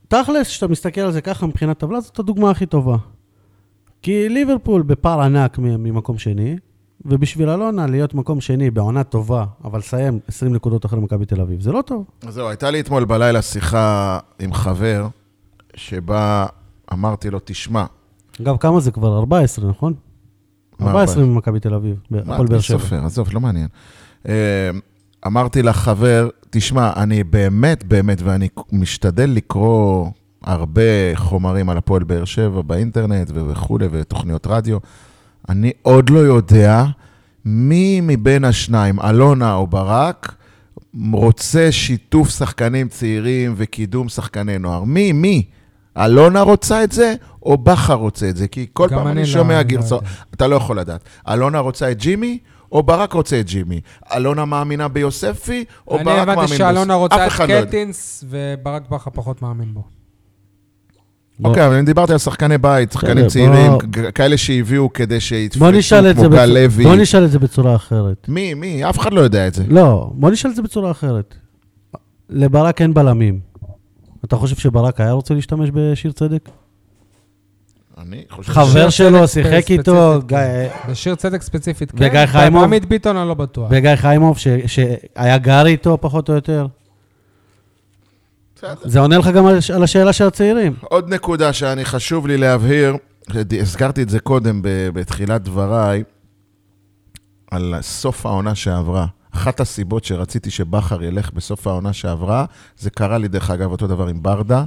תכלס, 0.07 0.47
כשאתה 0.47 0.67
מסתכל 0.67 1.01
על 1.01 1.11
זה 1.11 1.21
ככה 1.21 1.47
מבחינת 1.47 1.77
טבלה, 1.77 1.99
זאת 2.01 2.19
הדוגמה 2.19 2.49
הכי 2.51 2.65
טובה. 2.65 2.97
כי 4.01 4.29
ליברפול 4.29 4.81
בפער 4.81 5.21
ענק 5.21 5.57
ממקום 5.59 6.17
שני, 6.17 6.55
ובשביל 7.05 7.49
אלונה 7.49 7.87
להיות 7.87 8.13
מקום 8.13 8.41
שני 8.41 8.71
בעונה 8.71 9.03
טובה, 9.03 9.45
אבל 9.63 9.79
לסיים 9.79 10.19
20 10.27 10.53
נקודות 10.53 10.85
אחרי 10.85 10.99
מכבי 10.99 11.25
תל 11.25 11.41
אביב, 11.41 11.61
זה 11.61 11.71
לא 11.71 11.81
טוב. 11.81 12.05
אז 12.27 12.33
זהו, 12.33 12.47
הייתה 12.47 12.71
לי 12.71 12.79
אתמול 12.79 13.05
בלילה 13.05 13.41
שיחה 13.41 14.19
עם 14.39 14.53
חבר, 14.53 15.07
שבה 15.75 16.45
אמרתי 16.93 17.29
לו, 17.29 17.39
תשמע, 17.45 17.85
אגב, 18.41 18.57
כמה 18.57 18.79
זה 18.79 18.91
כבר? 18.91 19.17
14, 19.17 19.69
נכון? 19.69 19.93
מה 20.79 20.87
14 20.87 21.25
ממכבי 21.25 21.59
תל 21.59 21.73
אביב, 21.73 21.99
הפועל 22.11 22.47
באר 22.47 22.59
שבע. 22.59 22.79
סופר? 22.79 23.05
עזוב, 23.05 23.29
לא 23.33 23.39
מעניין. 23.39 23.67
אה, 24.27 24.69
אמרתי 25.27 25.63
לחבר, 25.63 26.29
תשמע, 26.49 26.93
אני 26.95 27.23
באמת, 27.23 27.83
באמת, 27.83 28.21
ואני 28.21 28.47
משתדל 28.71 29.29
לקרוא 29.29 30.09
הרבה 30.43 30.81
חומרים 31.15 31.69
על 31.69 31.77
הפועל 31.77 32.03
באר 32.03 32.25
שבע 32.25 32.61
באינטרנט 32.61 33.31
וכולי, 33.33 33.87
ותוכניות 33.91 34.47
רדיו. 34.47 34.77
אני 35.49 35.71
עוד 35.81 36.09
לא 36.09 36.19
יודע 36.19 36.85
מי 37.45 38.01
מבין 38.03 38.43
השניים, 38.43 38.99
אלונה 38.99 39.53
או 39.53 39.67
ברק, 39.67 40.35
רוצה 41.11 41.71
שיתוף 41.71 42.29
שחקנים 42.29 42.87
צעירים 42.87 43.53
וקידום 43.57 44.09
שחקני 44.09 44.57
נוער. 44.57 44.83
מי? 44.83 45.11
מי? 45.11 45.45
אלונה 46.05 46.41
רוצה 46.41 46.83
את 46.83 46.91
זה, 46.91 47.13
או 47.43 47.57
בכר 47.57 47.93
רוצה 47.93 48.29
את 48.29 48.37
זה? 48.37 48.47
כי 48.47 48.65
כל 48.73 48.87
פעם 48.89 48.99
אני 49.07 49.11
אני 49.11 49.19
לא- 49.19 49.25
שומע 49.25 49.59
אני 49.61 49.73
לא 49.73 49.79
גרסאות. 49.79 50.01
יודע. 50.03 50.13
אתה 50.35 50.47
לא 50.47 50.55
יכול 50.55 50.79
לדעת. 50.79 51.01
אלונה 51.29 51.59
רוצה 51.59 51.91
את 51.91 51.97
ג'ימי, 51.99 52.37
או 52.71 52.83
ברק 52.83 53.13
רוצה 53.13 53.39
את 53.39 53.45
ג'ימי? 53.45 53.81
אלונה 54.15 54.45
מאמינה 54.45 54.87
ביוספי, 54.87 55.65
או 55.87 55.93
ברק 55.97 56.01
אני 56.01 56.05
מאמין 56.05 56.21
הבנתי 56.21 56.39
ביוספי? 56.39 56.57
שאלונה 56.57 56.93
רוצה 56.93 57.27
את 57.27 57.39
לא. 57.39 57.45
קלטינס, 57.47 58.23
וברק 58.29 58.89
בכר 58.89 59.11
פחות 59.13 59.41
מאמין 59.41 59.73
בו. 59.73 59.83
בוא- 61.39 61.49
אוקיי, 61.49 61.65
אבל 61.67 61.73
אני 61.75 61.85
דיברתי 61.85 62.11
על 62.11 62.17
שחקני 62.17 62.57
בית, 62.57 62.91
שחקנים 62.91 63.15
בסדר, 63.25 63.29
צעירים, 63.29 63.71
כאלה 64.15 64.37
שהביאו 64.37 64.93
כדי 64.93 65.19
שיתפסו 65.19 65.59
כמו 66.15 66.29
גל 66.29 66.45
לוי. 66.45 66.83
בוא 66.83 66.95
נשאל 66.95 67.25
את 67.25 67.31
זה 67.31 67.39
בצורה 67.39 67.75
אחרת. 67.75 68.25
מי? 68.29 68.53
מי? 68.53 68.89
אף 68.89 68.99
אחד 68.99 69.13
לא 69.13 69.21
יודע 69.21 69.47
את 69.47 69.53
זה. 69.53 69.63
לא, 69.69 70.09
בוא 70.13 70.29
נשאל 70.31 70.51
את 70.51 70.55
זה 70.55 70.61
בצורה 70.61 70.91
אחרת. 70.91 71.35
לברק 72.29 72.81
אין 72.81 72.93
בלמים. 72.93 73.39
אתה 74.25 74.35
חושב 74.35 74.55
שברק 74.55 75.01
היה 75.01 75.11
רוצה 75.11 75.33
להשתמש 75.33 75.69
בשיר 75.73 76.11
צדק? 76.11 76.49
אני 77.97 78.23
חושב... 78.29 78.53
חבר 78.53 78.65
שיר 78.89 78.89
שלו, 78.89 79.27
שיחק 79.27 79.71
איתו. 79.71 80.19
גיא- 80.25 80.37
בשיר 80.89 81.15
צדק 81.15 81.41
ספציפית, 81.41 81.91
כן. 81.91 81.97
וגיא 81.99 82.25
חיימוב? 82.25 82.61
בעמית 82.61 82.85
ביטון 82.85 83.17
אני 83.17 83.27
לא 83.27 83.33
בטוח. 83.33 83.67
וגיא 83.71 83.95
חיימוב, 83.95 84.37
ש- 84.37 84.47
שהיה 84.65 85.37
גר 85.37 85.65
איתו 85.65 85.97
פחות 86.01 86.29
או 86.29 86.33
יותר. 86.35 86.67
זה 88.83 88.99
עונה 88.99 89.17
לך 89.17 89.27
גם 89.27 89.45
על 89.45 89.57
הש- 89.57 89.71
על 89.71 89.83
השאלה 89.83 90.13
של 90.13 90.27
הצעירים. 90.27 90.73
עוד 90.81 91.13
נקודה 91.13 91.53
שאני 91.53 91.85
חשוב 91.85 92.27
לי 92.27 92.37
להבהיר, 92.37 92.95
הזכרתי 93.61 94.01
את 94.01 94.09
זה 94.09 94.19
קודם 94.19 94.59
בתחילת 94.63 95.43
דבריי, 95.43 96.03
על 97.51 97.75
סוף 97.81 98.25
העונה 98.25 98.55
שעברה. 98.55 99.05
אחת 99.37 99.59
הסיבות 99.59 100.03
שרציתי 100.03 100.51
שבכר 100.51 101.03
ילך 101.03 101.31
בסוף 101.33 101.67
העונה 101.67 101.93
שעברה, 101.93 102.45
זה 102.77 102.89
קרה 102.89 103.17
לי, 103.17 103.27
דרך 103.27 103.51
אגב, 103.51 103.71
אותו 103.71 103.87
דבר 103.87 104.07
עם 104.07 104.23
ברדה. 104.23 104.63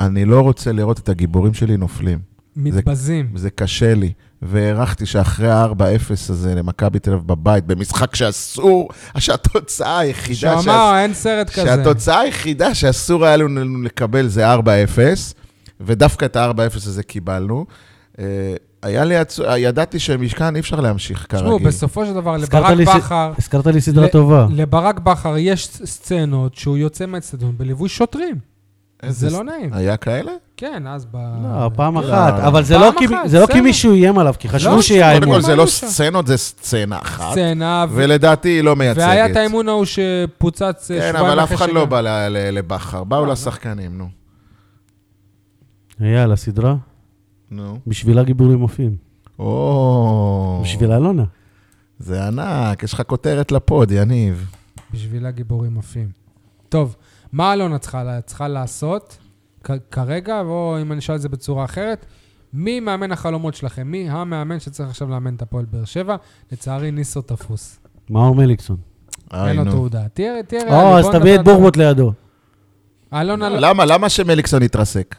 אני 0.00 0.24
לא 0.24 0.40
רוצה 0.40 0.72
לראות 0.72 0.98
את 0.98 1.08
הגיבורים 1.08 1.54
שלי 1.54 1.76
נופלים. 1.76 2.18
מתבזים. 2.56 3.30
זה 3.34 3.50
קשה 3.50 3.94
לי. 3.94 4.12
והערכתי 4.42 5.06
שאחרי 5.06 5.50
ה-4-0 5.50 6.10
הזה 6.10 6.54
למכבי 6.54 6.98
תל 6.98 7.12
אביב 7.12 7.26
בבית, 7.26 7.66
במשחק 7.66 8.14
שאסור, 8.14 8.88
שהתוצאה 9.18 9.98
היחידה... 9.98 10.36
שהוא 10.36 10.72
אמר, 10.72 10.94
אין 10.98 11.14
סרט 11.14 11.50
כזה. 11.50 11.66
שהתוצאה 11.66 12.20
היחידה 12.20 12.74
שאסור 12.74 13.24
היה 13.24 13.36
לנו 13.36 13.82
לקבל 13.82 14.28
זה 14.28 14.54
4-0, 14.54 14.58
ודווקא 15.80 16.24
את 16.24 16.36
ה-4-0 16.36 16.76
הזה 16.76 17.02
קיבלנו. 17.02 17.66
אה, 18.84 18.88
היה 18.88 19.04
לי, 19.04 19.16
עצ... 19.16 19.38
ידעתי 19.56 19.98
שמשכן 19.98 20.54
אי 20.54 20.60
אפשר 20.60 20.80
להמשיך 20.80 21.26
כרגיל. 21.28 21.46
תשמעו, 21.46 21.58
בסופו 21.58 22.06
של 22.06 22.14
דבר, 22.14 22.34
הזכרת 22.34 22.62
לברק 22.62 22.76
לי 22.76 22.84
בכר, 22.84 23.32
הזכרת 23.38 23.66
לי 23.66 23.80
סדרה 23.80 24.04
ל- 24.04 24.08
טובה. 24.08 24.46
לברק 24.50 24.98
בכר 25.00 25.34
יש 25.38 25.66
סצנות 25.68 26.54
שהוא 26.54 26.76
יוצא 26.76 27.06
מהאצטדיון 27.06 27.54
בליווי 27.58 27.88
שוטרים. 27.88 28.36
זה 29.08 29.30
ס- 29.30 29.32
לא 29.32 29.44
נעים. 29.44 29.70
היה 29.72 29.96
כאלה? 29.96 30.32
כן, 30.56 30.82
אז 30.86 31.06
ב... 31.12 31.16
לא, 31.42 31.70
פעם 31.74 31.94
לא, 31.94 32.00
אחת. 32.00 32.38
לא. 32.42 32.46
אבל 32.48 32.62
זה 32.64 32.78
לא 32.78 32.92
כי- 32.98 33.06
אחת, 33.06 33.14
זה 33.26 33.40
לא 33.40 33.46
כי. 33.46 33.60
מישהו 33.60 33.92
איים 33.92 34.18
עליו, 34.18 34.34
כי 34.38 34.48
לא, 34.48 34.52
חשבו 34.52 34.70
קודם 34.70 34.82
שיהיה 34.82 35.20
קודם 35.20 35.32
כל. 35.32 35.40
זה 35.40 35.56
לא. 35.56 35.66
סצנות, 35.66 36.26
זה 36.26 36.36
סצנה 36.36 36.98
אחת. 36.98 37.32
סצנה, 37.32 37.84
ו- 37.88 37.92
ולדעתי 37.96 38.48
היא 38.48 38.62
לא 38.62 38.76
מייצגת. 38.76 39.02
והיה 39.06 39.26
את 39.26 39.36
האימון 39.36 39.68
ההוא 39.68 39.84
שפוצץ 39.84 40.62
אה, 40.62 41.00
כן, 41.00 41.08
שבועיים 41.08 41.16
אבל 41.16 41.40
אף 41.40 41.52
אחרי 41.52 41.56
אחד 41.56 41.68
לא 41.74 41.84
בא 41.84 42.28
לבכר, 42.28 43.04
באו 43.04 43.26
לא, 43.26 43.32
לשחקנים, 43.32 43.98
נו. 43.98 44.08
אייל, 46.00 46.32
הסדרה, 46.32 46.74
נו. 47.50 47.78
בשבילה 47.86 48.22
גיבורים 48.22 48.58
מופיעים. 48.58 48.96
או... 49.38 50.60
בשביל 50.64 50.92
אלונה. 50.92 51.24
זה 51.98 52.26
ענק, 52.26 52.82
יש 52.82 52.92
לך 52.92 53.02
כותרת 53.06 53.52
לפוד, 53.52 53.90
יניב. 53.90 54.50
בשביל 54.92 55.26
הגיבורים 55.26 55.78
עפים. 55.78 56.08
טוב, 56.68 56.96
מה 57.32 57.52
אלונה 57.52 57.78
צריכה, 57.78 58.20
צריכה 58.26 58.48
לעשות 58.48 59.18
כרגע, 59.90 60.40
או 60.40 60.78
אם 60.82 60.92
אני 60.92 60.98
אשאל 60.98 61.14
את 61.14 61.20
זה 61.20 61.28
בצורה 61.28 61.64
אחרת, 61.64 62.06
מי 62.52 62.80
מאמן 62.80 63.12
החלומות 63.12 63.54
שלכם? 63.54 63.86
מי 63.86 64.10
המאמן 64.10 64.60
שצריך 64.60 64.88
עכשיו 64.88 65.10
לאמן 65.10 65.34
את 65.34 65.42
הפועל 65.42 65.64
באר 65.64 65.84
שבע? 65.84 66.16
לצערי, 66.52 66.90
ניסו 66.90 67.22
תפוס. 67.22 67.78
מאור 68.10 68.34
מליקסון. 68.34 68.76
אין 69.32 69.56
לו. 69.56 69.64
תעודה. 69.64 70.08
תהיה, 70.08 70.42
תהיה 70.42 70.62
ריאלי, 70.62 70.76
או, 70.76 70.98
אז 70.98 71.06
תביא 71.12 71.34
את 71.34 71.44
בורבוט 71.44 71.76
לידו. 71.76 72.12
אלונה, 73.12 73.48
לא- 73.48 73.58
למה? 73.60 73.84
למה 73.84 74.08
שמליקסון 74.08 74.62
יתרסק? 74.62 75.16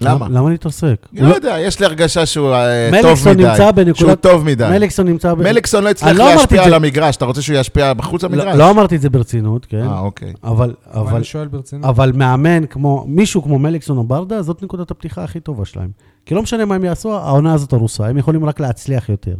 למה? 0.00 0.28
למה 0.30 0.50
להתרסק? 0.50 1.06
אני 1.18 1.28
לא 1.28 1.34
יודע, 1.34 1.56
יש 1.60 1.80
לי 1.80 1.86
הרגשה 1.86 2.26
שהוא 2.26 2.52
אה, 2.52 2.90
טוב 3.02 3.10
מליקסון 3.26 3.36
מדי. 3.36 3.94
שהוא 3.94 4.14
טוב 4.14 4.44
מדי. 4.44 4.68
מליקסון 4.70 5.06
נמצא 5.08 5.34
ב... 5.34 5.42
מליקסון 5.42 5.84
לא 5.84 5.88
הצליח 5.88 6.10
אני 6.10 6.18
לא 6.18 6.24
אמרתי 6.24 6.36
להשפיע 6.40 6.64
על. 6.64 6.74
המגרש, 6.74 7.16
אתה 7.16 7.24
רוצה 7.24 7.42
שהוא 7.42 7.56
ישפיע 7.56 7.94
בחוץ 7.94 8.22
לא- 8.22 8.28
למגרש? 8.28 8.56
לא 8.56 8.70
אמרתי 8.70 8.96
את 8.96 9.00
זה 9.00 9.10
ברצינות, 9.10 9.66
כן? 9.66 9.82
אה, 9.82 9.98
אוקיי. 9.98 10.32
אבל, 10.44 10.74
אבל 10.92 11.00
אבל, 11.00 11.14
אני 11.16 11.24
שואל 11.24 11.48
ברצינות. 11.48 11.84
אבל 11.84 12.12
מאמן 12.14 12.66
כמו, 12.66 13.04
מישהו 13.08 13.42
כמו 13.42 13.58
מליקסון 13.58 13.98
או 13.98 14.04
ברדה, 14.04 14.42
זאת 14.42 14.62
נקודת 14.62 14.90
הפתיחה 14.90 15.24
הכי 15.24 15.40
טובה 15.40 15.64
שלהם. 15.64 15.90
כי 16.26 16.34
לא 16.34 16.42
משנה 16.42 16.64
מה 16.64 16.74
הם 16.74 16.84
יעשו, 16.84 17.16
העונה 17.16 17.54
הזאת 17.54 17.72
הרוסה, 17.72 18.06
הם 18.06 18.18
יכולים 18.18 18.44
רק 18.44 18.60
להצליח 18.60 19.08
יותר. 19.08 19.34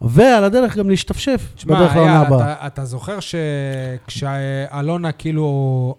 ועל 0.00 0.44
הדרך 0.44 0.76
גם 0.76 0.90
להשתפשף 0.90 1.52
תשמע, 1.54 1.74
בדרך 1.76 1.96
לעונה 1.96 2.20
הבאה. 2.20 2.52
אתה, 2.52 2.66
אתה 2.66 2.84
זוכר 2.84 3.18
שכשאלונה 3.20 5.12
כאילו 5.12 5.44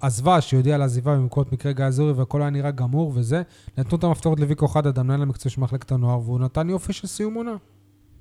עזבה, 0.02 0.42
שהיא 0.42 0.58
הודיעה 0.58 0.76
על 0.76 0.82
עזיבה 0.82 1.16
במקרות 1.16 1.54
מקרה 1.54 1.72
גיא 1.72 1.86
אזורי 1.86 2.12
והכל 2.12 2.42
היה 2.42 2.50
נראה 2.50 2.72
גמור 2.72 3.12
וזה, 3.16 3.42
נתנו 3.78 3.98
את 3.98 4.04
המפתחות 4.04 4.40
לוויקו 4.40 4.68
חדד, 4.68 5.00
המנהל 5.00 5.22
המקצועי 5.22 5.52
של 5.54 5.62
מחלקת 5.62 5.92
הנוער, 5.92 6.20
והוא 6.20 6.40
נתן 6.40 6.70
יופי 6.70 6.94
של 6.94 7.08
סיום 7.08 7.34
עונה. 7.34 7.56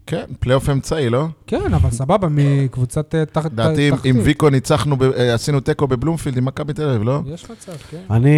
כן, 0.07 0.25
פלייאוף 0.41 0.71
אמצעי, 0.71 1.11
לא? 1.11 1.27
כן, 1.47 1.75
אבל 1.75 1.91
סבבה, 1.91 2.29
מקבוצת 2.31 3.15
אה, 3.15 3.25
תח- 3.25 3.47
לדעתי, 3.47 3.89
עם- 3.89 3.95
תחתית. 3.97 4.17
ויקו 4.25 4.51
ניצחנו, 4.51 4.97
אה, 5.17 5.35
עשינו 5.35 5.61
תיקו 5.61 5.87
בבלומפילד 5.87 6.37
עם 6.39 6.45
מכבי 6.45 6.73
תל 6.73 6.89
אביב, 6.89 7.03
לא? 7.03 7.21
יש 7.27 7.51
מצב, 7.51 7.73
כן. 7.73 8.01
אני, 8.11 8.31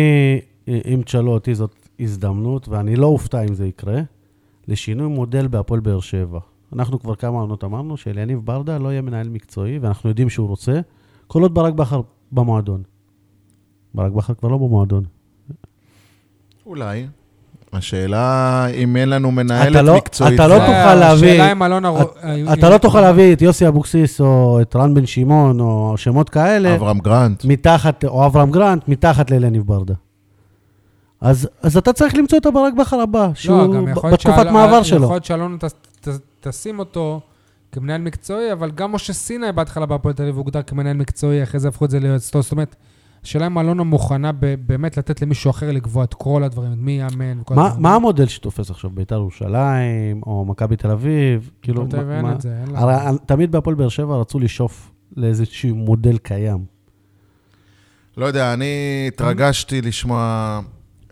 אם 0.68 1.03
תשאלו 1.05 1.30
אותי, 1.32 1.55
זאת 1.55 1.70
הזדמנות, 2.01 2.68
ואני 2.68 2.97
לא 2.97 3.07
אופתע 3.07 3.43
אם 3.43 3.55
זה 3.55 3.66
יקרה, 3.66 4.01
לשינוי 4.68 5.09
מודל 5.09 5.47
בהפועל 5.49 5.80
באר 5.80 6.01
שבע. 6.01 6.39
אנחנו 6.76 7.00
כבר 7.00 7.14
כמה 7.14 7.40
עונות 7.40 7.64
אמרנו 7.64 7.96
שאליניב 7.96 8.40
ברדה 8.44 8.78
לא 8.78 8.88
יהיה 8.88 9.02
מנהל 9.02 9.28
מקצועי, 9.28 9.78
ואנחנו 9.78 10.08
יודעים 10.08 10.30
שהוא 10.30 10.48
רוצה, 10.48 10.80
כל 11.26 11.42
עוד 11.42 11.54
ברק 11.54 11.74
בכר 11.74 12.00
במועדון. 12.32 12.82
ברק 13.94 14.12
בכר 14.12 14.34
כבר 14.34 14.48
לא 14.48 14.56
במועדון. 14.58 15.04
אולי. 16.66 17.06
השאלה 17.72 18.66
אם 18.74 18.96
אין 18.96 19.08
לנו 19.08 19.30
מנהלת 19.30 19.82
לא- 19.84 19.96
מקצועית. 19.96 20.34
אתה 20.34 20.46
לא 20.48 20.54
זה 20.58 20.60
תוכל 20.66 20.94
להביא- 20.94 21.28
השאלה 21.30 21.52
אם. 21.52 21.62
רו- 21.62 21.98
אם- 22.38 22.52
אתה 22.52 22.70
לא 22.70 22.78
תוכל 22.78 23.00
להביא 23.00 23.32
את 23.32 23.42
יוסי 23.42 23.68
אבוקסיס 23.68 24.20
או 24.20 24.58
את 24.60 24.76
רן 24.76 24.94
בן 24.94 25.06
שמעון 25.06 25.60
או 25.60 25.94
שמות 25.96 26.28
כאלה 26.30 26.74
אברהם 26.74 26.98
גרנט. 26.98 27.44
מתחת, 27.44 28.04
או 28.04 28.26
אברהם 28.26 28.50
גרנט, 28.50 28.88
מתחת 28.88 29.30
לאליניב 29.30 29.62
ברדה. 29.66 29.94
אז, 31.20 31.48
אז 31.62 31.76
אתה 31.76 31.92
צריך 31.92 32.14
למצוא 32.14 32.38
את 32.38 32.46
הברק 32.46 32.74
בכר 32.74 33.00
הבא, 33.00 33.26
לא, 33.26 33.34
שהוא 33.34 33.58
יכול 33.62 33.74
להיות 33.74 33.88
בתקופת 34.14 34.20
שאל- 34.20 34.50
מעבר 34.50 34.72
יכול 34.72 34.84
שלו. 34.84 35.08
להיות 35.10 35.24
שאלונה 35.24 35.56
ת- 36.09 36.20
תשים 36.48 36.78
אותו 36.78 37.20
כמנהל 37.72 38.00
מקצועי, 38.00 38.52
אבל 38.52 38.70
גם 38.70 38.92
משה 38.92 39.12
סיני 39.12 39.52
בהתחלה 39.52 39.86
בהפועל 39.86 40.14
תל 40.14 40.22
אביב 40.22 40.36
הוגדר 40.36 40.62
כמנהל 40.62 40.96
מקצועי, 40.96 41.42
אחרי 41.42 41.61
זה 41.61 41.68
הפכו 41.68 41.84
את 41.84 41.90
זה 41.90 42.00
ליועץ 42.00 42.30
טוב. 42.30 42.42
זאת 42.42 42.52
אומרת, 42.52 42.76
השאלה 43.24 43.46
אם 43.46 43.59
אלונה 43.59 43.82
מוכנה 43.82 44.32
ב- 44.32 44.54
באמת 44.66 44.96
לתת 44.96 45.22
למישהו 45.22 45.50
אחר 45.50 45.72
לקבוע 45.72 46.04
את 46.04 46.14
כל 46.14 46.42
הדברים, 46.42 46.72
מי 46.76 46.92
יאמן 46.92 47.40
וכל 47.40 47.54
מה, 47.54 47.64
הדברים. 47.66 47.82
מה 47.82 47.94
המודל 47.94 48.26
שתופס 48.26 48.70
עכשיו? 48.70 48.90
בית"ר 48.90 49.14
ירושלים, 49.14 50.20
או 50.26 50.44
מכבי 50.44 50.76
תל 50.76 50.90
אביב? 50.90 51.50
כאילו, 51.62 51.86
מה- 52.07 52.16
אין 52.16 52.32
את 52.32 52.40
זה, 52.40 52.59
אין 52.62 52.70
לה. 52.72 52.78
הרי 52.80 52.94
תמיד 53.26 53.52
בהפועל 53.52 53.76
באר 53.76 53.88
שבע 53.88 54.16
רצו 54.16 54.38
לשאוף 54.38 54.92
לאיזשהו 55.16 55.76
מודל 55.76 56.18
קיים. 56.18 56.64
לא 58.16 58.26
יודע, 58.26 58.52
אני 58.52 58.64
התרגשתי 59.09 59.80
לשמוע 59.82 60.61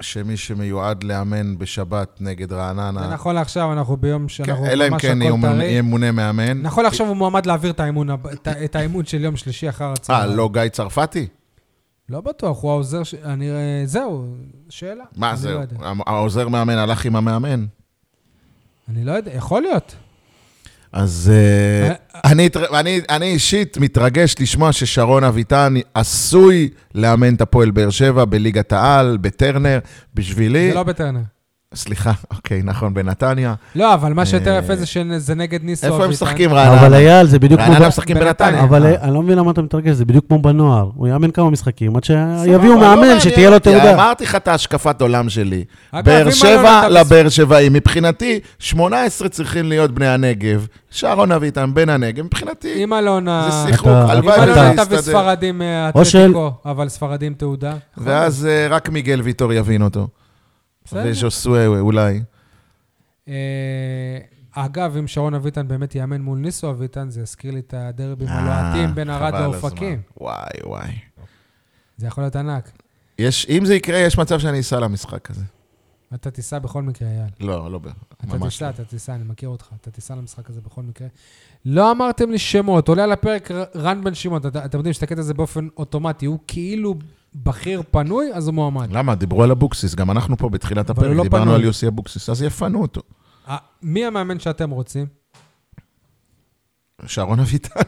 שמי 0.04 0.36
שמיועד 0.36 1.04
לאמן 1.04 1.58
בשבת 1.58 2.16
נגד 2.20 2.52
רעננה... 2.52 3.08
ונכון 3.10 3.34
לעכשיו, 3.34 3.72
אנחנו 3.72 3.96
ביום 3.96 4.22
כן, 4.22 4.28
שאנחנו 4.28 4.66
אלא 4.66 4.86
אם 4.86 4.92
ממש 4.92 5.02
כן 5.02 5.22
הכל 5.22 5.30
ימונה- 5.78 6.00
טרי. 6.02 6.10
מאמן. 6.10 6.62
נכון 6.62 6.84
לעכשיו 6.84 7.06
הוא 7.06 7.16
מועמד 7.16 7.46
להעביר 7.46 7.70
את 7.70 7.80
האימון, 7.80 8.08
את 8.64 8.76
האימון 8.76 9.04
של 9.06 9.24
יום 9.24 9.36
שלישי 9.36 9.68
אחר 9.68 9.84
אה, 9.84 9.92
הצהריים. 9.92 10.36
לא 10.36 10.50
גיא 10.52 10.68
צרפתי? 10.68 11.26
לא 12.08 12.20
בטוח, 12.20 12.62
הוא 12.62 12.70
העוזר, 12.70 13.02
ש- 13.02 13.14
אני... 13.14 13.50
אה, 13.50 13.82
זהו, 13.84 14.26
שאלה. 14.68 15.04
מה 15.16 15.30
אני 15.30 15.36
זה? 15.36 15.52
לא. 15.80 15.92
העוזר 16.06 16.48
מאמן 16.48 16.78
הלך 16.78 17.04
עם 17.04 17.16
המאמן. 17.16 17.66
אני 18.88 19.04
לא 19.04 19.12
יודע, 19.12 19.32
יכול 19.34 19.62
להיות. 19.62 19.94
אז 20.94 21.32
אה, 21.34 21.94
אני, 22.24 22.48
אני, 22.72 23.00
אני 23.10 23.26
אישית 23.26 23.78
מתרגש 23.78 24.34
לשמוע 24.40 24.72
ששרון 24.72 25.24
אביטן 25.24 25.74
עשוי 25.94 26.68
לאמן 26.94 27.34
את 27.34 27.40
הפועל 27.40 27.70
באר 27.70 27.90
שבע 27.90 28.24
בליגת 28.24 28.72
העל, 28.72 29.18
בטרנר. 29.20 29.78
בשבילי... 30.14 30.68
זה 30.68 30.74
לא 30.74 30.82
בטרנר. 30.82 31.20
סליחה, 31.74 32.12
אוקיי, 32.30 32.60
נכון, 32.64 32.94
בנתניה. 32.94 33.54
לא, 33.74 33.94
אבל 33.94 34.12
מה 34.12 34.26
שיותר 34.26 34.50
אה, 34.52 34.58
יפה 34.58 34.76
זה 34.76 34.86
שזה 34.86 35.34
נגד 35.34 35.64
ניסו. 35.64 35.86
איפה 35.86 36.04
הם. 36.04 36.10
משחקים 36.10 36.52
רעננה? 36.54 36.80
אבל 36.80 36.94
אייל, 36.94 37.26
זה 37.26 37.38
בדיוק 37.38 37.60
כמו... 37.60 37.72
רעננה 37.72 37.88
משחקים 37.88 38.16
בנתניה. 38.18 38.62
אבל 38.64 38.86
אה. 38.86 38.94
אני 39.02 39.14
לא 39.14 39.22
מבין 39.22 39.38
למה 39.38 39.50
אתה 39.50 39.62
מתרגש, 39.62 39.90
זה 39.96 40.04
בדיוק 40.04 40.24
כמו 40.28 40.38
בנוער. 40.42 40.90
הוא 40.94 41.08
יאמן 41.08 41.30
כמה 41.30 41.50
משחקים, 41.50 41.96
עד 41.96 42.04
שיביאו 42.04 42.74
לא 42.74 42.80
מאמן 42.80 43.20
שתהיה 43.20 43.50
לו 43.50 43.58
תעודה. 43.58 43.94
אמרתי 43.94 44.24
לך 44.24 44.34
את 44.34 44.48
השקפת 44.48 45.00
עולם 45.02 45.28
שלי. 45.28 45.64
אגב, 45.92 46.04
באר 46.04 46.30
שבע 46.30 46.88
לבאר 46.88 47.28
שבעים. 47.28 47.72
מבחינתי, 47.72 48.40
18 48.58 49.28
צריכים 49.28 49.68
להיות 49.68 49.90
בני 49.90 50.08
הנגב. 50.08 50.66
שרון 50.90 51.32
אביטן, 51.32 51.74
בן 51.74 51.88
הנגב. 51.88 52.24
מבחינתי, 52.24 52.84
אם 52.84 52.92
אלונה... 52.94 53.48
זה 53.50 53.70
שיחוק. 53.72 53.88
אתה- 53.88 54.12
הלוואי 54.12 54.34
אתה- 54.52 54.54
תביא 54.84 54.98
יסתדר. 54.98 55.02
ספרדים 55.02 55.62
או 55.94 56.04
של- 56.04 56.18
מאתלטיקו, 56.18 56.52
אבל 56.66 56.88
ספרדים 56.88 57.34
תעודה. 57.34 57.72
ואז 57.98 58.46
אה, 58.50 58.66
רק 58.70 58.88
מיגל 58.88 59.20
ויטור 59.24 59.52
יבין 59.52 59.82
אותו. 59.82 60.06
בסדר. 60.84 61.02
וז'וסואה 61.06 61.66
אולי. 61.66 62.22
אה, 63.28 64.18
אגב, 64.52 64.96
אם 64.96 65.06
שרון 65.06 65.34
אביטן 65.34 65.68
באמת 65.68 65.94
יאמן 65.94 66.20
מול 66.20 66.38
ניסו 66.38 66.70
אביטן, 66.70 67.10
זה 67.10 67.20
יזכיר 67.20 67.52
לי 67.52 67.60
את 67.60 67.74
הדרבים 67.76 68.28
אה, 68.28 68.38
הלוהטים 68.38 68.94
בין 68.94 69.10
ערד 69.10 69.34
על 69.34 69.42
לאופקים. 69.42 70.02
וואי, 70.20 70.46
וואי. 70.64 70.92
זה 71.96 72.06
יכול 72.06 72.24
להיות 72.24 72.36
ענק. 72.36 72.70
יש, 73.18 73.46
אם 73.50 73.64
זה 73.64 73.74
יקרה, 73.74 73.98
יש 73.98 74.18
מצב 74.18 74.38
שאני 74.38 74.60
אסע 74.60 74.80
למשחק 74.80 75.30
הזה. 75.30 75.44
אתה 76.14 76.30
תיסע 76.30 76.58
בכל 76.58 76.82
מקרה, 76.82 77.08
אייל. 77.08 77.30
לא, 77.40 77.70
לא, 77.72 77.80
אתה 78.12 78.36
ממש 78.36 78.54
תיסע, 78.54 78.64
לא. 78.64 78.70
אתה 78.70 78.84
תיסע, 78.84 79.14
אני 79.14 79.24
מכיר 79.24 79.48
אותך. 79.48 79.68
אתה 79.80 79.90
תיסע 79.90 80.14
למשחק 80.14 80.50
הזה 80.50 80.60
בכל 80.60 80.82
מקרה. 80.82 81.08
לא 81.64 81.90
אמרתם 81.90 82.30
לי 82.30 82.38
שמות, 82.38 82.88
עולה 82.88 83.04
על 83.04 83.12
הפרק 83.12 83.50
רן 83.76 84.04
בן 84.04 84.14
שמעון. 84.14 84.40
אתם 84.64 84.78
יודעים 84.78 84.92
שאתה 84.92 85.06
קטע 85.06 85.20
הזה 85.20 85.34
באופן 85.34 85.68
אוטומטי, 85.76 86.26
הוא 86.26 86.38
כאילו 86.46 86.94
בכיר 87.34 87.82
פנוי, 87.90 88.26
אז 88.34 88.46
הוא 88.46 88.54
מועמד. 88.54 88.92
למה? 88.92 89.14
דיברו 89.14 89.42
על 89.42 89.50
אבוקסיס, 89.50 89.94
גם 89.94 90.10
אנחנו 90.10 90.36
פה 90.36 90.48
בתחילת 90.48 90.90
הפרק 90.90 91.16
לא 91.16 91.22
דיברנו 91.22 91.44
פנוי. 91.44 91.54
על 91.54 91.64
יוסי 91.64 91.88
אבוקסיס, 91.88 92.30
אז 92.30 92.42
יפנו 92.42 92.82
אותו. 92.82 93.00
אה, 93.48 93.56
מי 93.82 94.04
המאמן 94.04 94.38
שאתם 94.38 94.70
רוצים? 94.70 95.06
שרון 97.06 97.40
אביטן. 97.40 97.80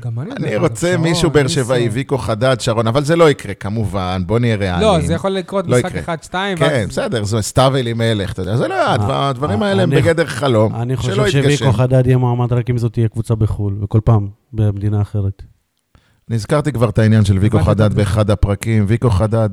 גם 0.00 0.18
אני... 0.20 0.30
אני 0.36 0.56
רוצה 0.56 0.96
מישהו 0.96 1.30
באר. 1.30 1.48
שבעי, 1.48 1.88
ויקו 1.88 2.18
חדד, 2.18 2.60
שרון, 2.60 2.86
אבל 2.86 3.04
זה 3.04 3.16
לא 3.16 3.30
יקרה, 3.30 3.54
כמובן, 3.54 4.22
בוא 4.26 4.38
נהיה 4.38 4.56
ריאליים. 4.56 4.82
לא, 5.00 5.06
זה 5.06 5.14
יכול 5.14 5.30
לקרות 5.30 5.66
לא 5.66 5.76
משחק 5.78 5.90
יקרה. 5.90 6.00
אחד-שתיים. 6.00 6.58
כן, 6.58 6.86
בסדר, 6.88 7.24
זה 7.24 7.42
סתיו 7.42 7.76
אלימלך, 7.76 8.32
אתה 8.32 8.42
יודע, 8.42 8.56
זה 8.56 8.68
לא, 8.68 8.90
הדבר- 8.90 9.22
הדברים 9.22 9.62
האלה 9.62 9.82
הם 9.82 9.92
אני- 9.92 10.02
בגדר 10.02 10.26
חלום, 10.26 10.74
אני 10.74 10.96
שלא 10.96 11.22
חושב 11.24 11.38
יתגשם. 11.38 11.56
שוויקו 11.56 11.72
חדד 11.76 12.06
יהיה 12.06 12.16
מועמד 12.18 12.52
רק 12.52 12.70
אם 12.70 12.78
זאת 12.78 12.92
תהיה 12.92 13.08
קבוצה 13.08 13.34
בחו"ל, 13.34 13.78
וכל 13.82 14.00
פעם 14.04 14.28
במדינה 14.52 15.02
אחרת. 15.02 15.42
נזכרתי 16.30 16.72
כבר 16.72 16.88
את 16.88 16.98
העניין 16.98 17.24
של 17.24 17.38
ויקו 17.38 17.58
חדד. 17.62 17.94
באחד 17.94 18.30
הפרקים. 18.30 18.84
ויקו 18.88 19.10
חדד 19.10 19.50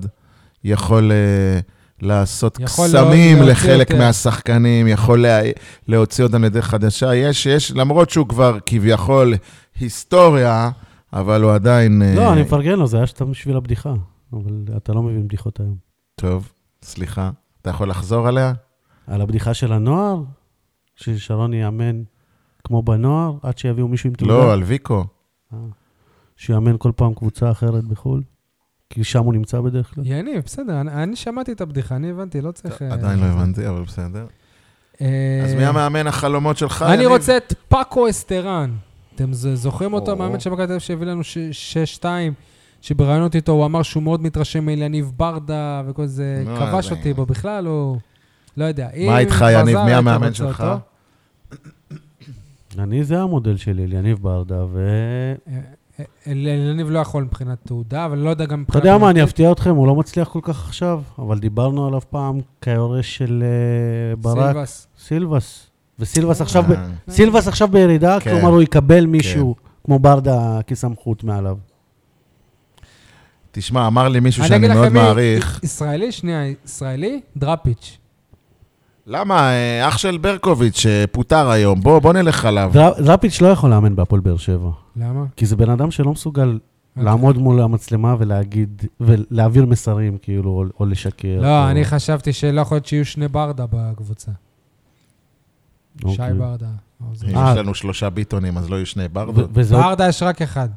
יכול 0.63 1.11
אה, 1.11 1.59
לעשות 2.01 2.59
יכול 2.59 2.87
קסמים 2.87 3.37
להוציא 3.37 3.51
לחלק 3.51 3.89
יותר. 3.89 4.01
מהשחקנים, 4.05 4.87
יכול 4.87 5.21
לה- 5.21 5.41
להוציא 5.87 6.23
אותם 6.23 6.43
לדרך 6.43 6.65
חדשה. 6.67 7.15
יש, 7.15 7.45
יש, 7.45 7.71
למרות 7.71 8.09
שהוא 8.09 8.27
כבר 8.27 8.57
כביכול 8.65 9.33
היסטוריה, 9.79 10.69
אבל 11.13 11.43
הוא 11.43 11.51
עדיין... 11.51 12.01
לא, 12.15 12.33
אני 12.33 12.41
מפרגן 12.41 12.79
לו, 12.79 12.87
זה 12.87 12.97
היה 12.97 13.05
סתם 13.05 13.31
בשביל 13.31 13.57
הבדיחה. 13.57 13.93
אבל 14.33 14.51
אתה 14.77 14.93
לא 14.93 15.03
מבין 15.03 15.27
בדיחות 15.27 15.59
היום. 15.59 15.75
טוב, 16.15 16.51
סליחה. 16.83 17.31
אתה 17.61 17.69
יכול 17.69 17.89
לחזור 17.89 18.27
עליה? 18.27 18.53
על 19.07 19.21
הבדיחה 19.21 19.53
של 19.53 19.73
הנוער, 19.73 20.21
ששרון 20.95 21.53
יאמן 21.53 22.01
כמו 22.63 22.83
בנוער, 22.83 23.33
עד 23.43 23.57
שיביאו 23.57 23.87
מישהו 23.87 24.07
עם 24.07 24.13
תעודה. 24.15 24.33
לא, 24.33 24.53
על 24.53 24.63
ויקו. 24.63 25.05
אה. 25.53 25.57
שיאמן 26.37 26.75
כל 26.79 26.91
פעם 26.95 27.13
קבוצה 27.13 27.51
אחרת 27.51 27.83
בחו"ל, 27.83 28.23
כי 28.89 29.03
שם 29.03 29.23
הוא 29.23 29.33
נמצא 29.33 29.61
בדרך 29.61 29.93
כלל. 29.95 30.03
יניב, 30.07 30.43
בסדר, 30.45 30.81
אני- 30.81 31.03
אני 31.03 31.15
שמעתי 31.15 31.51
את 31.51 31.61
הבדיחה, 31.61 31.95
אני 31.95 32.09
הבנתי, 32.09 32.41
לא 32.41 32.51
צריך... 32.51 32.81
אה, 32.81 32.93
עדיין 32.93 33.19
לא 33.19 33.25
הבנתי, 33.25 33.67
אבל 33.69 33.81
בסדר. 33.81 34.25
אה, 35.01 35.41
אז 35.45 35.53
מי 35.53 35.65
המאמן 35.65 36.07
החלומות 36.07 36.57
שלך? 36.57 36.81
אני 36.81 36.93
יניב? 36.93 37.07
רוצה 37.07 37.37
את 37.37 37.53
פאקו 37.67 38.09
אסטרן. 38.09 38.71
אתם 39.15 39.33
זוכרים 39.33 39.93
אותו, 39.93 40.11
או. 40.11 40.15
המאמן 40.15 40.39
של 40.39 40.49
מכבי 40.49 40.65
תל 40.65 40.71
אביב 40.71 40.79
שהביא 40.79 41.07
לנו 41.07 41.23
ש- 41.23 41.37
6-2, 41.99 42.05
שבראיונות 42.81 43.35
איתו 43.35 43.51
הוא 43.51 43.65
אמר 43.65 43.81
שהוא 43.83 44.03
מאוד 44.03 44.21
מתרשם 44.23 44.65
מאליניב 44.65 45.11
ברדה 45.17 45.81
וכל 45.87 46.05
זה, 46.05 46.43
לא, 46.47 46.55
כבש 46.59 46.91
אותי 46.91 47.13
בו 47.13 47.25
בכלל, 47.25 47.65
הוא... 47.65 47.97
לא 48.57 48.65
יודע. 48.65 48.87
מה 49.07 49.19
איתך, 49.19 49.45
יניב? 49.53 49.77
מי 49.85 49.93
המאמן 49.93 50.33
שלך? 50.33 50.61
אותו? 50.61 50.79
אני, 52.79 53.03
זה 53.03 53.21
המודל 53.21 53.57
שלי, 53.57 53.83
אליניב 53.83 54.17
ברדה, 54.21 54.65
ו... 54.71 54.79
אליניב 56.27 56.89
לא 56.89 56.99
יכול 56.99 57.23
מבחינת 57.23 57.57
תעודה, 57.65 58.05
אבל 58.05 58.17
לא 58.17 58.29
יודע 58.29 58.45
גם 58.45 58.49
אתה 58.49 58.55
מבחינת... 58.55 58.83
יודע 58.85 58.97
מה, 58.97 59.09
אני. 59.09 59.23
אפתיע 59.23 59.51
אתכם, 59.51 59.75
הוא 59.75 59.87
לא 59.87 59.95
מצליח 59.95 60.27
כל 60.27 60.39
כך 60.43 60.67
עכשיו, 60.67 61.01
אבל 61.19 61.39
דיברנו 61.39 61.87
עליו 61.87 62.01
פעם 62.09 62.39
כיורש 62.61 63.17
של 63.17 63.43
אה, 63.43 64.15
ברק, 64.15 64.55
סילבס. 64.55 64.87
סילבס. 64.99 65.69
וסילבס 65.99 66.41
עכשיו, 66.41 66.73
אה, 66.73 66.85
סילבס 67.09 67.47
עכשיו 67.47 67.67
בירידה, 67.67 68.19
כן. 68.19 68.31
כלומר 68.31 68.49
הוא 68.49 68.61
יקבל 68.61 69.05
מישהו 69.05 69.55
כמו 69.83 69.99
ברדה 69.99 70.59
כסמכות 70.67 71.23
מעליו. 71.23 71.57
תשמע, 73.51 73.87
אמר 73.87 74.07
לי 74.07 74.19
מישהו 74.19 74.41
אני 74.41 74.49
שאני 74.49 74.67
מאוד 74.67 74.89
מעריך. 74.89 75.59
ישראלי, 75.63 76.11
שנייה, 76.11 76.41
ישראלי, 76.65 77.21
דראפיץ'. 77.37 77.97
למה? 79.07 79.49
אה, 79.49 79.87
אח 79.87 79.97
של 79.97 80.17
ברקוביץ' 80.17 80.77
שפוטר 80.77 81.49
היום, 81.49 81.81
בוא, 81.81 81.99
בוא 81.99 82.13
נלך 82.13 82.45
עליו. 82.45 82.71
דר- 82.73 83.01
דראפיץ' 83.03 83.41
לא 83.41 83.47
יכול 83.47 83.69
לאמן 83.69 83.95
בהפועל 83.95 84.21
באר 84.21 84.37
שבע, 84.37 84.69
למה? 84.95 85.23
כי 85.35 85.45
זה 85.45 85.55
בן 85.55 85.69
אדם 85.69 85.91
שלא 85.91 86.11
מסוגל 86.11 86.59
אוקיי. 86.97 87.03
לעמוד 87.05 87.37
מול 87.37 87.61
המצלמה 87.61 88.15
ולהגיד, 88.19 88.81
ולהעביר 88.99 89.65
מסרים, 89.65 90.17
כאילו, 90.21 90.49
או- 90.49 90.63
או 90.79 90.85
לשקר. 90.85 91.39
לא, 91.41 91.63
או- 91.63 91.69
אני 91.71 91.85
חשבתי 91.85 92.33
שלא 92.33 92.61
יכול 92.61 92.75
להיות 92.75 92.85
שיהיו 92.85 93.05
שני 93.05 93.27
ברדה 93.27 93.65
בקבוצה. 93.71 94.31
שי 96.01 96.05
אוקיי. 96.07 96.33
ברדה. 96.33 96.67
או 97.01 97.15
זה- 97.15 97.27
אם 97.27 97.37
אה. 97.37 97.51
יש 97.51 97.57
לנו 97.57 97.73
שלושה 97.75 98.09
ביטונים, 98.09 98.57
אז 98.57 98.69
לא 98.69 98.75
יהיו 98.75 98.85
שני 98.85 99.07
ברדות. 99.07 99.51
ברדה 99.51 100.07
יש 100.07 100.23
רק 100.23 100.41
אחד. 100.41 100.69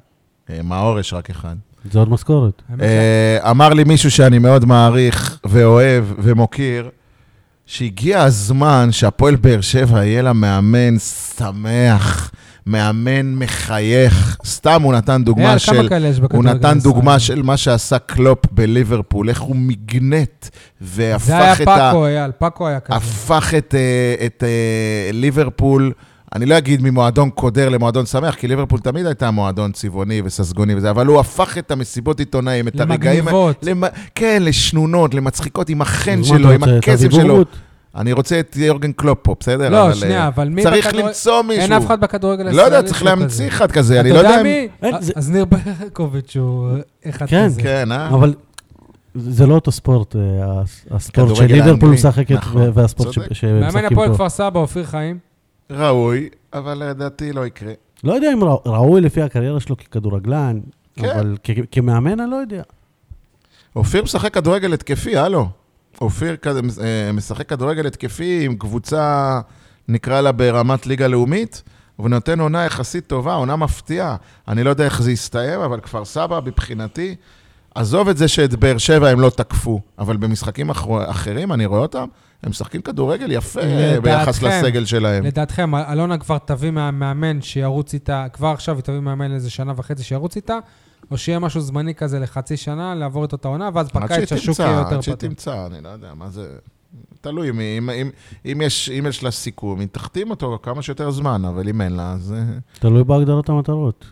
אה, 0.51 0.61
מאור 0.63 0.99
יש 1.01 1.13
רק 1.13 1.31
אחד. 1.31 1.57
זה 1.93 1.99
עוד 1.99 2.09
משכורת. 2.09 2.63
אה, 2.81 3.51
אמר 3.51 3.69
לי 3.69 3.85
מישהו 3.85 4.11
שאני 4.11 4.39
מאוד 4.39 4.65
מעריך 4.65 5.39
ואוהב 5.47 6.05
ומוקיר, 6.19 6.91
שהגיע 7.69 8.23
הזמן 8.23 8.89
שהפועל 8.93 9.37
באר 9.37 9.61
שבע 9.61 10.05
יהיה 10.05 10.23
לה 10.23 10.33
מאמן 10.33 10.99
שמח, 11.39 12.31
מאמן 12.67 13.35
מחייך. 13.35 14.37
סתם 14.45 14.83
הוא 14.83 14.93
נתן 14.93 15.25
דוגמה 15.25 15.59
של... 15.59 15.89
כאלה 15.89 16.09
יש 16.09 16.21
הוא 16.31 16.45
נתן 16.45 16.79
דוגמה 16.79 17.15
הישראלי? 17.15 17.41
של 17.41 17.47
מה 17.47 17.57
שעשה 17.57 17.99
קלופ 17.99 18.39
בליברפול, 18.53 19.29
איך 19.29 19.41
הוא 19.41 19.57
מגנט 19.57 20.49
והפך 20.81 21.25
זה 21.25 21.39
היה 21.39 21.53
את 21.53 21.61
ה... 21.61 21.65
פאקו, 21.65 22.07
אייל, 22.07 22.31
פאקו 22.39 22.69
היה 22.69 22.81
כזה. 22.81 22.97
הפך 22.97 23.55
את, 23.59 23.75
אה, 23.75 24.27
את 24.27 24.45
אה, 24.47 25.11
ליברפול, 25.13 25.93
אני 26.35 26.47
לא 26.47 26.59
אגיד 26.59 26.83
ממועדון 26.83 27.31
קודר 27.31 27.69
למועדון 27.69 28.07
שמח, 28.07 28.35
כי 28.35 28.49
ליברפול 28.49 28.81
תמיד 28.81 29.07
הייתה 29.07 29.31
מועדון 29.31 29.73
צבעוני 29.73 30.23
וססגוני 30.25 30.75
וזה, 30.75 30.91
אבל 30.91 31.07
הוא 31.07 31.21
הפך 31.21 31.59
את 31.59 31.71
המסיבות 31.71 32.19
עיתונאים, 32.21 32.69
את 32.69 32.81
הרגעים... 32.81 33.19
למגניבות. 33.25 33.57
למ... 33.63 33.83
כן, 34.15 34.43
לשנונות, 34.45 35.15
למצחיקות, 35.15 35.69
עם 35.69 35.83
החן 35.83 36.25
שלו, 36.25 36.55
אתה 36.55 36.55
עם 36.55 36.79
הקסם 36.79 37.11
שלו. 37.11 37.45
אני 37.97 38.13
רוצה 38.13 38.41
את 38.41 38.57
יורגן 38.57 38.93
קלופ 38.93 39.19
פה, 39.23 39.35
בסדר? 39.41 39.69
לא, 39.69 39.87
אבל, 39.87 39.95
שנייה, 39.95 40.23
אה, 40.23 40.29
אבל 40.29 40.49
מי 40.49 40.63
צריך 40.63 40.87
בכדורגל- 40.87 41.07
למצוא 41.07 41.43
מישהו. 41.43 41.63
אין 41.63 41.73
אף 41.73 41.87
אחד 41.87 42.01
בכדורגל 42.01 42.43
לא 42.43 42.49
הישראלי 42.49 42.77
יודע, 42.77 42.89
צריך 42.89 43.03
להמציא 43.03 43.27
כזה. 43.47 43.49
אחד 43.49 43.73
כזה, 43.73 44.01
אני 44.01 44.11
אתה 44.11 44.23
לא 44.23 44.29
יודע 44.29 44.31
יודע 44.31 44.41
אם... 44.41 44.47
מי? 44.47 44.69
אין, 44.83 44.95
זה- 45.03 45.13
אז 45.17 45.31
ניר 45.31 45.45
ברקוביץ' 45.45 46.37
הוא 46.37 46.69
אחד 47.09 47.27
כן, 47.27 47.45
כזה. 47.47 47.63
כן, 47.63 47.93
אה? 47.93 48.09
אבל 48.09 48.35
זה 49.15 49.47
לא 49.47 49.55
אותו 49.55 49.73
ספורט, 49.73 50.17
אה, 50.17 50.21
הס- 50.63 50.85
הספורט 50.91 51.37
שליברפול 51.37 51.71
האנגלי, 51.71 51.91
משחקת 51.91 52.31
נכון, 52.31 52.71
והספורט 52.75 53.15
צודק. 53.15 53.33
ש- 53.33 53.45
מאמן 53.45 53.63
שמשחקים 53.71 53.87
הפועל 53.93 54.09
פה. 54.09 54.15
כפר 54.15 54.29
סבא, 54.29 54.61
אופיר 54.61 54.85
חיים. 54.85 55.28
ראוי, 55.71 56.29
אבל 56.53 56.75
לדעתי 56.75 57.33
לא 57.33 57.47
יקרה. 57.47 57.73
לא 58.05 58.13
יודע 58.13 58.33
אם 58.33 58.45
ראו- 58.45 58.63
ראוי 58.67 59.01
לפי 59.01 59.23
הקריירה 59.23 59.61
שלו 59.61 59.77
ככדורגלן, 59.77 60.61
כן. 60.97 61.05
אבל 61.05 61.37
כ- 61.45 61.51
כמאמן 61.71 62.21
אני 62.21 62.31
לא 62.31 62.37
יודע. 62.37 62.63
אופיר 63.77 64.03
משחק 64.03 64.35
כדורגל 64.35 64.73
התקפי, 64.73 65.17
הלו. 65.17 65.49
אופיר 66.01 66.37
אה, 66.83 67.13
משחק 67.13 67.49
כדורגל 67.49 67.87
התקפי 67.87 68.45
עם 68.45 68.57
קבוצה, 68.57 69.41
נקרא 69.89 70.21
לה 70.21 70.33
ברמת 70.33 70.87
ליגה 70.87 71.07
לאומית, 71.07 71.63
ונותן 71.99 72.41
עונה 72.41 72.65
יחסית 72.65 73.07
טובה, 73.07 73.35
עונה 73.35 73.57
מפתיעה. 73.57 74.17
אני 74.49 74.65
לא 74.65 74.71
יודע 74.71 74.85
איך 74.85 75.03
זה 75.03 75.13
יסתיים, 75.13 75.61
אבל 75.61 75.81
כפר 75.81 76.05
סבא, 76.05 76.41
מבחינתי, 76.45 77.15
עזוב 77.75 78.09
את 78.09 78.17
זה 78.17 78.29
שאת 78.29 78.55
באר 78.55 78.79
שבע 78.79 79.09
הם 79.09 79.21
לא 79.21 79.31
תקפו, 79.31 79.81
אבל 79.99 80.17
במשחקים 80.17 80.71
אחר, 80.71 81.11
אחרים, 81.11 81.53
אני 81.53 81.67
רואה 81.67 81.81
אותם, 81.81 82.07
הם 82.43 82.51
משחקים 82.51 82.83
כדורגל 82.83 83.33
יפה 83.33 83.61
לדעתכם. 83.61 84.03
ביחס 84.03 84.43
לסגל 84.43 84.85
שלהם. 84.85 85.25
לדעתכם, 85.25 85.75
אלונה 85.75 86.19
כבר 86.19 86.39
תביא 86.39 86.71
מאמן 86.71 87.43
שירוץ 87.43 87.95
איתה, 87.95 88.27
כבר 88.33 88.49
עכשיו 88.49 88.77
היא 88.77 88.83
תביא 88.83 89.01
מאמן 89.01 89.31
לאיזה 89.31 89.51
שנה 89.51 89.73
וחצי 89.77 90.03
שירוץ 90.03 90.37
איתה, 90.37 90.59
או 91.11 91.19
שיהיה 91.19 91.39
משהו 91.39 91.61
זמני 91.61 91.95
כזה 91.95 92.19
לחצי 92.19 92.57
שנה, 92.57 92.95
לעבור 92.95 93.25
את 93.25 93.33
אותה 93.33 93.49
עונה, 93.49 93.71
ואז 93.75 93.89
בקיץ 93.95 94.33
השוק 94.33 94.59
יהיה 94.59 94.79
יותר 94.79 94.97
עד 94.97 95.03
שהיא 95.03 95.15
פתוח. 95.15 95.29
תמצא, 95.29 95.67
אני 95.67 95.81
לא 95.81 95.89
יודע, 95.89 96.15
מה 96.15 96.31
זה... 96.31 96.49
תלוי, 97.21 97.51
אם, 97.51 97.61
אם, 97.61 97.91
אם, 97.91 98.11
אם, 98.47 98.61
יש, 98.61 98.91
אם 98.99 99.07
יש 99.09 99.23
לה 99.23 99.31
סיכום, 99.31 99.81
היא 99.81 99.89
תחתים 99.93 100.31
אותו 100.31 100.59
כמה 100.63 100.83
שיותר 100.83 101.11
זמן, 101.11 101.45
אבל 101.45 101.69
אם 101.69 101.81
אין 101.81 101.93
לה, 101.93 102.13
אז 102.13 102.35
אה, 102.37 102.59
תלוי 102.79 103.05
בהגדרות 103.05 103.49
המטרות. 103.49 104.05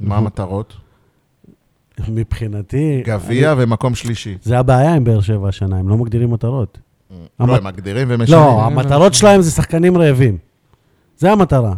מה 0.00 0.16
המטרות? 0.16 0.74
מבחינתי... 2.08 3.02
גביע 3.06 3.54
ומקום 3.58 3.94
שלישי. 3.94 4.38
זה 4.42 4.58
הבעיה 4.58 4.94
עם 4.94 5.04
באר 5.04 5.20
שבע 5.20 5.48
השנה, 5.48 5.78
הם 5.78 5.88
לא 5.88 5.96
מגדירים 5.96 6.30
מטרות. 6.30 6.78
לא, 7.12 7.44
המת- 7.44 7.58
הם 7.58 7.64
מגדירים 7.66 8.08
ומשנים. 8.10 8.38
לא, 8.38 8.62
המטרות 8.64 9.14
שלהם 9.14 9.42
זה 9.42 9.50
שחקנים 9.50 9.98
רעבים. 9.98 10.38
זה 11.18 11.32
המטרה. 11.32 11.74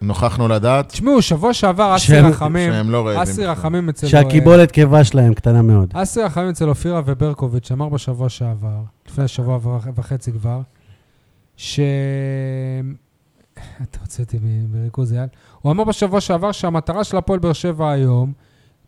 ונוכחנו 0.00 0.48
לדעת 0.48 0.88
תשמעו, 0.88 1.22
שבוע 1.22 1.52
שעבר 1.54 1.96
אסי 1.96 2.06
שהם- 2.06 2.26
רחמים, 2.26 2.72
שהם 2.72 2.90
לא 2.90 3.06
רעבים. 3.06 3.22
אסי. 3.22 3.44
רחמים 3.46 3.88
אצל... 3.88 4.06
שהקיבולת 4.06 4.70
קיבה 4.70 5.04
שלהם 5.04 5.34
קטנה 5.34 5.62
מאוד. 5.62 5.90
אסי 5.94 6.22
רחמים 6.22 6.48
אצל 6.48 6.68
אופירה 6.68 7.00
וברקוביץ' 7.06 7.72
אמר 7.72 7.88
בשבוע 7.88 8.28
שעבר, 8.28 8.76
לפני 9.08 9.28
שבוע 9.28 9.56
וח- 9.62 9.86
וחצי 9.96 10.32
כבר, 10.32 10.60
ש... 11.56 11.80
אתה 13.82 13.98
רוצה 14.00 14.22
אותי 14.22 14.38
מריכוז, 14.72 15.12
אייל? 15.12 15.26
הוא 15.62 15.72
אמר 15.72 15.84
בשבוע 15.84 16.20
שעבר 16.20 16.52
שהמטרה 16.52 17.04
של 17.04 17.16
הפועל 17.16 17.38
באר 17.38 17.52
שבע 17.52 17.90
היום, 17.90 18.32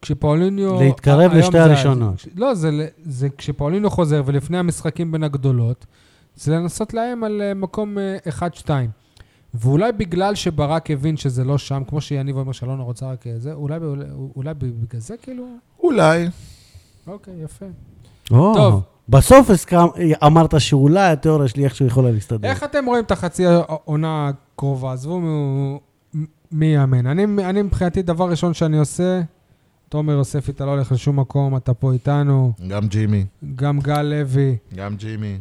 כשפאוליניו... 0.03 0.81
להתקרב 0.81 1.33
לשתי 1.35 1.53
זה- 1.53 1.65
הראשונות. 1.65 2.27
לא, 2.37 2.55
זה, 2.55 2.71
זה 3.05 3.29
כשפאוליניו 3.29 3.91
חוזר 3.91 4.23
ולפני 4.27 4.59
המשחקים 4.59 5.13
בין 5.13 5.23
הגדולות, 5.23 5.87
זה 6.37 6.53
לנסות 6.57 6.95
להם 6.95 7.25
על 7.25 7.43
אה, 7.43 7.55
מקום 7.55 7.99
אה, 7.99 8.17
1-2. 8.65 8.71
ואולי 9.55 9.93
בגלל 9.93 10.35
שברק 10.35 10.91
הבין 10.91 11.17
שזה 11.17 11.45
לא 11.45 11.59
שם, 11.59 11.83
כמו 11.89 12.01
שיניב 12.01 12.37
אומר 12.37 12.53
שאלונה 12.53 12.83
רוצה 12.83 13.11
רק 13.13 13.27
אה, 13.27 13.39
זה, 13.39 13.53
אולי, 13.53 13.77
אולי, 13.77 14.05
אולי 14.37 14.55
בגלל 14.55 15.01
זה 15.01 15.15
כאילו... 15.23 15.45
אולי. 15.83 16.29
אוקיי, 17.07 17.35
יפה. 17.45 17.67
או, 18.31 18.55
טוב. 18.55 18.83
בסוף 19.09 19.51
הסכם, 19.51 19.87
אמרת 20.27 20.61
שאולי 20.61 21.11
התיאוריה 21.13 21.49
שלי 21.49 21.65
איכשהו 21.65 21.87
יכולה 21.87 22.11
להסתדר. 22.11 22.49
איך 22.49 22.65
אתם 22.65 22.85
רואים 22.87 23.05
את 23.05 23.11
החצי 23.11 23.47
העונה 23.47 24.31
הקרובה? 24.55 24.93
עזבו 24.93 25.21
מ- 25.21 25.79
מי 26.53 26.67
יאמן. 26.67 27.07
אני, 27.07 27.25
אני 27.45 27.63
מבחינתי, 27.63 28.03
דבר 28.03 28.31
ראשון 28.31 28.55
שאני 28.55 28.79
עושה, 28.79 29.21
תומר 29.89 30.13
יוספי, 30.13 30.51
אתה 30.51 30.67
לא 30.67 30.71
הולך 30.71 30.93
לשום 30.93 31.21
מקום, 31.21 31.57
אתה 31.57 31.75
פה 31.75 31.93
איתנו, 31.93 32.53
גם 32.69 32.89
ג'ימי. 32.89 33.25
גם 33.55 33.79
גל 33.81 34.03
לוי. 34.03 34.57
גם 34.75 34.97
ג'ימי. 34.97 35.39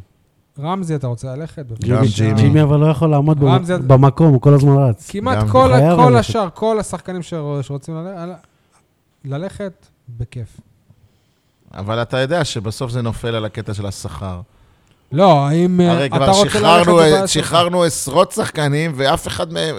רמזי, 0.59 0.95
אתה 0.95 1.07
רוצה 1.07 1.35
ללכת? 1.35 1.65
גם 1.87 2.01
ג'ימי. 2.15 2.33
ג'ימי 2.33 2.63
אבל 2.63 2.79
לא 2.79 2.85
יכול 2.87 3.09
לעמוד 3.09 3.43
רמזי- 3.43 3.73
במקום, 3.87 4.33
הוא 4.33 4.41
כל 4.41 4.53
הזמן 4.53 4.75
רץ. 4.77 5.09
כמעט 5.11 5.37
כל, 5.51 5.69
כל. 5.95 6.15
השאר, 6.17 6.49
כל 6.53 6.79
השחקנים 6.79 7.21
שר- 7.21 7.59
שרוצים 7.61 7.95
ללכת, 7.95 8.35
ללכת, 9.25 9.85
בכיף. 10.19 10.59
אבל 11.73 12.01
אתה 12.01 12.17
יודע 12.17 12.45
שבסוף 12.45 12.91
זה 12.91 13.01
נופל 13.01 13.35
על 13.35 13.45
הקטע 13.45 13.73
של 13.73 13.85
השכר. 13.85 14.41
לא, 15.11 15.47
האם 15.47 15.81
אה, 15.81 15.91
הרי 15.91 16.05
אתה 16.05 16.15
כבר 16.15 16.25
רוצה 16.27 16.43
ללכת... 16.43 16.59
שחררנו, 16.59 16.91
לבעיה 16.97 17.27
שלך? 17.27 17.45
שחררנו 17.45 17.83
עשרות 17.83 18.31
שחקנים, 18.31 18.91
ואף 18.95 19.27
אחד 19.27 19.53
מהם, 19.53 19.75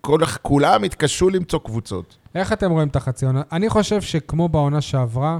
כל- 0.00 0.20
כולם 0.42 0.82
התקשו 0.84 1.30
למצוא 1.30 1.58
קבוצות. 1.58 2.16
איך 2.34 2.52
אתם 2.52 2.70
רואים 2.70 2.88
את 2.88 2.96
החצי 2.96 3.26
עונה? 3.26 3.42
אני 3.52 3.68
חושב 3.68 4.00
שכמו 4.02 4.48
בעונה 4.48 4.80
שעברה, 4.80 5.38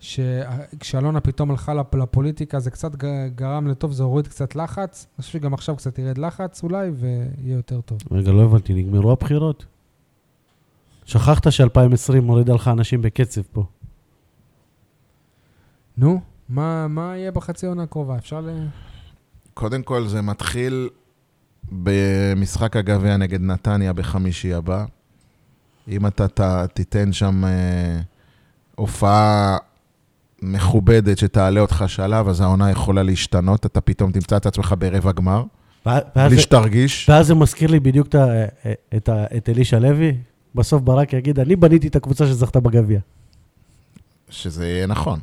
שכשאלונה 0.00 1.20
פתאום 1.20 1.50
הלכה 1.50 1.74
לפ- 1.74 1.94
לפוליטיקה, 1.94 2.60
זה 2.60 2.70
קצת 2.70 2.90
גרם 3.34 3.66
לטוב, 3.68 3.92
זה 3.92 4.02
הוריד 4.02 4.28
קצת 4.28 4.56
לחץ. 4.56 5.06
אני 5.18 5.22
חושב 5.22 5.38
שגם 5.38 5.54
עכשיו 5.54 5.76
קצת 5.76 5.98
ירד 5.98 6.18
לחץ 6.18 6.62
אולי, 6.62 6.90
ויהיה 6.94 7.56
יותר 7.56 7.80
טוב. 7.80 7.98
רגע, 8.10 8.32
לא 8.32 8.42
הבנתי, 8.42 8.74
נגמרו 8.74 9.12
הבחירות? 9.12 9.64
שכחת 11.04 11.52
ש-2020 11.52 12.20
מורידה 12.22 12.54
לך 12.54 12.68
אנשים 12.68 13.02
בקצב 13.02 13.40
פה. 13.52 13.64
נו, 15.96 16.20
מה, 16.52 16.88
מה 16.88 17.16
יהיה 17.16 17.30
בחצי 17.30 17.66
עונה 17.66 17.82
הקרובה? 17.82 18.16
אפשר 18.16 18.40
ל... 18.40 18.50
קודם 19.54 19.82
כל, 19.82 20.06
זה 20.06 20.22
מתחיל 20.22 20.88
במשחק 21.72 22.76
הגביע 22.76 23.16
נגד 23.16 23.40
נתניה 23.40 23.92
בחמישי 23.92 24.54
הבא. 24.54 24.84
אם 25.88 26.06
אתה 26.06 26.28
ת, 26.28 26.40
תיתן 26.74 27.12
שם 27.12 27.44
אה, 27.44 28.00
הופעה 28.74 29.56
מכובדת 30.42 31.18
שתעלה 31.18 31.60
אותך 31.60 31.84
שלב, 31.86 32.28
אז 32.28 32.40
העונה 32.40 32.70
יכולה 32.70 33.02
להשתנות, 33.02 33.66
אתה 33.66 33.80
פתאום 33.80 34.12
תמצא 34.12 34.36
את 34.36 34.46
עצמך 34.46 34.74
ברבע 34.78 35.12
גמר, 35.12 35.44
בלי 36.16 36.38
שתרגיש. 36.40 37.08
ואז 37.08 37.26
זה 37.26 37.34
מזכיר 37.34 37.70
לי 37.70 37.80
בדיוק 37.80 38.08
את 38.08 38.14
את 38.96 39.08
את 39.36 39.48
אלישע 39.48 39.78
לוי. 39.78 40.16
בסוף 40.54 40.82
ברק 40.82 41.12
יגיד, 41.12 41.40
אני 41.40 41.56
בניתי 41.56 41.88
את 41.88 41.96
הקבוצה 41.96 42.26
שזכתה 42.26 42.60
בגביע. 42.60 43.00
שזה 44.30 44.68
יהיה 44.68 44.86
נכון. 44.86 45.20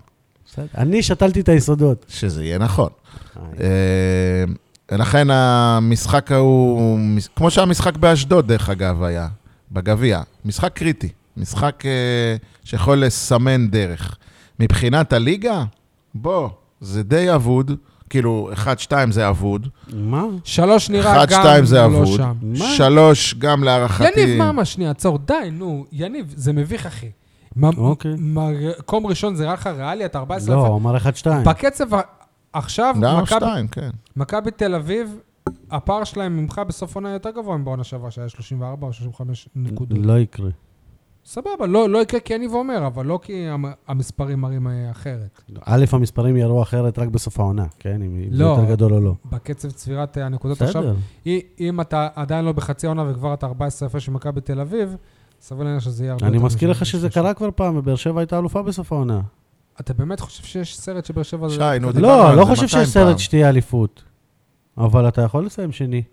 בסדר? 0.51 0.65
אני 0.77 1.03
שתלתי 1.03 1.39
את 1.39 1.49
היסודות. 1.49 2.05
שזה 2.09 2.43
יהיה 2.43 2.57
נכון. 2.57 2.89
אה, 3.59 4.43
לכן 4.97 5.29
המשחק 5.29 6.31
ההוא, 6.31 6.99
כמו 7.35 7.51
שהמשחק 7.51 7.97
באשדוד, 7.97 8.47
דרך 8.47 8.69
אגב, 8.69 9.03
היה, 9.03 9.27
בגביע. 9.71 10.21
משחק 10.45 10.73
קריטי. 10.73 11.09
משחק 11.37 11.83
אה, 11.85 12.35
שיכול 12.63 12.97
לסמן 13.05 13.69
דרך. 13.69 14.17
מבחינת 14.59 15.13
הליגה, 15.13 15.63
בוא, 16.15 16.49
זה 16.81 17.03
די 17.03 17.35
אבוד. 17.35 17.71
כאילו, 18.09 18.49
1-2 18.89 18.91
זה 19.09 19.29
אבוד. 19.29 19.67
מה? 19.93 20.23
שלוש 20.43 20.89
נראה 20.89 21.11
אחד, 21.11 21.29
גם 21.29 21.41
שתיים 21.41 21.65
זה 21.65 21.75
לא 21.75 21.85
אבוד. 21.85 22.17
שם. 22.17 22.33
מה? 22.41 22.65
שלוש, 22.77 23.35
גם 23.37 23.63
להערכתי... 23.63 24.19
יניב, 24.21 24.37
מה, 24.37 24.51
מה, 24.51 24.65
שנייה, 24.65 24.91
עצור, 24.91 25.17
די, 25.17 25.33
נו, 25.51 25.85
יניב, 25.91 26.33
זה 26.35 26.53
מביך, 26.53 26.85
אחי. 26.85 27.09
מה- 27.60 27.70
אוקיי. 27.78 28.16
מקום 28.20 29.05
ראשון 29.07 29.36
זה 29.36 29.43
נראה 29.43 29.53
לך 29.53 29.68
ריאלי, 29.68 30.05
אתה 30.05 30.20
14 30.20 30.55
לא. 30.55 30.68
הוא 30.68 30.78
אמר 30.78 30.97
1-2. 30.97 30.99
בקצב 31.45 31.86
עכשיו, 32.53 32.95
מכבי- 32.97 33.45
כן. 33.72 33.89
מכבי 34.16 34.51
תל 34.51 34.76
אביב, 34.76 35.20
הפער 35.72 36.03
שלהם 36.03 36.38
ממך 36.38 36.62
בסוף 36.68 36.95
עונה 36.95 37.10
יותר 37.14 37.30
גבוה 37.32 37.57
מבעונה 37.57 37.84
שעברה, 37.84 38.12
שהיה 38.12 38.30
34 38.30 38.88
או 38.88 38.93
35 38.93 39.49
נקודות. 39.55 39.97
לא 40.01 40.20
יקרה. 40.20 40.49
סבבה, 41.26 41.68
לא 41.68 41.89
לא 41.89 42.01
יקרה 42.01 42.20
כי 42.20 42.34
יניב 42.34 42.53
אומר, 42.53 42.88
אבל 42.88 43.05
לא 43.05 43.20
כי 43.24 43.47
המ- 43.47 43.66
המספרים 43.88 44.39
מראים 44.41 44.68
אה, 44.68 44.91
אחרת. 44.91 45.41
א', 45.66 45.86
המספרים 45.91 46.38
יראו 46.38 46.62
אחרת 46.62 46.99
רק 46.99 47.07
בסוף 47.07 47.39
העונה, 47.39 47.66
כן? 47.80 48.01
אם 48.01 48.20
אם 48.28 48.34
זה 48.38 48.43
לא. 48.43 48.45
יותר 48.45 48.72
גדול 48.72 48.93
או 48.93 48.99
לא. 48.99 49.14
בקצב 49.26 49.72
צבירת 49.72 50.18
אה, 50.18 50.26
הנקודות 50.26 50.62
עכשיו, 50.62 50.82
בסדר. 50.82 50.95
i- 51.26 51.62
אם 51.62 51.82
אתה 51.82 52.07
עדיין 52.16 52.45
לא 52.45 52.51
בחצי 52.51 52.88
עונה 52.88 53.12
וכבר 53.12 53.34
אתה 53.34 53.45
14 53.45 53.88
הפרש 53.88 54.05
של 54.05 54.12
מכבי 54.12 54.41
תל 54.41 54.60
אביב, 54.60 54.95
סביר 55.41 55.63
להניח 55.63 55.83
שזה 55.83 56.03
יהיה 56.03 56.13
הרבה 56.13 56.27
אני 56.27 56.35
יותר 56.35 56.45
מזכיר 56.45 56.69
משלוש. 56.69 56.81
לך 56.81 56.85
שזה 56.87 57.09
קרה 57.09 57.33
כבר 57.33 57.49
פעם, 57.55 57.77
ובאר 57.77 57.95
שבע 57.95 58.19
הייתה 58.21 58.39
אלופה 58.39 58.61
בסוף 58.63 58.91
העונה. 58.93 59.21
אתה 59.79 59.93
באמת 59.93 60.19
חושב 60.19 60.43
שיש 60.43 60.77
סרט 60.79 61.05
שבאר 61.05 61.23
שבע. 61.23 61.49
שי, 61.49 61.79
נו, 61.81 61.91
דיברנו 61.91 62.01
לא, 62.01 62.29
על 62.29 62.35
לא 62.35 62.43
זה 62.45 62.49
חושב 62.49 62.63
200 62.63 62.85
שיש 62.85 62.93
פעם. 62.93 63.03
סרט 63.05 63.19
שתהיה 63.19 63.49
אליפות. 63.49 64.03
אבל 64.77 65.07
אתה 65.07 65.21
יכול 65.21 65.45
לסיים 65.45 65.71
שני. 65.71 66.03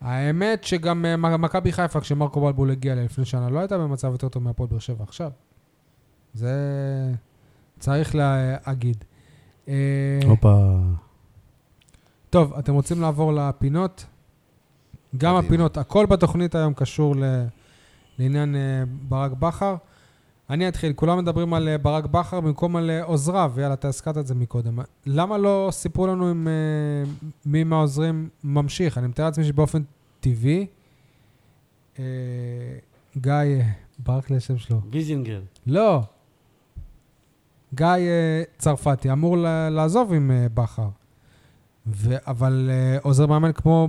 האמת 0.00 0.64
שגם 0.64 1.04
אה, 1.04 1.16
מכבי 1.16 1.72
חיפה, 1.72 2.00
כשמרקו 2.00 2.40
בלבול 2.40 2.70
הגיע 2.70 2.94
לפני 2.94 3.24
שנה, 3.24 3.50
לא 3.50 3.58
הייתה 3.58 3.78
במצב 3.78 4.12
יותר 4.12 4.28
טוב 4.28 4.42
מהפועל 4.42 4.68
באר 4.68 4.78
שבע 4.78 5.04
עכשיו. 5.04 5.30
זה 6.34 6.52
צריך 7.78 8.14
להגיד. 8.14 9.04
אה, 9.68 9.74
הופה. 10.26 10.76
טוב, 12.30 12.52
אתם 12.58 12.74
רוצים 12.74 13.00
לעבור 13.00 13.32
לפינות? 13.32 14.06
גם. 15.16 15.36
הפינות, 15.36 15.76
הכל 15.76 16.06
בתוכנית 16.06 16.54
היום 16.54 16.74
קשור 16.74 17.16
ל... 17.16 17.24
לעניין 18.18 18.56
אה, 18.56 18.60
ברק 19.08 19.32
בכר. 19.32 19.76
אני 20.50 20.68
אתחיל, 20.68 20.92
כולם 20.92 21.18
מדברים 21.18 21.54
על 21.54 21.68
אה, 21.68 21.78
ברק 21.78 22.06
בכר 22.06 22.40
במקום 22.40 22.76
על 22.76 22.90
אה, 22.90 23.04
עוזריו, 23.04 23.52
יאללה, 23.56 23.74
אתה 23.74 23.88
הזכרת 23.88 24.18
את 24.18 24.26
זה 24.26 24.34
מקודם. 24.34 24.78
למה 25.06 25.38
לא 25.38 25.68
סיפרו 25.72 26.06
לנו 26.06 26.30
אם 26.30 26.48
מי 27.46 27.64
מהעוזרים 27.64 28.28
ממשיך? 28.44 28.98
אני 28.98 29.06
מתאר 29.06 29.24
לעצמי 29.24 29.44
שבאופן 29.44 29.82
טבעי, 30.20 30.66
גיא, 33.16 33.34
ברק 33.98 34.30
לי 34.30 34.36
השם 34.36 34.58
שלו. 34.58 34.80
ויזינגר. 34.90 35.42
לא. 35.66 36.02
גיא 37.74 37.86
צרפתי 38.58 39.12
אמור 39.12 39.36
לעזוב 39.70 40.12
עם 40.12 40.30
בכר. 40.54 40.88
ו- 41.86 42.16
אבל 42.26 42.70
עוזר 43.02 43.26
מאמן 43.26 43.52
כמו 43.52 43.88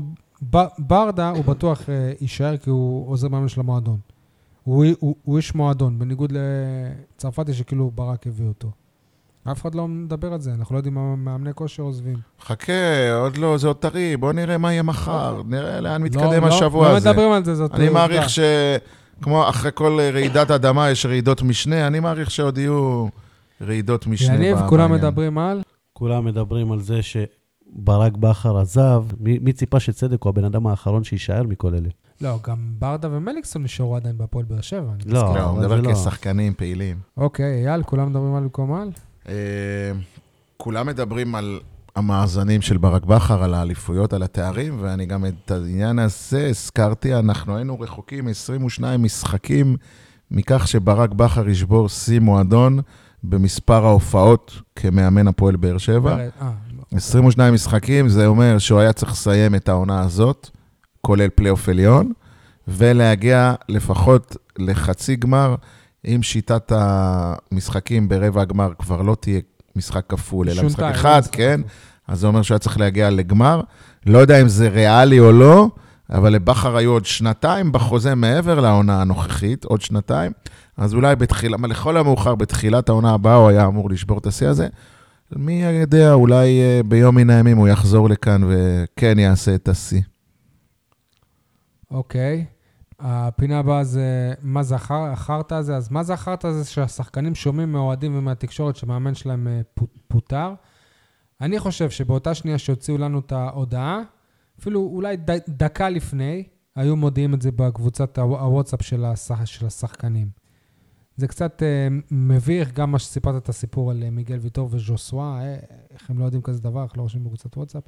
ברדה, 0.79 1.29
הוא 1.29 1.45
בטוח 1.45 1.89
יישאר 2.21 2.57
כי 2.57 2.69
הוא 2.69 3.09
עוזר 3.09 3.27
מאמן 3.27 3.47
של 3.47 3.59
המועדון. 3.59 3.99
הוא, 4.69 4.85
הוא, 4.99 5.15
הוא 5.23 5.37
איש 5.37 5.55
מועדון, 5.55 5.99
בניגוד 5.99 6.33
לצרפתי 6.35 7.53
שכאילו 7.53 7.91
ברק 7.95 8.27
הביא 8.27 8.47
אותו. 8.47 8.71
אף 9.51 9.61
אחד 9.61 9.75
לא 9.75 9.87
מדבר 9.87 10.33
על 10.33 10.41
זה, 10.41 10.53
אנחנו 10.53 10.73
לא 10.75 10.79
יודעים 10.79 10.93
מה 10.93 11.15
מאמני 11.15 11.53
כושר 11.53 11.83
עוזבים. 11.83 12.15
חכה, 12.41 13.13
עוד 13.13 13.37
לא, 13.37 13.57
זה 13.57 13.67
עוד 13.67 13.75
טרי, 13.75 14.17
בוא 14.17 14.33
נראה 14.33 14.57
מה 14.57 14.71
יהיה 14.71 14.83
מחר, 14.83 15.41
נראה 15.45 15.81
לאן 15.81 16.03
מתקדם 16.03 16.41
לא, 16.41 16.47
השבוע 16.47 16.89
לא, 16.89 16.97
הזה. 16.97 17.09
לא 17.09 17.13
מדברים 17.13 17.31
על 17.31 17.45
זה, 17.45 17.55
זאת 17.55 17.73
אני. 17.73 17.89
מעריך 17.89 18.29
ש... 18.29 18.39
כמו 19.21 19.49
אחרי 19.49 19.71
כל 19.73 19.99
רעידת 20.13 20.51
אדמה 20.51 20.89
יש 20.89 21.05
רעידות 21.05 21.41
משנה, 21.41 21.87
אני 21.87 21.99
מעריך 21.99 22.31
שעוד 22.31 22.57
יהיו 22.57 23.07
רעידות 23.61 24.07
משנה. 24.07 24.35
יניב, 24.35 24.57
כולם. 24.69 24.91
מדברים 24.91 25.37
על... 25.37 25.61
כולם 25.93 26.25
מדברים 26.25 26.71
על 26.71 26.79
זה 26.79 26.99
שברק 27.01 28.17
בכר 28.17 28.57
עזב. 28.57 29.03
מי 29.19 29.39
מי 29.41 29.53
ציפה 29.53 29.79
שצדק 29.79 30.23
הוא 30.23 30.29
הבן 30.29 30.43
אדם 30.43 30.67
האחרון 30.67 31.03
שיישאר 31.03 31.43
מכל 31.43 31.75
אלה? 31.75 31.89
לא, 32.21 32.39
גם 32.47 32.57
ברדה 32.79 33.07
ומליקסון 33.11 33.63
נשארו 33.63 33.95
עדיין 33.95 34.17
בהפועל 34.17 34.45
באר 34.45 34.61
שבע. 34.61 34.91
לא. 35.05 35.35
לא, 35.35 35.41
הוא 35.41 35.59
מדבר 35.59 35.81
לא. 35.81 35.93
כשחקנים 35.93 36.53
פעילים. 36.53 36.97
אוקיי, 37.17 37.67
אייל, 37.67 37.83
כולם 37.83 38.09
מדברים 38.09 38.35
על 38.35 38.43
במקום 38.43 38.73
על? 38.73 38.91
אה, 39.29 39.33
כולם 40.57 40.87
מדברים 40.87 41.35
על 41.35 41.59
המאזנים 41.95 42.61
של 42.61 42.77
ברק 42.77 43.05
בכר, 43.05 43.43
על 43.43 43.53
האליפויות, 43.53 44.13
על 44.13 44.23
התארים, 44.23 44.77
ואני 44.81 45.05
גם 45.05 45.25
את 45.25 45.51
העניין 45.51 45.99
הזה 45.99 46.47
הזכרתי, 46.47 47.15
אנחנו 47.15 47.55
היינו 47.55 47.79
רחוקים 47.79 48.25
מ-22 48.25 48.97
משחקים 48.99 49.77
מכך 50.31 50.67
שברק 50.67 51.11
בכר 51.11 51.49
ישבור 51.49 51.89
שיא 51.89 52.19
מועדון 52.19 52.79
במספר 53.23 53.85
ההופעות 53.85 54.61
כמאמן 54.75 55.27
הפועל 55.27 55.55
באר 55.55 55.77
שבע. 55.77 56.17
אה, 56.17 56.27
לא. 56.41 56.83
22 56.97 57.53
משחקים, 57.53 58.09
זה 58.09 58.27
אומר 58.27 58.57
שהוא 58.57 58.79
היה 58.79 58.93
צריך 58.93 59.11
לסיים 59.11 59.55
את 59.55 59.69
העונה 59.69 60.01
הזאת, 60.01 60.49
כולל 61.01 61.29
פלייאוף 61.35 61.69
עליון, 61.69 62.11
ולהגיע 62.67 63.53
לפחות 63.69 64.37
לחצי 64.57 65.15
גמר, 65.15 65.55
אם 66.05 66.19
שיטת 66.23 66.71
המשחקים 66.75 68.09
ברבע 68.09 68.41
הגמר 68.41 68.71
כבר 68.79 69.01
לא 69.01 69.15
תהיה 69.19 69.39
משחק 69.75 70.05
כפול, 70.09 70.49
אלא 70.49 70.63
משחק 70.63 70.79
לא 70.79 70.91
אחד, 70.91 71.19
משחק 71.19 71.35
כן? 71.35 71.61
כפול. 71.61 71.71
אז 72.07 72.19
זה 72.19 72.27
אומר 72.27 72.41
שהוא 72.41 72.55
היה 72.55 72.59
צריך 72.59 72.79
להגיע 72.79 73.09
לגמר. 73.09 73.61
לא 74.05 74.17
יודע 74.17 74.41
אם 74.41 74.47
זה 74.47 74.69
ריאלי 74.69 75.19
או 75.19 75.31
לא, 75.31 75.69
אבל 76.09 76.33
לבכר 76.33 76.77
היו 76.77 76.91
עוד 76.91 77.05
שנתיים 77.05 77.71
בחוזה 77.71 78.15
מעבר 78.15 78.59
לעונה 78.59 79.01
הנוכחית, 79.01 79.63
עוד 79.65 79.81
שנתיים. 79.81 80.31
אז 80.77 80.93
אולי 80.93 81.15
בתחילה, 81.15 81.57
לכל 81.69 81.97
המאוחר, 81.97 82.35
בתחילת 82.35 82.89
העונה 82.89 83.13
הבאה 83.13 83.35
הוא 83.35 83.49
היה 83.49 83.65
אמור 83.65 83.89
לשבור 83.89 84.17
את 84.17 84.27
השיא 84.27 84.47
הזה. 84.47 84.67
מי 85.35 85.63
יודע, 85.81 86.13
אולי 86.13 86.61
אה, 86.61 86.81
ביום 86.85 87.15
מן 87.15 87.29
הימים 87.29 87.57
הוא 87.57 87.67
יחזור 87.67 88.09
לכאן 88.09 88.41
וכן 88.47 89.19
יעשה 89.19 89.55
את 89.55 89.69
השיא. 89.69 90.01
אוקיי. 91.91 92.45
הפינה 92.99 93.59
הבאה 93.59 93.83
זה 93.83 94.33
מה 94.41 94.63
זה 94.63 94.75
החר- 94.75 95.11
החרטא 95.11 95.55
הזה. 95.55 95.75
אז 95.77 95.91
מה 95.91 96.03
זה 96.03 96.13
החרטא 96.13 96.47
הזה 96.47 96.69
שהשחקנים 96.69 97.35
שומעים 97.35 97.71
מהאוהדים 97.71 98.15
ומהתקשורת 98.17 98.75
שמאמן 98.75 99.15
שלהם 99.15 99.47
אה, 99.47 99.61
פוט- 99.73 99.97
פוטר? 100.07 100.53
אני 101.41 101.59
חושב 101.59 101.89
שבאותה 101.89 102.33
שנייה 102.33 102.57
שהוציאו 102.57 102.97
לנו 102.97 103.19
את 103.19 103.31
ההודעה, 103.31 104.01
אפילו 104.59 104.79
אולי 104.81 105.17
ד, 105.17 105.29
דקה 105.49 105.89
לפני, 105.89 106.43
היו 106.75 106.95
מודיעים 106.95 107.33
את 107.33 107.41
זה 107.41 107.51
בקבוצת 107.51 108.17
הוו- 108.17 108.39
הוואטסאפ 108.39 108.81
של, 108.81 109.05
השח, 109.05 109.45
של 109.45 109.65
השחקנים. 109.67 110.29
זה 111.15 111.27
קצת 111.27 111.63
אה, 111.63 111.87
מביך, 112.11 112.73
גם 112.73 112.91
מה 112.91 112.99
שסיפרת 112.99 113.43
את 113.43 113.49
הסיפור 113.49 113.91
על 113.91 114.03
אה, 114.03 114.09
מיגל 114.09 114.37
ויטור 114.41 114.69
וז'וסווה, 114.71 115.39
אה, 115.41 115.57
איך 115.91 116.09
הם 116.09 116.19
לא 116.19 116.25
יודעים 116.25 116.41
כזה 116.41 116.61
דבר, 116.61 116.83
איך 116.83 116.97
לא 116.97 117.01
רושמים 117.01 117.23
בקבוצת 117.23 117.57
וואטסאפ. 117.57 117.83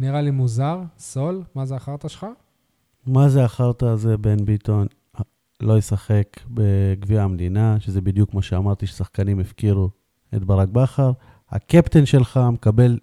נראה 0.00 0.20
לי 0.20 0.30
מוזר. 0.30 0.80
סול, 0.98 1.42
מה 1.54 1.66
זה 1.66 1.76
החרטא 1.76 2.08
שלך? 2.08 2.26
מה 3.06 3.28
זה 3.28 3.44
החרטא 3.44 3.84
הזה, 3.84 4.16
בן 4.16 4.44
ביטון? 4.44 4.86
לא 5.60 5.78
ישחק 5.78 6.40
בגביע 6.50 7.22
המדינה, 7.22 7.76
שזה 7.80 8.00
בדיוק 8.00 8.30
כמו 8.30 8.42
שאמרתי, 8.42 8.86
ששחקנים 8.86 9.40
הפקירו 9.40 9.90
את 10.34 10.44
ברק 10.44 10.68
בכר. 10.68 11.12
הקפטן 11.50 12.06
שלך 12.06 12.40
מקבל 12.52 12.98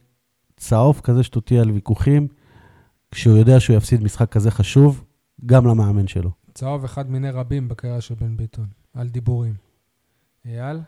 צהוב 0.58 1.00
כזה 1.04 1.24
שטותי 1.24 1.60
על 1.60 1.72
ויכוחים, 1.72 2.28
כשהוא 3.12 3.38
יודע 3.38 3.60
שהוא 3.60 3.76
יפסיד 3.78 4.04
משחק 4.04 4.32
כזה 4.32 4.52
חשוב, 4.52 5.04
גם 5.46 5.68
למאמן 5.68 6.08
שלו. 6.08 6.32
צהוב 6.54 6.84
אחד 6.84 7.10
מיני 7.10 7.30
רבים 7.30 7.68
בקריירה 7.68 8.02
של 8.02 8.16
בן 8.16 8.38
ביטון, 8.38 8.68
על 8.94 9.10
דיבורים. 9.10 9.54
אייל? 10.46 10.80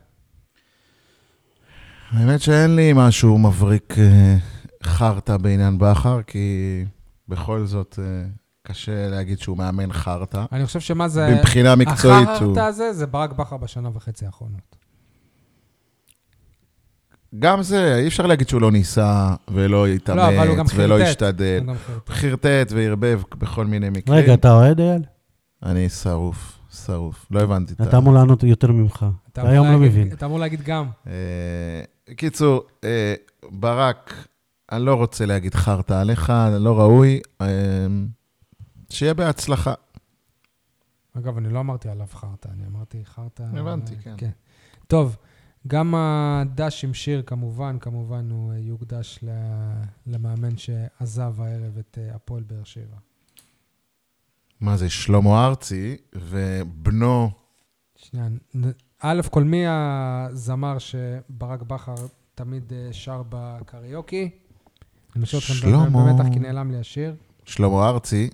האמת 2.10 2.42
שאין 2.42 2.76
לי 2.76 2.92
משהו 2.96 3.38
מבריק 3.38 3.96
אה, 3.98 4.38
חרטא 4.84 5.38
בעניין 5.38 5.78
בכר, 5.78 6.22
כי 6.24 6.86
בכל 7.28 7.66
זאת 7.66 8.00
אה, 8.02 8.26
קשה 8.68 9.10
להגיד 9.10 9.40
שהוא 9.40 9.58
מאמן 9.58 9.94
חרטא. 9.94 10.46
אני 10.52 10.66
חושב 10.66 10.80
שמה 10.80 11.08
זה... 11.08 11.36
מבחינה 11.40 11.76
מקצועית 11.76 12.28
הוא... 12.28 12.36
החרטא 12.36 12.60
הזה 12.60 12.94
זה 12.94 13.08
ברק 13.08 13.32
בכר 13.32 13.58
בשנה 13.58 13.90
וחצי 13.94 14.26
האחרונות. 14.26 14.76
גם 17.40 17.64
זה, 17.64 17.96
אי 17.96 18.08
אפשר 18.08 18.26
להגיד 18.26 18.50
שהוא 18.50 18.62
לא 18.62 18.72
ניסה 18.72 19.36
ולא 19.48 19.88
לא, 20.08 20.28
אבל 20.28 20.48
הוא 20.48 20.58
גם 20.58 20.66
התאמץ 20.66 20.80
ולא 20.80 20.96
חרטט. 20.96 21.08
השתדל. 21.08 21.64
הוא 21.66 21.76
חרטט. 22.08 22.72
וערבב 22.72 23.22
בכל 23.38 23.66
מיני 23.66 23.90
מקרים. 23.90 24.18
רגע, 24.18 24.34
אתה 24.34 24.52
אוהד, 24.52 24.80
אייל? 24.80 25.02
אני 25.64 25.90
שרוף, 25.90 26.60
שרוף. 26.86 27.26
לא 27.32 27.40
הבנתי 27.40 27.74
את 27.74 27.82
ה... 27.82 27.84
אתה 27.84 27.98
אמור 27.98 28.14
לענות 28.14 28.44
יותר 28.44 28.72
ממך. 28.72 29.06
אתה 29.32 29.50
היום 29.50 29.72
לא 29.72 29.78
מבין. 29.80 30.12
אתה 30.14 30.26
אמור 30.26 30.40
להגיד 30.40 30.62
גם. 30.62 30.86
אה, 31.08 32.14
קיצור, 32.16 32.64
אה, 32.84 33.14
ברק, 33.52 34.14
אני 34.72 34.86
לא 34.86 34.96
רוצה 34.96 35.26
להגיד 35.26 35.56
חרטא 35.56 35.94
עליך, 35.94 36.34
לא 36.60 36.80
ראוי. 36.80 37.20
שיהיה 38.94 39.14
בהצלחה. 39.14 39.74
אגב, 41.18 41.38
אני 41.38 41.50
לא 41.50 41.60
אמרתי 41.60 41.90
עליו 41.90 42.08
חרטא, 42.12 42.48
אני 42.48 42.66
אמרתי 42.66 43.06
חרטא... 43.06 43.44
הבנתי, 43.44 43.96
כן. 44.18 44.30
טוב, 44.88 45.16
גם 45.68 45.96
הדש 45.96 46.84
עם 46.84 46.94
שיר, 46.94 47.24
כמובן, 47.26 47.78
כמובן, 47.80 48.30
הוא 48.30 48.54
אה, 48.54 48.58
יוקדש 48.58 49.20
ל- 49.24 49.84
למאמן 50.08 50.58
שעזב 50.58 51.42
הערב 51.42 51.78
את 51.78 51.98
אה, 52.02 52.16
הפועל 52.16 52.44
באר 52.44 52.64
שבע. 52.64 52.98
מה 54.62 54.78
זה, 54.78 54.90
שלמה 54.90 55.46
ארצי 55.46 55.98
ובנו, 56.16 57.32
שנייה, 57.96 58.28
א', 59.00 59.22
כל 59.32 59.44
מי 59.44 59.64
הזמר 59.68 60.78
שברק 60.78 61.62
בכר 61.62 61.96
תמיד 62.36 62.74
אה, 62.74 62.94
שר 62.94 63.24
בקריוקי? 63.30 64.30
אני 65.16 65.24
משאיר 65.24 65.42
אתכם 65.42 65.54
שלמה. 65.54 66.14
במתח 66.14 66.34
כי 66.34 66.40
נעלם 66.40 66.72
לי 66.72 66.78
השיר. 66.80 67.16
שלמה 67.46 67.90
ארצי, 67.90 68.30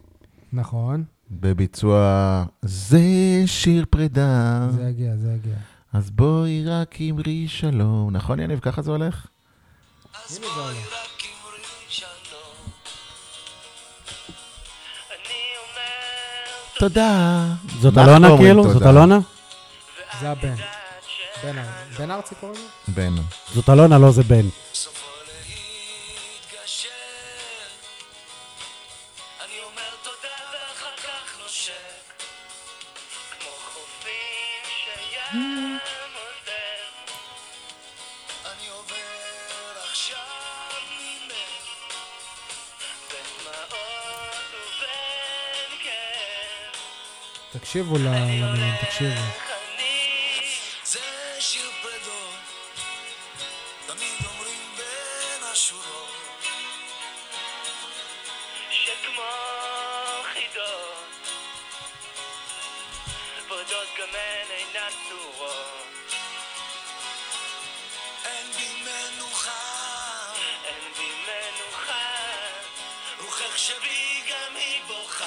נכון, 0.53 1.03
בביצוע 1.31 2.43
זה 2.61 2.99
שיר 3.45 3.85
פרידה. 3.89 4.67
זה 4.71 4.83
יגיע, 4.89 5.15
זה 5.15 5.33
יגיע. 5.33 5.55
אז 5.93 6.09
בואי 6.09 6.63
רק 6.65 6.95
אמרי 7.01 7.47
שלום. 7.47 8.09
נכון, 8.11 8.39
יניב? 8.39 8.59
ככה 8.59 8.81
זה 8.81 8.91
הולך? 8.91 9.25
הנה 10.29 10.45
זה 10.55 10.61
עולה. 10.61 10.79
תודה. 16.79 17.45
זאת 17.79 17.97
אלונה 17.97 18.37
כאילו? 18.37 18.73
זאת 18.73 18.81
אלונה? 18.83 19.19
זה 20.21 20.29
הבן. 20.31 20.55
בן 21.99 22.11
ארצי 22.11 22.35
קוראים 22.39 22.61
לו? 22.87 22.93
בן. 22.93 23.15
זאת 23.53 23.69
אלונה, 23.69 23.97
לא 23.97 24.11
זה 24.11 24.23
בן. 24.23 24.45
גם 74.29 74.55
היא 74.55 74.81
בוכה. 74.87 75.25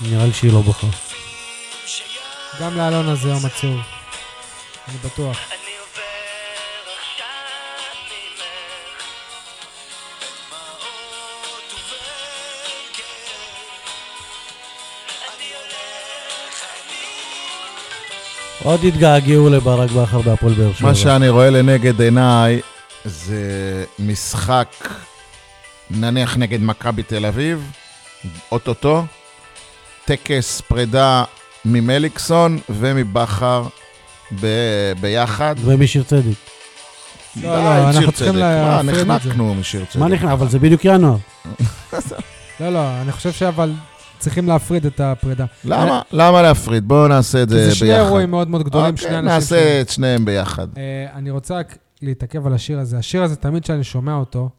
נראה 0.00 0.26
לי 0.26 0.32
שהיא 0.32 0.52
לא 0.52 0.60
בוכה. 0.60 1.07
גם 2.60 2.76
לאלונה 2.76 3.14
זה 3.14 3.28
יום 3.28 3.46
עצוב. 3.46 3.80
אני 4.88 4.96
בטוח. 5.04 5.38
עוד 18.62 18.84
התגעגעו 18.84 19.50
לברק 19.50 19.90
בכר 19.90 20.20
בהפועל 20.20 20.54
באר 20.54 20.72
שבע. 20.72 20.88
מה 20.88 20.94
שאני 20.94 21.28
רואה 21.28 21.50
לנגד 21.50 22.00
עיניי 22.00 22.60
זה 23.04 23.84
משחק, 23.98 24.88
נניח 25.90 26.36
נגד 26.36 26.62
מכבי 26.62 27.02
תל 27.02 27.26
אביב, 27.26 27.72
אוטוטו, 28.52 29.04
טקס 30.04 30.60
פרידה 30.60 31.24
ממליקסון 31.64 32.58
ומבכר 32.70 33.66
ב- 34.40 34.92
ביחד. 35.00 35.54
ומשיר 35.64 36.02
צדק. 36.02 36.22
לא, 37.36 37.42
די, 37.42 37.46
לא, 37.46 37.92
שיר 37.92 37.98
אנחנו 37.98 38.12
צריכים. 38.12 38.36
להפריד 38.36 39.06
מה, 39.06 39.16
את 39.16 39.22
זה. 39.22 39.28
נחנקנו 39.28 39.54
משיר 39.54 39.84
צדק. 39.84 39.96
מה 40.02 40.08
נכנע? 40.08 40.32
אבל 40.32 40.48
זה 40.48 40.58
בדיוק 40.58 40.84
ינואר. 40.84 41.16
לא, 42.60 42.68
לא, 42.70 43.00
אני 43.02 43.12
חושב 43.12 43.32
שאבל 43.32 43.72
צריכים 44.18 44.48
להפריד 44.48 44.86
את 44.86 45.00
הפרידה. 45.00 45.44
למה? 45.64 46.02
למה 46.12 46.42
להפריד? 46.42 46.88
בואו 46.88 47.08
נעשה 47.08 47.42
את 47.42 47.48
כי 47.48 47.54
זה 47.54 47.60
זה 47.60 47.64
ביחד. 47.66 47.78
שני 47.78 47.96
אירועים 47.96 48.30
מאוד 48.30 48.48
מאוד 48.48 48.62
גדולים, 48.62 48.94
אוקיי, 48.94 49.08
שני 49.08 49.18
אנשים. 49.18 49.34
נעשה 49.34 49.80
את 49.80 49.88
שניהם 49.88 50.24
ביחד. 50.24 50.66
אה, 50.76 51.06
אני 51.14 51.30
רוצה 51.30 51.58
רק 51.58 51.78
להתעכב 52.02 52.46
על 52.46 52.54
השיר 52.54 52.78
הזה. 52.78 52.98
השיר 52.98 53.22
הזה, 53.22 53.36
תמיד 53.36 53.62
כשאני 53.62 53.84
שומע 53.84 54.14
אותו, 54.14 54.50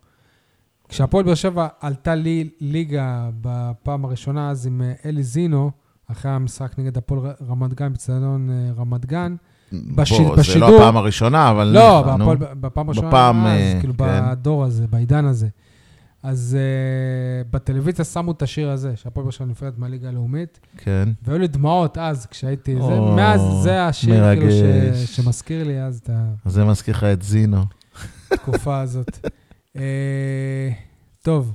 כשהפועל 0.89 1.23
באר 1.25 1.35
שבע 1.35 1.67
עלתה 1.81 2.15
לי 2.15 2.49
ליגה 2.61 3.29
בפעם 3.41 4.05
הראשונה, 4.05 4.49
אז 4.49 4.65
עם 4.67 4.81
אה, 4.81 5.09
אלי 5.09 5.23
זינו, 5.23 5.71
אחרי 6.11 6.31
המשחק 6.31 6.79
נגד 6.79 6.97
הפועל 6.97 7.19
רמת 7.49 7.73
גן, 7.73 7.93
בצדון 7.93 8.49
אה, 8.49 8.71
רמת 8.77 9.05
גן. 9.05 9.35
בש- 9.71 10.11
בוא, 10.19 10.35
זה 10.35 10.41
בשידור- 10.41 10.69
לא 10.69 10.77
הפעם 10.77 10.97
הראשונה, 10.97 11.51
אבל... 11.51 11.67
לא, 11.67 11.97
ניחא, 12.05 12.17
נו. 12.17 12.25
בהפועל, 12.25 12.53
בפעם 12.59 12.87
הראשונה, 12.87 13.07
בפעם, 13.07 13.45
אז, 13.45 13.51
אה, 13.59 13.77
כאילו 13.79 13.93
כן. 13.97 14.03
בדור 14.31 14.63
הזה, 14.63 14.87
בעידן 14.87 15.25
הזה. 15.25 15.47
אז 16.23 16.57
uh, 16.59 17.47
בטלוויזיה 17.51 18.05
שמו 18.05 18.31
את 18.31 18.41
השיר 18.41 18.69
הזה, 18.69 18.95
שהפועל 18.95 19.23
באר 19.23 19.31
שבע 19.31 19.47
נפרדת 19.47 19.77
מהליגה 19.77 20.09
הלאומית, 20.09 20.59
כן. 20.77 21.09
והיו 21.23 21.39
לי 21.39 21.47
דמעות 21.47 21.97
אז, 21.97 22.25
כשהייתי... 22.25 22.75
זה, 22.75 22.81
או, 22.81 23.15
מאז 23.15 23.41
זה 23.63 23.85
השיר 23.85 24.09
כאילו, 24.33 24.45
מרגש. 24.45 24.53
ש, 24.53 25.15
שמזכיר 25.15 25.63
לי 25.63 25.81
אז 25.81 25.97
את 26.03 26.09
אז 26.45 26.53
זה 26.53 26.65
מזכיר 26.65 26.93
לך 26.95 27.03
את 27.03 27.21
זינו. 27.21 27.63
התקופה 28.31 28.79
הזאת. 28.79 29.17
אה, 29.77 30.69
טוב, 31.21 31.53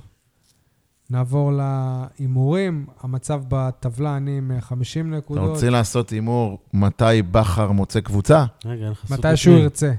נעבור 1.15 1.53
להימורים. 1.53 2.86
המצב 3.03 3.43
בטבלה, 3.49 4.16
אני 4.16 4.39
עם 4.39 4.51
אה, 4.53 4.61
50 4.61 5.09
אתה 5.09 5.16
נקודות. 5.16 5.51
רוצה 5.51 5.70
לעשות 5.70 6.11
הימור 6.11 6.59
מתי 6.73 7.05
בכר 7.31 7.73
מוצא 7.73 8.01
קבוצה? 8.01 8.45
רגע, 8.65 8.82
אין 8.85 8.91
לך 8.93 9.07
סוג 9.07 9.19
מתי 9.19 9.36
שהוא. 9.36 9.57
ירצה. 9.57 9.93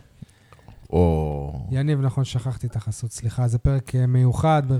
או 0.89 1.67
יניב, 1.71 2.01
נכון, 2.01 2.23
שכחתי 2.23 2.67
את 2.67 2.75
החסות, 2.75 3.11
סליחה, 3.11 3.47
זה 3.47 3.57
פרק 3.57 3.95
אה, 3.95 4.05
מיוחד. 4.05 4.63
בר- 4.67 4.77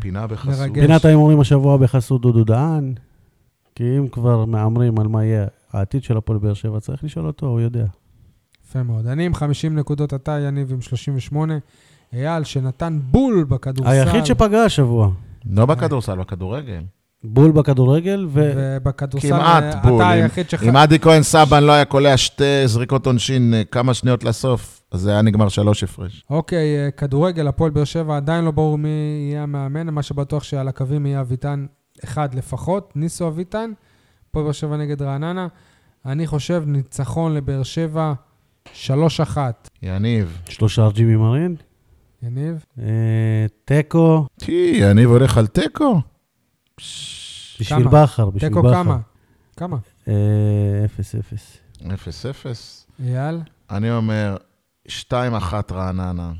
פינה 0.00 0.26
בחסות. 0.26 0.60
מרגש. 0.60 0.84
פינת 0.86 1.04
ההימורים 1.04 1.40
השבוע 1.40 1.76
בחסות 1.76 2.22
דודו 2.22 2.44
דהן, 2.44 2.94
כי 3.74 3.98
אם 3.98 4.08
כבר 4.08 4.44
מהמרים 4.44 4.98
על 5.00 5.08
מה 5.08 5.24
יהיה 5.24 5.46
העתיד 5.72 6.02
של 6.04 6.16
הפועל 6.16 6.38
באר 6.38 6.54
שבע, 6.54 6.80
צריך 6.80 7.04
לשאול 7.04 7.26
אותו, 7.26 7.46
הוא 7.46 7.60
יודע. 7.60 7.84
יפה 8.68 8.82
מאוד. 8.82 9.06
אני 9.06 9.26
עם 9.26 9.34
50 9.34 9.78
נקודות, 9.78 10.14
אתה, 10.14 10.32
יניב, 10.40 10.72
עם 10.72 10.80
38. 10.80 11.54
אייל, 12.12 12.44
שנתן 12.44 12.98
בול 13.10 13.44
בכדורסל. 13.48 13.90
היחיד 13.92 14.26
שפגע 14.26 14.62
השבוע. 14.62 15.10
לא 15.46 15.66
בכדורסל, 15.66 16.18
בכדורגל. 16.18 16.82
בול 17.24 17.52
בכדורגל, 17.52 18.26
ו... 18.28 18.52
ובכדורסל, 18.56 19.28
כמעט 19.28 19.64
בול. 19.84 20.02
אתה 20.02 20.10
היחיד 20.10 20.50
שח... 20.50 20.62
אם 20.62 20.76
עדי 20.76 20.98
כהן 20.98 21.22
סבן 21.22 21.64
לא 21.64 21.72
היה 21.72 21.84
קולע 21.84 22.16
שתי 22.16 22.66
זריקות 22.66 23.06
עונשין 23.06 23.54
אה, 23.54 23.64
כמה 23.64 23.94
שניות 23.94 24.24
לסוף, 24.24 24.82
אז 24.90 25.00
זה 25.00 25.10
היה 25.10 25.22
נגמר 25.22 25.48
שלוש 25.48 25.82
הפרש. 25.82 26.24
אוקיי, 26.30 26.84
אה, 26.84 26.90
כדורגל, 26.90 27.48
הפועל 27.48 27.70
באר 27.70 27.84
שבע, 27.84 28.16
עדיין 28.16 28.44
לא 28.44 28.50
ברור 28.50 28.78
מי 28.78 28.88
יהיה 29.28 29.42
המאמן, 29.42 29.90
מה 29.90 30.02
שבטוח 30.02 30.42
שעל 30.42 30.68
הקווים 30.68 31.06
יהיה 31.06 31.20
אביטן 31.20 31.66
אחד 32.04 32.34
לפחות, 32.34 32.92
ניסו 32.96 33.28
אביטן, 33.28 33.72
הפועל 34.28 34.44
באר 34.44 34.52
שבע 34.52 34.76
נגד 34.76 35.02
רעננה. 35.02 35.46
אני 36.06 36.26
חושב 36.26 36.64
ניצחון 36.66 37.34
לבאר 37.34 37.62
שבע, 37.62 38.12
3-1. 38.74 39.36
יניב. 39.82 40.38
שלושה 40.48 40.88
ג'ימי 40.94 41.16
מרין. 41.16 41.56
יניב? 42.22 42.64
אה, 42.78 42.84
תיקו, 43.64 44.26
טי, 44.38 44.72
יניב 44.80 45.10
הולך 45.10 45.38
על 45.38 45.46
תיקו. 45.46 46.00
בשביל 46.78 47.68
כמה? 47.88 48.02
בכר, 48.04 48.30
בשביל 48.30 48.50
בכר. 48.50 48.60
תיקו 48.60 48.72
כמה? 48.74 48.98
כמה? 49.56 49.76
אה, 50.08 50.12
אפס, 50.84 51.14
אפס. 51.14 51.56
אפס 51.94 52.26
אפס. 52.26 52.86
אייל? 53.04 53.40
אני 53.70 53.90
אומר, 53.92 54.36
שתיים 54.88 55.34
אחת 55.34 55.72
רעננה. 55.72 56.32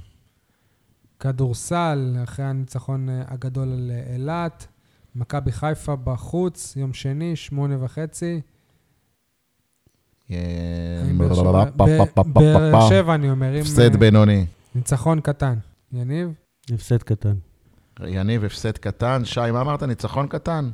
כדורסל, 1.20 2.16
אחרי 2.24 2.44
הניצחון 2.44 3.08
אה, 3.08 3.22
הגדול 3.28 3.68
על 3.72 3.90
אה, 3.94 4.12
אילת. 4.14 4.66
מכבי 5.16 5.52
חיפה 5.52 5.96
בחוץ, 5.96 6.76
יום 6.76 6.92
שני, 6.92 7.36
שמונה 7.36 7.84
וחצי. 7.84 8.40
אה, 10.30 10.36
באר 12.26 12.88
שבע- 12.88 13.14
אני 13.14 13.30
אומר, 13.30 13.52
הפסד 13.60 13.92
אה, 13.94 13.98
בינוני. 13.98 14.46
ניצחון 14.74 15.20
קטן. 15.20 15.54
יניב? 15.92 16.32
הפסד 16.74 17.02
קטן. 17.02 17.34
יניב, 18.06 18.44
הפסד 18.44 18.78
קטן. 18.78 19.24
שי, 19.24 19.50
מה 19.52 19.60
אמרת? 19.60 19.82
ניצחון 19.82 20.26
קטן? 20.28 20.70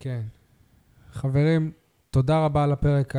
כן. 0.00 0.22
חברים, 1.12 1.72
תודה 2.10 2.44
רבה 2.44 2.64
על 2.64 2.72
הפרק 2.72 3.14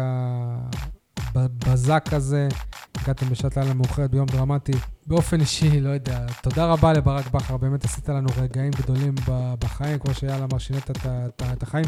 הבזק 1.36 2.10
הזה. 2.12 2.48
הגעתם 2.98 3.30
בשעת 3.30 3.58
לילה 3.58 3.74
מאוחרת 3.74 4.12
ביום 4.12 4.26
דרמטי. 4.26 4.72
באופן 5.08 5.40
אישי, 5.40 5.82
לא 5.82 5.90
יודע, 5.90 6.26
תודה 6.42 6.66
רבה 6.66 6.94
לברק 6.94 7.32
בכר, 7.32 7.58
באמת 7.58 7.86
עשית 7.86 8.10
לנו 8.10 8.30
רגעים 8.38 8.72
גדולים 8.72 9.16
בחיים, 9.60 10.00
כמו 10.00 10.14
שאייל 10.14 10.44
אמר, 10.44 10.58
שינית 10.58 10.92
את 11.54 11.64
החיים. 11.64 11.86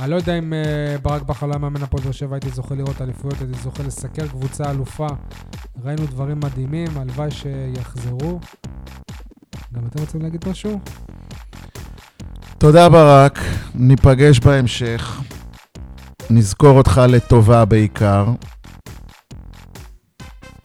אני 0.00 0.10
לא 0.10 0.16
יודע 0.16 0.38
אם 0.38 0.52
uh, 0.52 1.02
ברק 1.02 1.22
בכר 1.22 1.46
לא 1.46 1.52
היה 1.52 1.58
מאמן 1.58 1.82
הפועל 1.82 2.02
באר 2.02 2.12
שבע, 2.12 2.36
הייתי 2.36 2.50
זוכה 2.50 2.74
לראות 2.74 3.02
אליפויות, 3.02 3.40
הייתי 3.40 3.58
זוכה 3.62 3.82
לסקר 3.82 4.28
קבוצה 4.28 4.70
אלופה. 4.70 5.06
ראינו 5.84 6.06
דברים 6.06 6.40
מדהימים, 6.40 6.88
הלוואי 6.96 7.30
שיחזרו. 7.30 8.40
גם 9.74 9.86
אתם 9.86 10.00
רוצים 10.00 10.22
להגיד 10.22 10.48
משהו? 10.48 10.80
תודה, 12.58 12.88
ברק. 12.88 13.38
ניפגש 13.74 14.40
בהמשך. 14.40 15.20
נזכור 16.30 16.78
אותך 16.78 17.00
לטובה 17.08 17.64
בעיקר. 17.64 18.26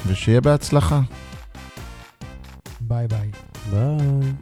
ושיהיה 0.07 0.41
בהצלחה. 0.41 1.01
ביי 2.81 3.07
ביי. 3.07 3.31
ביי. 3.71 4.33